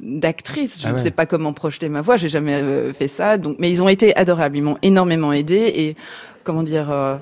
d'actrice. 0.00 0.80
Je 0.82 0.86
Ah 0.86 0.90
ne 0.92 0.96
ouais. 0.96 1.02
sais 1.02 1.10
pas 1.10 1.26
comment 1.26 1.52
projeter 1.52 1.88
ma 1.88 2.00
voix. 2.02 2.16
J'ai 2.16 2.28
jamais 2.28 2.54
euh, 2.54 2.92
fait 2.92 3.08
ça. 3.08 3.38
Donc, 3.38 3.56
mais 3.58 3.70
ils 3.70 3.82
ont 3.82 3.88
été 3.88 4.14
adorables. 4.16 4.56
Ils 4.56 4.62
m'ont 4.62 4.78
énormément 4.82 5.32
aidé 5.32 5.72
et 5.74 5.96
comment 6.44 6.62
dire 6.62 6.90
euh, 6.90 7.16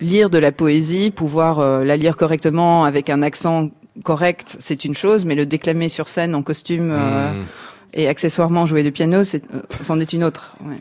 lire 0.00 0.30
de 0.30 0.38
la 0.38 0.52
poésie, 0.52 1.10
pouvoir 1.10 1.60
euh, 1.60 1.84
la 1.84 1.96
lire 1.96 2.16
correctement 2.16 2.84
avec 2.84 3.10
un 3.10 3.22
accent 3.22 3.70
correct, 4.04 4.56
c'est 4.60 4.84
une 4.84 4.94
chose, 4.94 5.24
mais 5.24 5.34
le 5.34 5.46
déclamer 5.46 5.88
sur 5.88 6.08
scène 6.08 6.34
en 6.34 6.42
costume 6.42 6.90
euh, 6.92 7.32
Mmh. 7.32 7.46
et 7.94 8.08
accessoirement 8.08 8.66
jouer 8.66 8.82
du 8.82 8.92
piano, 8.92 9.24
c'est 9.24 9.42
c'en 9.82 9.98
est 10.00 10.12
une 10.12 10.24
autre. 10.24 10.54
Ouais. 10.64 10.80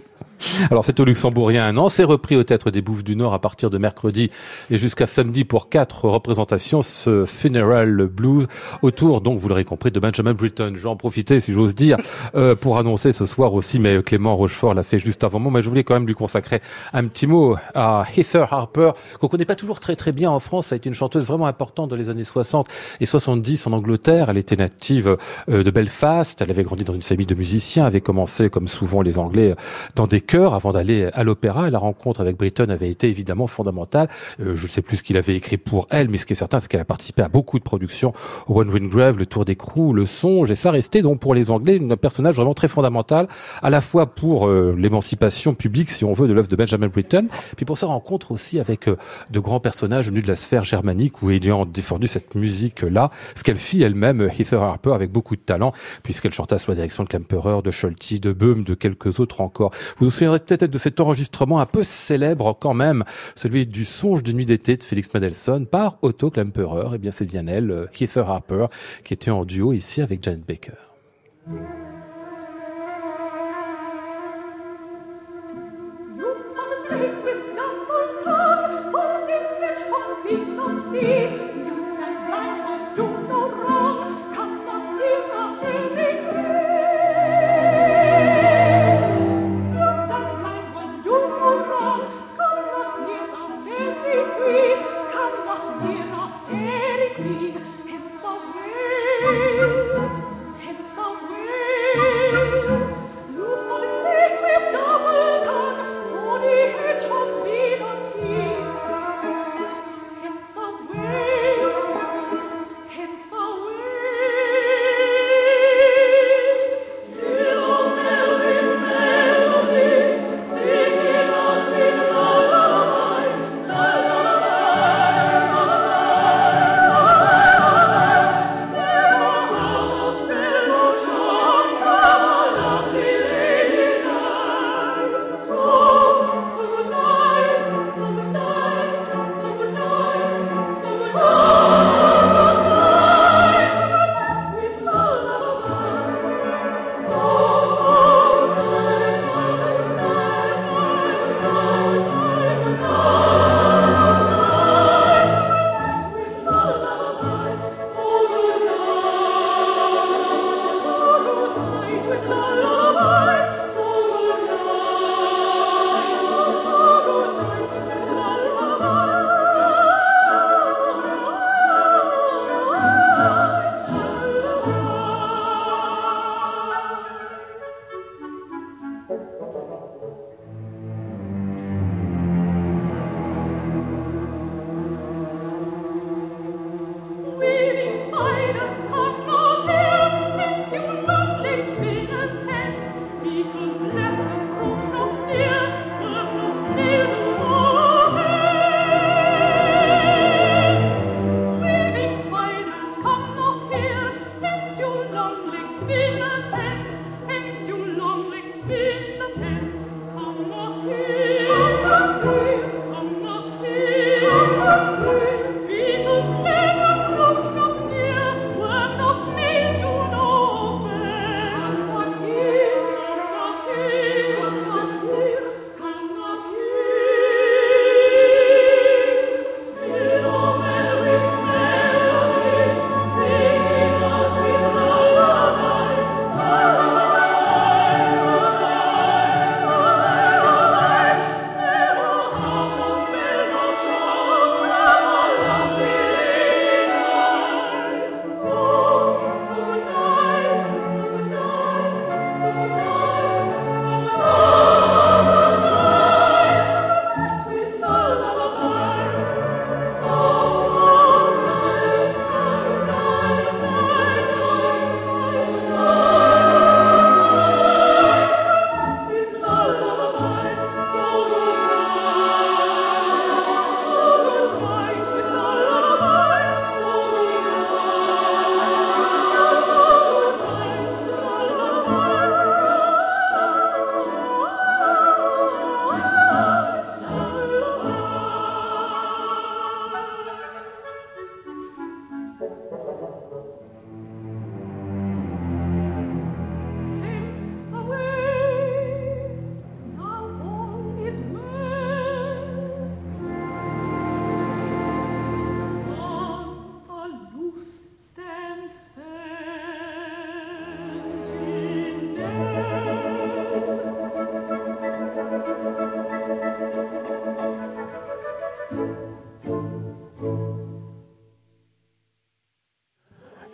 Alors 0.71 0.85
c'est 0.85 0.99
au 0.99 1.05
Luxembourg 1.05 1.51
il 1.51 1.57
un 1.57 1.77
an, 1.77 1.89
c'est 1.89 2.03
repris 2.03 2.35
au 2.35 2.43
Théâtre 2.43 2.71
des 2.71 2.81
Bouffes 2.81 3.03
du 3.03 3.15
Nord 3.15 3.33
à 3.33 3.39
partir 3.39 3.69
de 3.69 3.77
mercredi 3.77 4.29
et 4.69 4.77
jusqu'à 4.77 5.07
samedi 5.07 5.43
pour 5.43 5.69
quatre 5.69 6.07
représentations, 6.07 6.81
ce 6.81 7.25
Funeral 7.25 8.07
Blues 8.07 8.47
autour, 8.81 9.21
donc 9.21 9.39
vous 9.39 9.49
l'aurez 9.49 9.65
compris, 9.65 9.91
de 9.91 9.99
Benjamin 9.99 10.33
Britten. 10.33 10.75
Je 10.75 10.83
vais 10.83 10.89
en 10.89 10.95
profiter, 10.95 11.39
si 11.39 11.53
j'ose 11.53 11.75
dire, 11.75 11.97
euh, 12.35 12.55
pour 12.55 12.77
annoncer 12.77 13.11
ce 13.11 13.25
soir 13.25 13.53
aussi, 13.53 13.79
mais 13.79 14.01
Clément 14.03 14.35
Rochefort 14.35 14.73
l'a 14.73 14.83
fait 14.83 14.99
juste 14.99 15.23
avant 15.23 15.39
moi, 15.39 15.51
mais 15.53 15.61
je 15.61 15.69
voulais 15.69 15.83
quand 15.83 15.93
même 15.93 16.07
lui 16.07 16.13
consacrer 16.13 16.61
un 16.93 17.05
petit 17.07 17.27
mot 17.27 17.55
à 17.75 18.05
Heather 18.15 18.51
Harper, 18.51 18.91
qu'on 19.19 19.27
connaît 19.27 19.45
pas 19.45 19.55
toujours 19.55 19.79
très 19.79 19.95
très 19.95 20.11
bien 20.11 20.31
en 20.31 20.39
France, 20.39 20.67
ça 20.67 20.75
a 20.75 20.77
été 20.77 20.89
une 20.89 20.95
chanteuse 20.95 21.25
vraiment 21.25 21.47
importante 21.47 21.89
dans 21.89 21.95
les 21.95 22.09
années 22.09 22.23
60 22.23 22.67
et 22.99 23.05
70 23.05 23.67
en 23.67 23.73
Angleterre, 23.73 24.29
elle 24.29 24.37
était 24.37 24.55
native 24.55 25.17
euh, 25.49 25.63
de 25.63 25.71
Belfast, 25.71 26.41
elle 26.41 26.51
avait 26.51 26.63
grandi 26.63 26.83
dans 26.83 26.93
une 26.93 27.01
famille 27.01 27.25
de 27.25 27.35
musiciens, 27.35 27.85
avait 27.85 28.01
commencé 28.01 28.49
comme 28.49 28.67
souvent 28.67 29.01
les 29.01 29.17
Anglais 29.17 29.55
dans 29.95 30.07
des 30.07 30.21
avant 30.37 30.71
d'aller 30.71 31.09
à 31.13 31.23
l'opéra. 31.23 31.69
La 31.69 31.79
rencontre 31.79 32.21
avec 32.21 32.37
Britton 32.37 32.69
avait 32.69 32.89
été 32.89 33.09
évidemment 33.09 33.47
fondamentale. 33.47 34.07
Euh, 34.39 34.55
je 34.55 34.63
ne 34.63 34.67
sais 34.67 34.81
plus 34.81 34.97
ce 34.97 35.03
qu'il 35.03 35.17
avait 35.17 35.35
écrit 35.35 35.57
pour 35.57 35.87
elle, 35.89 36.09
mais 36.09 36.17
ce 36.17 36.25
qui 36.25 36.33
est 36.33 36.35
certain, 36.35 36.59
c'est 36.59 36.67
qu'elle 36.67 36.81
a 36.81 36.85
participé 36.85 37.21
à 37.21 37.29
beaucoup 37.29 37.57
de 37.57 37.63
productions. 37.63 38.13
One 38.47 38.69
Ring 38.69 38.89
Grave, 38.89 39.17
Le 39.17 39.25
Tour 39.25 39.45
d'écrou, 39.45 39.93
Le 39.93 40.05
Songe, 40.05 40.51
et 40.51 40.55
ça 40.55 40.71
restait 40.71 41.01
donc 41.01 41.19
pour 41.19 41.33
les 41.33 41.49
Anglais 41.49 41.79
un 41.89 41.97
personnage 41.97 42.35
vraiment 42.35 42.53
très 42.53 42.67
fondamental, 42.67 43.27
à 43.61 43.69
la 43.69 43.81
fois 43.81 44.07
pour 44.07 44.47
euh, 44.47 44.75
l'émancipation 44.77 45.53
publique, 45.55 45.89
si 45.89 46.03
on 46.03 46.13
veut, 46.13 46.27
de 46.27 46.33
l'œuvre 46.33 46.47
de 46.47 46.55
Benjamin 46.55 46.87
Britten, 46.87 47.27
puis 47.55 47.65
pour 47.65 47.77
sa 47.77 47.87
rencontre 47.87 48.31
aussi 48.31 48.59
avec 48.59 48.87
euh, 48.87 48.97
de 49.31 49.39
grands 49.39 49.59
personnages 49.59 50.07
venus 50.07 50.23
de 50.23 50.27
la 50.27 50.35
sphère 50.35 50.63
germanique 50.63 51.21
ou 51.21 51.31
ayant 51.31 51.65
défendu 51.65 52.07
cette 52.07 52.35
musique-là, 52.35 53.11
ce 53.35 53.43
qu'elle 53.43 53.57
fit 53.57 53.81
elle-même, 53.81 54.21
euh, 54.21 54.29
Heather 54.29 54.61
Harper, 54.61 54.93
avec 54.93 55.11
beaucoup 55.11 55.35
de 55.35 55.41
talent, 55.41 55.73
puisqu'elle 56.03 56.33
chanta 56.33 56.59
sous 56.59 56.71
la 56.71 56.75
direction 56.75 57.03
de 57.03 57.09
Klemperer, 57.09 57.61
de 57.63 57.71
Scholti, 57.71 58.19
de 58.19 58.31
Böhm, 58.31 58.63
de 58.63 58.73
quelques 58.73 59.19
autres 59.19 59.41
encore. 59.41 59.71
Vous 59.97 60.11
souviendrez 60.19 60.39
peut-être 60.39 60.71
de 60.71 60.77
cet 60.77 60.99
enregistrement 60.99 61.59
un 61.59 61.65
peu 61.65 61.83
célèbre 61.83 62.57
quand 62.59 62.73
même, 62.73 63.03
celui 63.35 63.65
du 63.65 63.85
Songe 63.85 64.21
de 64.21 64.33
nuit 64.33 64.45
d'été 64.45 64.75
de 64.75 64.83
Félix 64.83 65.13
Mendelssohn 65.13 65.65
par 65.65 65.97
Otto 66.01 66.29
Klemperer. 66.29 66.95
Eh 66.95 66.97
bien, 66.97 67.11
c'est 67.11 67.25
bien 67.25 67.47
elle, 67.47 67.71
euh, 67.71 67.85
Heather 67.99 68.29
Harper, 68.29 68.65
qui 69.03 69.13
était 69.13 69.31
en 69.31 69.45
duo 69.45 69.71
ici 69.71 70.01
avec 70.01 70.21
Janet 70.23 70.45
Baker. 70.45 70.71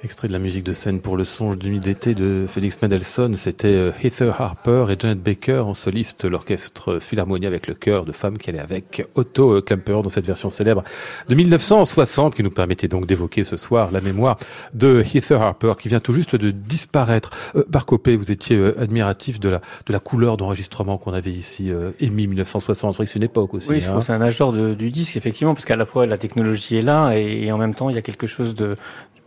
De 0.06 0.32
la 0.32 0.40
musique 0.40 0.64
de 0.64 0.74
scène 0.74 1.02
pour 1.02 1.18
le 1.18 1.24
songe 1.24 1.58
du 1.58 1.80
d'été 1.80 2.14
de 2.14 2.46
Félix 2.48 2.80
Mendelssohn. 2.80 3.34
C'était 3.34 3.68
euh, 3.70 3.92
Heather 4.04 4.40
Harper 4.40 4.86
et 4.92 4.96
Janet 5.00 5.20
Baker 5.20 5.64
en 5.66 5.74
soliste, 5.74 6.26
l'orchestre 6.26 7.00
Philharmonie 7.00 7.48
avec 7.48 7.66
le 7.66 7.74
chœur 7.74 8.06
de 8.06 8.12
femmes 8.12 8.38
qu'elle 8.38 8.56
est 8.56 8.60
avec 8.60 9.08
Otto 9.16 9.64
Klemper 9.64 10.04
dans 10.04 10.10
cette 10.10 10.28
version 10.28 10.52
célèbre 10.52 10.84
de 11.28 11.34
1960 11.34 12.36
qui 12.36 12.44
nous 12.44 12.52
permettait 12.52 12.88
donc 12.88 13.08
d'évoquer 13.08 13.44
ce 13.44 13.58
soir 13.58 13.90
la 13.92 14.00
mémoire 14.00 14.38
de 14.76 15.04
Heather 15.14 15.42
Harper 15.42 15.74
qui 15.80 15.90
vient 15.90 16.00
tout 16.00 16.14
juste 16.14 16.36
de 16.36 16.52
disparaître. 16.52 17.32
Euh, 17.56 17.64
Barcopé, 17.68 18.16
vous 18.16 18.32
étiez 18.32 18.58
euh, 18.58 18.80
admiratif 18.80 19.40
de 19.40 19.50
la, 19.50 19.62
de 19.88 19.92
la 19.92 20.00
couleur 20.00 20.38
d'enregistrement 20.38 21.00
qu'on 21.00 21.14
avait 21.14 21.32
ici 21.32 21.72
euh, 21.72 21.92
émis 22.00 22.28
1960. 22.28 22.96
C'est 23.06 23.16
une 23.16 23.24
époque 23.24 23.56
aussi. 23.56 23.72
Oui, 23.72 23.80
je 23.80 23.90
hein. 23.90 24.02
c'est 24.02 24.14
un 24.14 24.30
d'or 24.30 24.54
du 24.54 24.92
disque, 24.92 25.18
effectivement, 25.18 25.56
parce 25.56 25.66
qu'à 25.66 25.76
la 25.76 25.88
fois 25.88 26.06
la 26.06 26.20
technologie 26.20 26.78
est 26.78 26.84
là 26.84 27.18
et, 27.18 27.46
et, 27.46 27.52
en 27.52 27.58
même 27.58 27.74
temps 27.74 27.90
il 27.90 27.96
y 27.96 28.00
a 28.00 28.04
quelque 28.04 28.28
chose 28.28 28.54
de, 28.54 28.76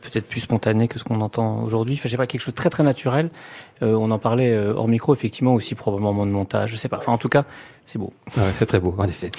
peut-être 0.00 0.26
plus 0.26 0.40
spontané 0.40 0.88
que 0.88 0.98
ce 0.98 1.04
qu'on 1.04 1.20
entend 1.20 1.62
aujourd'hui. 1.62 1.94
Enfin, 1.94 2.02
je 2.04 2.10
sais 2.10 2.16
pas, 2.16 2.26
quelque 2.26 2.40
chose 2.40 2.54
de 2.54 2.58
très 2.58 2.70
très 2.70 2.82
naturel. 2.82 3.30
Euh, 3.82 3.94
on 3.94 4.10
en 4.10 4.18
parlait 4.18 4.52
euh, 4.52 4.74
hors 4.74 4.88
micro, 4.88 5.14
effectivement, 5.14 5.54
aussi 5.54 5.74
probablement 5.74 6.12
moins 6.12 6.26
de 6.26 6.30
montage. 6.30 6.70
Je 6.70 6.76
sais 6.76 6.88
pas. 6.88 6.98
Enfin, 6.98 7.12
en 7.12 7.18
tout 7.18 7.28
cas, 7.28 7.44
c'est 7.84 7.98
beau. 7.98 8.12
Ouais, 8.36 8.42
c'est 8.54 8.66
très 8.66 8.80
beau, 8.80 8.94
en 8.98 9.04
effet. 9.04 9.30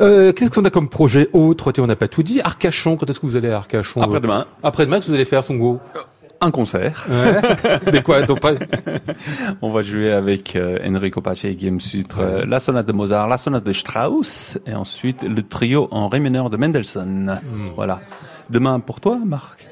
Euh, 0.00 0.32
Qu'est-ce 0.32 0.50
qu'on 0.50 0.64
a 0.64 0.70
comme 0.70 0.88
projet 0.88 1.28
autre? 1.32 1.72
On 1.78 1.86
n'a 1.86 1.96
pas 1.96 2.08
tout 2.08 2.22
dit. 2.22 2.40
Arcachon, 2.40 2.96
quand 2.96 3.08
est-ce 3.08 3.20
que 3.20 3.26
vous 3.26 3.36
allez 3.36 3.50
à 3.50 3.56
Arcachon? 3.56 4.02
Après-demain. 4.02 4.46
Après-demain, 4.62 5.00
que 5.00 5.06
vous 5.06 5.14
allez 5.14 5.24
faire, 5.24 5.44
Songo 5.44 5.80
un 6.40 6.50
concert. 6.50 7.06
Ouais. 7.10 7.80
Mais 7.92 8.02
quoi 8.02 8.22
donc 8.22 8.40
pas... 8.40 8.52
On 9.62 9.70
va 9.70 9.82
jouer 9.82 10.12
avec 10.12 10.56
euh, 10.56 10.78
Enrico 10.86 11.20
Pace 11.20 11.44
et 11.44 11.54
Guillaume 11.54 11.80
Sutre 11.80 12.20
euh, 12.20 12.44
la 12.46 12.60
sonate 12.60 12.86
de 12.86 12.92
Mozart, 12.92 13.28
la 13.28 13.36
sonate 13.36 13.64
de 13.64 13.72
Strauss 13.72 14.58
et 14.66 14.74
ensuite 14.74 15.22
le 15.22 15.42
trio 15.42 15.88
en 15.90 16.08
ré 16.08 16.20
mineur 16.20 16.50
de 16.50 16.56
Mendelssohn. 16.56 17.40
Voilà. 17.74 18.00
Demain 18.50 18.80
pour 18.80 19.00
toi, 19.00 19.18
Marc? 19.24 19.66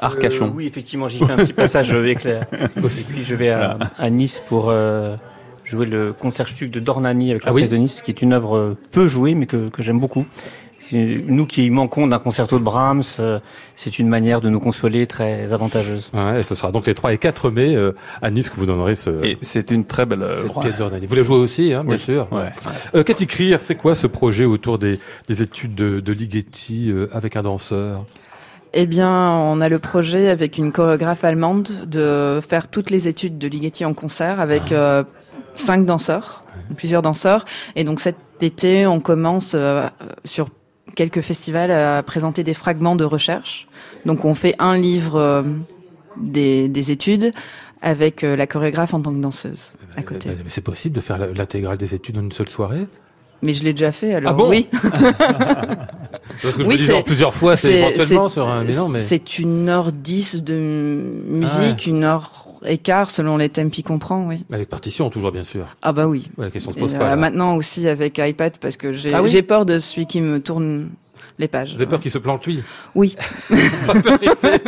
Arcachon. 0.00 0.46
Euh, 0.46 0.50
oui, 0.54 0.66
effectivement, 0.66 1.08
j'ai 1.08 1.18
fait 1.24 1.32
un 1.32 1.36
petit 1.36 1.52
passage 1.52 1.92
éclair. 1.92 2.46
Et 2.52 2.80
puis 3.08 3.22
je 3.22 3.34
vais 3.34 3.50
à, 3.50 3.78
à 3.98 4.10
Nice 4.10 4.42
pour 4.46 4.70
euh, 4.70 5.16
jouer 5.64 5.86
le 5.86 6.12
concertstück 6.12 6.70
de 6.70 6.80
Dornani 6.80 7.30
avec 7.30 7.42
Ah 7.46 7.52
oui. 7.52 7.62
l'orchestre 7.62 7.76
de 7.76 7.80
Nice, 7.80 8.02
qui 8.02 8.10
est 8.10 8.22
une 8.22 8.32
œuvre 8.32 8.56
euh, 8.56 8.76
peu 8.92 9.06
jouée, 9.08 9.34
mais 9.34 9.46
que, 9.46 9.68
que 9.68 9.82
j'aime 9.82 9.98
beaucoup. 9.98 10.26
Nous 10.92 11.46
qui 11.46 11.68
manquons 11.68 12.06
d'un 12.06 12.20
concerto 12.20 12.60
de 12.60 12.62
Brahms, 12.62 13.02
euh, 13.18 13.40
c'est 13.74 13.98
une 13.98 14.06
manière 14.06 14.40
de 14.40 14.48
nous 14.48 14.60
consoler 14.60 15.08
très 15.08 15.52
avantageuse. 15.52 16.12
Ouais, 16.14 16.38
et 16.38 16.42
ce 16.44 16.54
sera 16.54 16.70
donc 16.70 16.86
les 16.86 16.94
3 16.94 17.12
et 17.12 17.18
4 17.18 17.50
mai 17.50 17.74
euh, 17.74 17.90
à 18.22 18.30
Nice 18.30 18.50
que 18.50 18.54
vous 18.60 18.66
donnerez 18.66 18.94
ce, 18.94 19.10
Et 19.24 19.36
c'est 19.40 19.72
une 19.72 19.84
très 19.84 20.06
belle 20.06 20.22
œuvre. 20.22 20.60
pièce 20.60 20.76
d'Ornani. 20.76 21.06
Vous 21.06 21.14
la 21.16 21.22
jouez 21.24 21.38
aussi, 21.38 21.72
hein, 21.72 21.82
bien 21.82 21.94
Oui. 21.94 21.98
sûr. 21.98 22.28
Ouais. 22.30 22.52
Euh, 22.94 23.02
Cathy 23.02 23.26
Krier, 23.26 23.56
c'est 23.60 23.74
quoi 23.74 23.96
ce 23.96 24.06
projet 24.06 24.44
autour 24.44 24.78
des, 24.78 25.00
des 25.26 25.42
études 25.42 25.74
de, 25.74 25.98
de 25.98 26.12
Ligeti 26.12 26.88
euh, 26.92 27.08
avec 27.12 27.34
un 27.34 27.42
danseur? 27.42 28.04
Eh 28.78 28.84
bien, 28.84 29.30
on 29.30 29.62
a 29.62 29.70
le 29.70 29.78
projet 29.78 30.28
avec 30.28 30.58
une 30.58 30.70
chorégraphe 30.70 31.24
allemande 31.24 31.70
de 31.86 32.40
faire 32.46 32.68
toutes 32.68 32.90
les 32.90 33.08
études 33.08 33.38
de 33.38 33.48
Ligeti 33.48 33.86
en 33.86 33.94
concert 33.94 34.38
avec 34.38 34.70
euh, 34.70 35.02
cinq 35.54 35.86
danseurs, 35.86 36.44
plusieurs 36.76 37.00
danseurs. 37.00 37.46
Et 37.74 37.84
donc 37.84 38.00
cet 38.00 38.18
été, 38.42 38.86
on 38.86 39.00
commence 39.00 39.52
euh, 39.54 39.88
sur 40.26 40.50
quelques 40.94 41.22
festivals 41.22 41.70
à 41.70 42.02
présenter 42.02 42.44
des 42.44 42.52
fragments 42.52 42.96
de 42.96 43.04
recherche. 43.04 43.66
Donc 44.04 44.26
on 44.26 44.34
fait 44.34 44.54
un 44.58 44.76
livre 44.76 45.16
euh, 45.16 45.42
des, 46.18 46.68
des 46.68 46.90
études 46.90 47.32
avec 47.80 48.20
la 48.20 48.46
chorégraphe 48.46 48.92
en 48.92 49.00
tant 49.00 49.12
que 49.12 49.22
danseuse 49.22 49.72
à 49.96 50.02
côté. 50.02 50.28
Euh, 50.28 50.34
Mais 50.44 50.50
c'est 50.50 50.60
possible 50.60 50.94
de 50.94 51.00
faire 51.00 51.16
l'intégrale 51.18 51.78
des 51.78 51.94
études 51.94 52.18
en 52.18 52.22
une 52.22 52.32
seule 52.32 52.50
soirée? 52.50 52.86
Mais 53.42 53.52
je 53.54 53.64
l'ai 53.64 53.72
déjà 53.72 53.92
fait, 53.92 54.14
alors 54.14 54.30
Ah 54.30 54.34
bon 54.34 54.48
oui. 54.48 54.68
Parce 56.42 56.56
que 56.56 56.62
je 56.62 56.68
Oui, 56.68 56.74
me 56.74 56.76
dis 56.78 56.84
genre 56.84 57.04
plusieurs 57.04 57.34
fois, 57.34 57.56
c'est 57.56 57.74
éventuellement 57.74 58.28
sur 58.28 58.48
un... 58.48 58.64
Mais... 58.64 59.00
C'est 59.00 59.38
une 59.38 59.68
heure 59.68 59.92
dix 59.92 60.42
de 60.42 60.54
musique, 61.28 61.86
une 61.86 62.04
heure 62.04 62.32
et 62.64 62.78
quart 62.78 63.10
selon 63.10 63.36
les 63.36 63.48
tempi 63.48 63.82
qu'on 63.82 63.98
prend, 63.98 64.26
oui. 64.26 64.44
Avec 64.52 64.68
partition, 64.68 65.08
toujours, 65.10 65.30
bien 65.30 65.44
sûr. 65.44 65.66
Ah 65.82 65.92
bah 65.92 66.06
oui. 66.06 66.28
Ouais, 66.36 66.46
la 66.46 66.50
question 66.50 66.72
se 66.72 66.78
pose 66.78 66.94
euh, 66.94 66.98
pas. 66.98 67.08
là. 67.10 67.16
maintenant 67.16 67.54
aussi 67.56 67.86
avec 67.88 68.18
iPad 68.18 68.54
parce 68.60 68.76
que 68.76 68.92
j'ai 68.92 69.12
Ah 69.14 69.22
oui 69.22 69.40
peur 69.42 69.66
de 69.66 69.78
celui 69.78 70.06
qui 70.06 70.20
me 70.20 70.40
tourne 70.40 70.90
les 71.38 71.48
pages. 71.48 71.70
Vous 71.70 71.76
avez 71.76 71.86
peur 71.86 72.00
qu'il 72.00 72.10
se 72.10 72.18
plante, 72.18 72.46
lui? 72.46 72.62
Oui, 72.94 73.14
Ça 73.86 73.92
peut 74.00 74.10
arriver. 74.12 74.58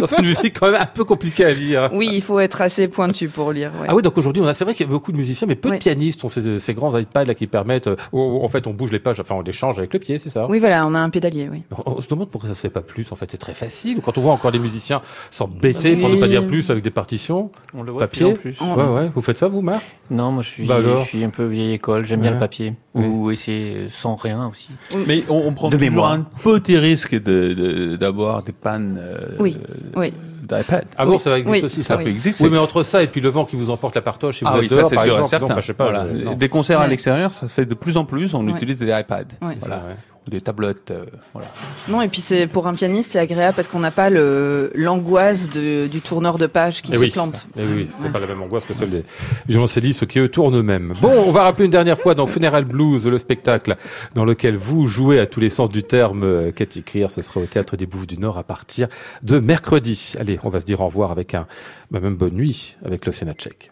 Dans 0.00 0.06
une 0.06 0.24
musique 0.26 0.58
quand 0.58 0.70
même 0.70 0.80
un 0.80 0.86
peu 0.86 1.04
compliquée 1.04 1.44
à 1.44 1.52
lire. 1.52 1.90
oui, 1.92 2.08
il 2.12 2.22
faut 2.22 2.40
être 2.40 2.60
assez 2.62 2.88
pointu 2.88 3.28
pour 3.28 3.52
lire. 3.52 3.72
ouais. 3.80 3.86
Ah 3.90 3.94
oui, 3.94 4.02
donc 4.02 4.16
aujourd'hui, 4.18 4.42
on 4.42 4.46
a, 4.46 4.54
c'est 4.54 4.64
vrai 4.64 4.74
qu'il 4.74 4.86
y 4.86 4.88
a 4.88 4.92
beaucoup 4.92 5.12
de 5.12 5.16
musiciens, 5.16 5.46
mais 5.46 5.54
peu 5.54 5.70
de 5.70 5.76
pianistes 5.76 6.24
ont 6.24 6.28
ces, 6.28 6.58
ces 6.58 6.74
grands 6.74 6.96
iPads 6.96 7.24
là 7.24 7.34
qui 7.34 7.46
permettent, 7.46 7.86
euh, 7.88 7.96
où, 8.12 8.42
en 8.42 8.48
fait, 8.48 8.66
on 8.66 8.70
bouge 8.72 8.92
les 8.92 8.98
pages, 8.98 9.20
enfin, 9.20 9.34
on 9.36 9.42
les 9.42 9.52
change 9.52 9.78
avec 9.78 9.92
le 9.92 9.98
pied, 9.98 10.18
c'est 10.18 10.30
ça? 10.30 10.46
Oui, 10.48 10.58
voilà, 10.58 10.86
on 10.86 10.94
a 10.94 10.98
un 10.98 11.10
pédalier, 11.10 11.48
oui. 11.52 11.62
On, 11.84 11.96
on 11.96 12.00
se 12.00 12.08
demande 12.08 12.30
pourquoi 12.30 12.48
ça 12.48 12.54
se 12.54 12.60
fait 12.62 12.70
pas 12.70 12.80
plus. 12.80 13.12
En 13.12 13.16
fait, 13.16 13.30
c'est 13.30 13.36
très 13.38 13.54
facile. 13.54 14.00
Quand 14.02 14.16
on 14.18 14.20
voit 14.22 14.32
encore 14.32 14.50
les 14.50 14.58
musiciens 14.58 15.00
s'embêter, 15.30 15.96
pour 15.96 16.08
ne 16.08 16.16
pas 16.16 16.28
dire 16.28 16.46
plus, 16.46 16.70
avec 16.70 16.82
des 16.82 16.90
partitions, 16.90 17.50
On 17.74 17.82
le 17.82 17.92
voit 17.92 18.00
papier. 18.02 18.32
plus 18.34 18.56
en 18.60 18.74
plus. 18.74 18.82
Ouais, 18.82 18.88
ouais. 19.00 19.10
Vous 19.14 19.22
faites 19.22 19.38
ça, 19.38 19.48
vous, 19.48 19.60
Marc? 19.60 19.84
Non, 20.10 20.30
moi 20.32 20.42
je 20.42 20.48
suis, 20.48 20.66
Bah 20.66 20.76
alors 20.76 21.02
je 21.04 21.08
suis 21.08 21.24
un 21.24 21.30
peu 21.30 21.44
vieille 21.44 21.72
école, 21.72 22.04
j'aime 22.06 22.20
bien 22.20 22.30
le 22.32 22.38
papier. 22.38 22.74
Ou 22.96 23.30
essayer 23.30 23.88
sans 23.90 24.16
rien 24.16 24.48
aussi. 24.48 24.68
Mais 25.06 25.22
on, 25.28 25.42
on 25.46 25.52
prend 25.52 25.68
De 25.68 25.76
toujours 25.76 25.90
mémoire. 25.90 26.12
un 26.12 26.20
petit 26.42 26.78
risque 26.78 27.14
de- 27.14 27.52
de- 27.52 27.96
d'avoir 27.96 28.42
des 28.42 28.52
pannes 28.52 28.98
euh, 29.00 29.36
Oui, 29.38 29.56
oui. 29.96 30.12
d'iPad. 30.42 30.84
Ah 30.96 31.04
bon, 31.04 31.12
Oui. 31.12 31.18
ça 31.18 31.38
existe 31.38 31.56
Oui. 31.56 31.64
aussi, 31.64 31.82
Ça 31.82 31.96
ça. 31.96 32.02
peut 32.02 32.08
exister. 32.08 32.44
Oui, 32.44 32.50
mais 32.50 32.58
entre 32.58 32.82
ça 32.82 33.02
et 33.02 33.06
puis 33.06 33.20
le 33.20 33.28
vent 33.28 33.44
qui 33.44 33.56
vous 33.56 33.68
emporte 33.70 33.94
la 33.96 34.00
partoche, 34.02 34.38
si 34.38 34.44
vous 34.44 34.50
Ah 34.52 34.56
êtes 34.56 34.62
oui, 34.62 34.68
dehors, 34.68 34.80
par 34.90 35.02
sûr 35.02 35.02
et 35.02 35.06
exemple, 35.14 35.28
certain. 35.28 35.54
non, 35.54 35.60
je 35.60 35.66
sais 35.66 35.72
pas. 35.74 35.84
Voilà. 35.90 36.06
je- 36.18 36.24
non. 36.24 36.32
Des 36.34 36.48
concerts 36.48 36.80
à 36.80 36.86
l'extérieur, 36.88 37.32
ça 37.34 37.48
se 37.48 37.52
fait 37.52 37.66
de 37.66 37.74
plus 37.74 37.96
en 37.96 38.04
plus. 38.04 38.32
On 38.34 38.46
Ouais. 38.46 38.52
utilise 38.52 38.78
des 38.78 38.86
iPads. 38.86 39.24
Ouais. 39.42 39.56
Voilà. 39.60 39.82
Ou 40.26 40.30
Des 40.30 40.40
tablettes. 40.40 40.90
euh, 40.90 41.04
voilà. 41.32 41.46
Non, 41.88 42.02
et 42.02 42.08
puis 42.08 42.20
c'est 42.20 42.48
pour 42.48 42.66
un 42.66 42.74
pianiste, 42.74 43.12
c'est 43.12 43.20
agréable 43.20 43.54
parce 43.54 43.68
qu'on 43.68 43.78
n'a 43.78 43.92
pas 43.92 44.10
le 44.10 44.72
l'angoisse 44.74 45.50
de- 45.50 45.86
du 45.86 46.00
tourneur 46.00 46.36
de 46.36 46.46
page 46.48 46.82
qui 46.82 46.90
Eh 46.92 46.96
se 46.96 47.00
oui, 47.00 47.10
plante. 47.10 47.46
eh 47.56 47.64
oui, 47.64 47.88
c'est 47.96 48.06
Ouais. 48.06 48.10
pas 48.10 48.18
la 48.18 48.26
même 48.26 48.42
angoisse 48.42 48.64
que 48.64 48.74
celle 48.74 48.90
des 48.90 49.04
violoncellistes 49.46 50.06
qui 50.06 50.18
eux 50.18 50.28
tournent 50.28 50.56
eux-mêmes. 50.56 50.94
Bon, 51.00 51.12
on 51.26 51.30
va 51.30 51.44
rappeler 51.44 51.66
une 51.66 51.70
dernière 51.70 51.98
fois 51.98 52.14
dans 52.16 52.26
Funeral 52.26 52.64
Blues, 52.64 53.06
le 53.06 53.18
spectacle 53.18 53.76
dans 54.14 54.24
lequel 54.24 54.56
vous 54.56 54.88
jouez 54.88 55.20
à 55.20 55.26
tous 55.26 55.38
les 55.38 55.50
sens 55.50 55.70
du 55.70 55.84
terme, 55.84 56.24
euh, 56.24 56.50
Cathy 56.50 56.82
Krier, 56.82 57.08
ce 57.08 57.22
sera 57.22 57.40
au 57.40 57.46
Théâtre 57.46 57.76
des 57.76 57.86
Bouffes 57.86 58.08
du 58.08 58.18
Nord 58.18 58.36
à 58.36 58.42
partir 58.42 58.88
de 59.22 59.38
mercredi. 59.38 60.14
Allez, 60.18 60.40
on 60.42 60.48
va 60.48 60.58
se 60.58 60.64
dire 60.64 60.80
au 60.80 60.86
revoir 60.86 61.12
avec 61.12 61.34
un, 61.34 61.46
bah, 61.92 62.00
même 62.00 62.16
bonne 62.16 62.34
nuit 62.34 62.76
avec 62.84 63.06
l'Océan 63.06 63.30
tchèque. 63.32 63.70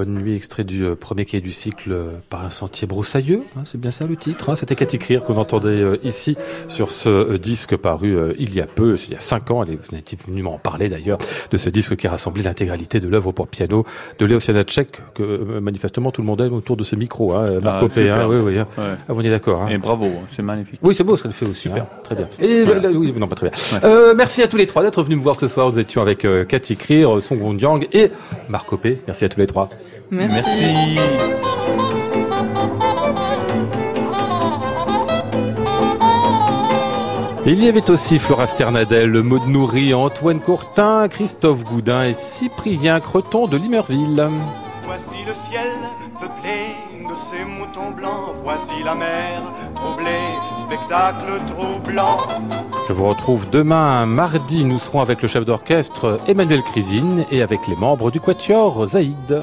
Bonne 0.00 0.14
nuit, 0.14 0.34
extrait 0.34 0.64
du 0.64 0.82
euh, 0.82 0.94
premier 0.94 1.26
quai 1.26 1.42
du 1.42 1.50
cycle 1.50 1.92
euh, 1.92 2.06
par 2.30 2.42
un 2.42 2.48
sentier 2.48 2.86
broussailleux. 2.86 3.42
Hein, 3.54 3.64
c'est 3.66 3.78
bien 3.78 3.90
ça 3.90 4.06
le 4.06 4.16
titre. 4.16 4.48
Hein. 4.48 4.54
C'était 4.54 4.74
Cathy 4.74 4.98
Crier 4.98 5.20
qu'on 5.20 5.36
entendait 5.36 5.68
euh, 5.68 5.98
ici 6.02 6.38
sur 6.68 6.90
ce 6.90 7.36
disque 7.36 7.76
paru 7.76 8.16
il 8.38 8.54
y 8.54 8.62
a 8.62 8.66
peu, 8.66 8.96
il 9.06 9.12
y 9.12 9.14
a 9.14 9.20
cinq 9.20 9.50
ans. 9.50 9.62
Elle 9.62 9.74
est 9.74 10.26
venue 10.26 10.42
m'en 10.42 10.56
parler 10.56 10.88
d'ailleurs 10.88 11.18
de 11.50 11.56
ce 11.58 11.68
disque 11.68 11.96
qui 11.96 12.06
a 12.06 12.12
rassemblé 12.12 12.42
l'intégralité 12.42 12.98
de 12.98 13.08
l'œuvre 13.08 13.32
pour 13.32 13.46
piano 13.46 13.84
de 14.18 14.24
Léo 14.24 14.40
Janacek 14.40 14.88
que 15.12 15.58
manifestement 15.60 16.12
tout 16.12 16.22
le 16.22 16.26
monde 16.28 16.40
aime 16.40 16.54
autour 16.54 16.78
de 16.78 16.82
ce 16.82 16.96
micro. 16.96 17.34
Hein, 17.34 17.60
Marco 17.60 17.88
ah, 17.90 17.94
P, 17.94 18.08
hein, 18.08 18.26
oui, 18.26 18.36
oui. 18.36 18.56
Ouais. 18.56 18.64
Ah, 18.78 18.94
on 19.10 19.20
est 19.20 19.28
d'accord. 19.28 19.68
Et 19.68 19.76
bravo, 19.76 20.10
c'est 20.34 20.40
magnifique. 20.40 20.80
Oui, 20.82 20.94
c'est 20.94 21.04
beau 21.04 21.14
ce 21.16 21.24
qu'elle 21.24 21.32
fait 21.32 21.46
aussi. 21.46 21.68
Super, 21.68 21.84
très 22.04 22.14
bien. 22.14 22.26
Et 22.40 22.62
oui, 22.62 23.12
non, 23.18 23.28
pas 23.28 23.36
très 23.36 23.50
bien. 23.50 23.80
Euh, 23.84 24.14
merci 24.16 24.42
à 24.42 24.48
tous 24.48 24.56
les 24.56 24.66
trois 24.66 24.82
d'être 24.82 25.02
venus 25.02 25.18
me 25.18 25.22
voir 25.22 25.36
ce 25.36 25.46
soir. 25.46 25.68
Nous 25.70 25.78
étions 25.78 26.00
avec 26.00 26.26
Cathy 26.48 26.76
Crier, 26.76 27.20
Song 27.20 27.60
Yang 27.60 27.86
et 27.92 28.10
Marco 28.48 28.78
P. 28.78 29.02
Merci 29.06 29.26
à 29.26 29.28
tous 29.28 29.40
les 29.40 29.46
trois. 29.46 29.68
Merci. 30.10 30.98
Il 37.46 37.64
y 37.64 37.68
avait 37.68 37.90
aussi 37.90 38.18
Flora 38.18 38.46
Sternadel, 38.46 39.22
Maud 39.22 39.46
Nourri, 39.48 39.94
Antoine 39.94 40.40
Courtin, 40.40 41.08
Christophe 41.08 41.64
Goudin 41.64 42.04
et 42.04 42.12
Cyprien 42.12 43.00
Creton 43.00 43.48
de 43.48 43.56
Limerville. 43.56 44.28
Voici 44.84 45.24
le 45.26 45.32
ciel 45.48 45.72
peuplé 46.20 46.76
de 47.02 47.14
ces 47.32 47.44
moutons 47.44 47.90
blancs, 47.92 48.36
voici 48.44 48.82
la 48.84 48.94
mer 48.94 49.42
troublée, 49.74 50.34
spectacle 50.66 51.40
troublant. 51.46 52.18
Je 52.86 52.92
vous 52.92 53.08
retrouve 53.08 53.48
demain, 53.48 54.04
mardi, 54.04 54.64
nous 54.64 54.78
serons 54.78 55.00
avec 55.00 55.22
le 55.22 55.28
chef 55.28 55.44
d'orchestre 55.44 56.20
Emmanuel 56.28 56.62
Krivine 56.62 57.24
et 57.30 57.42
avec 57.42 57.66
les 57.68 57.76
membres 57.76 58.10
du 58.10 58.20
Quatuor 58.20 58.86
Zaïd. 58.86 59.42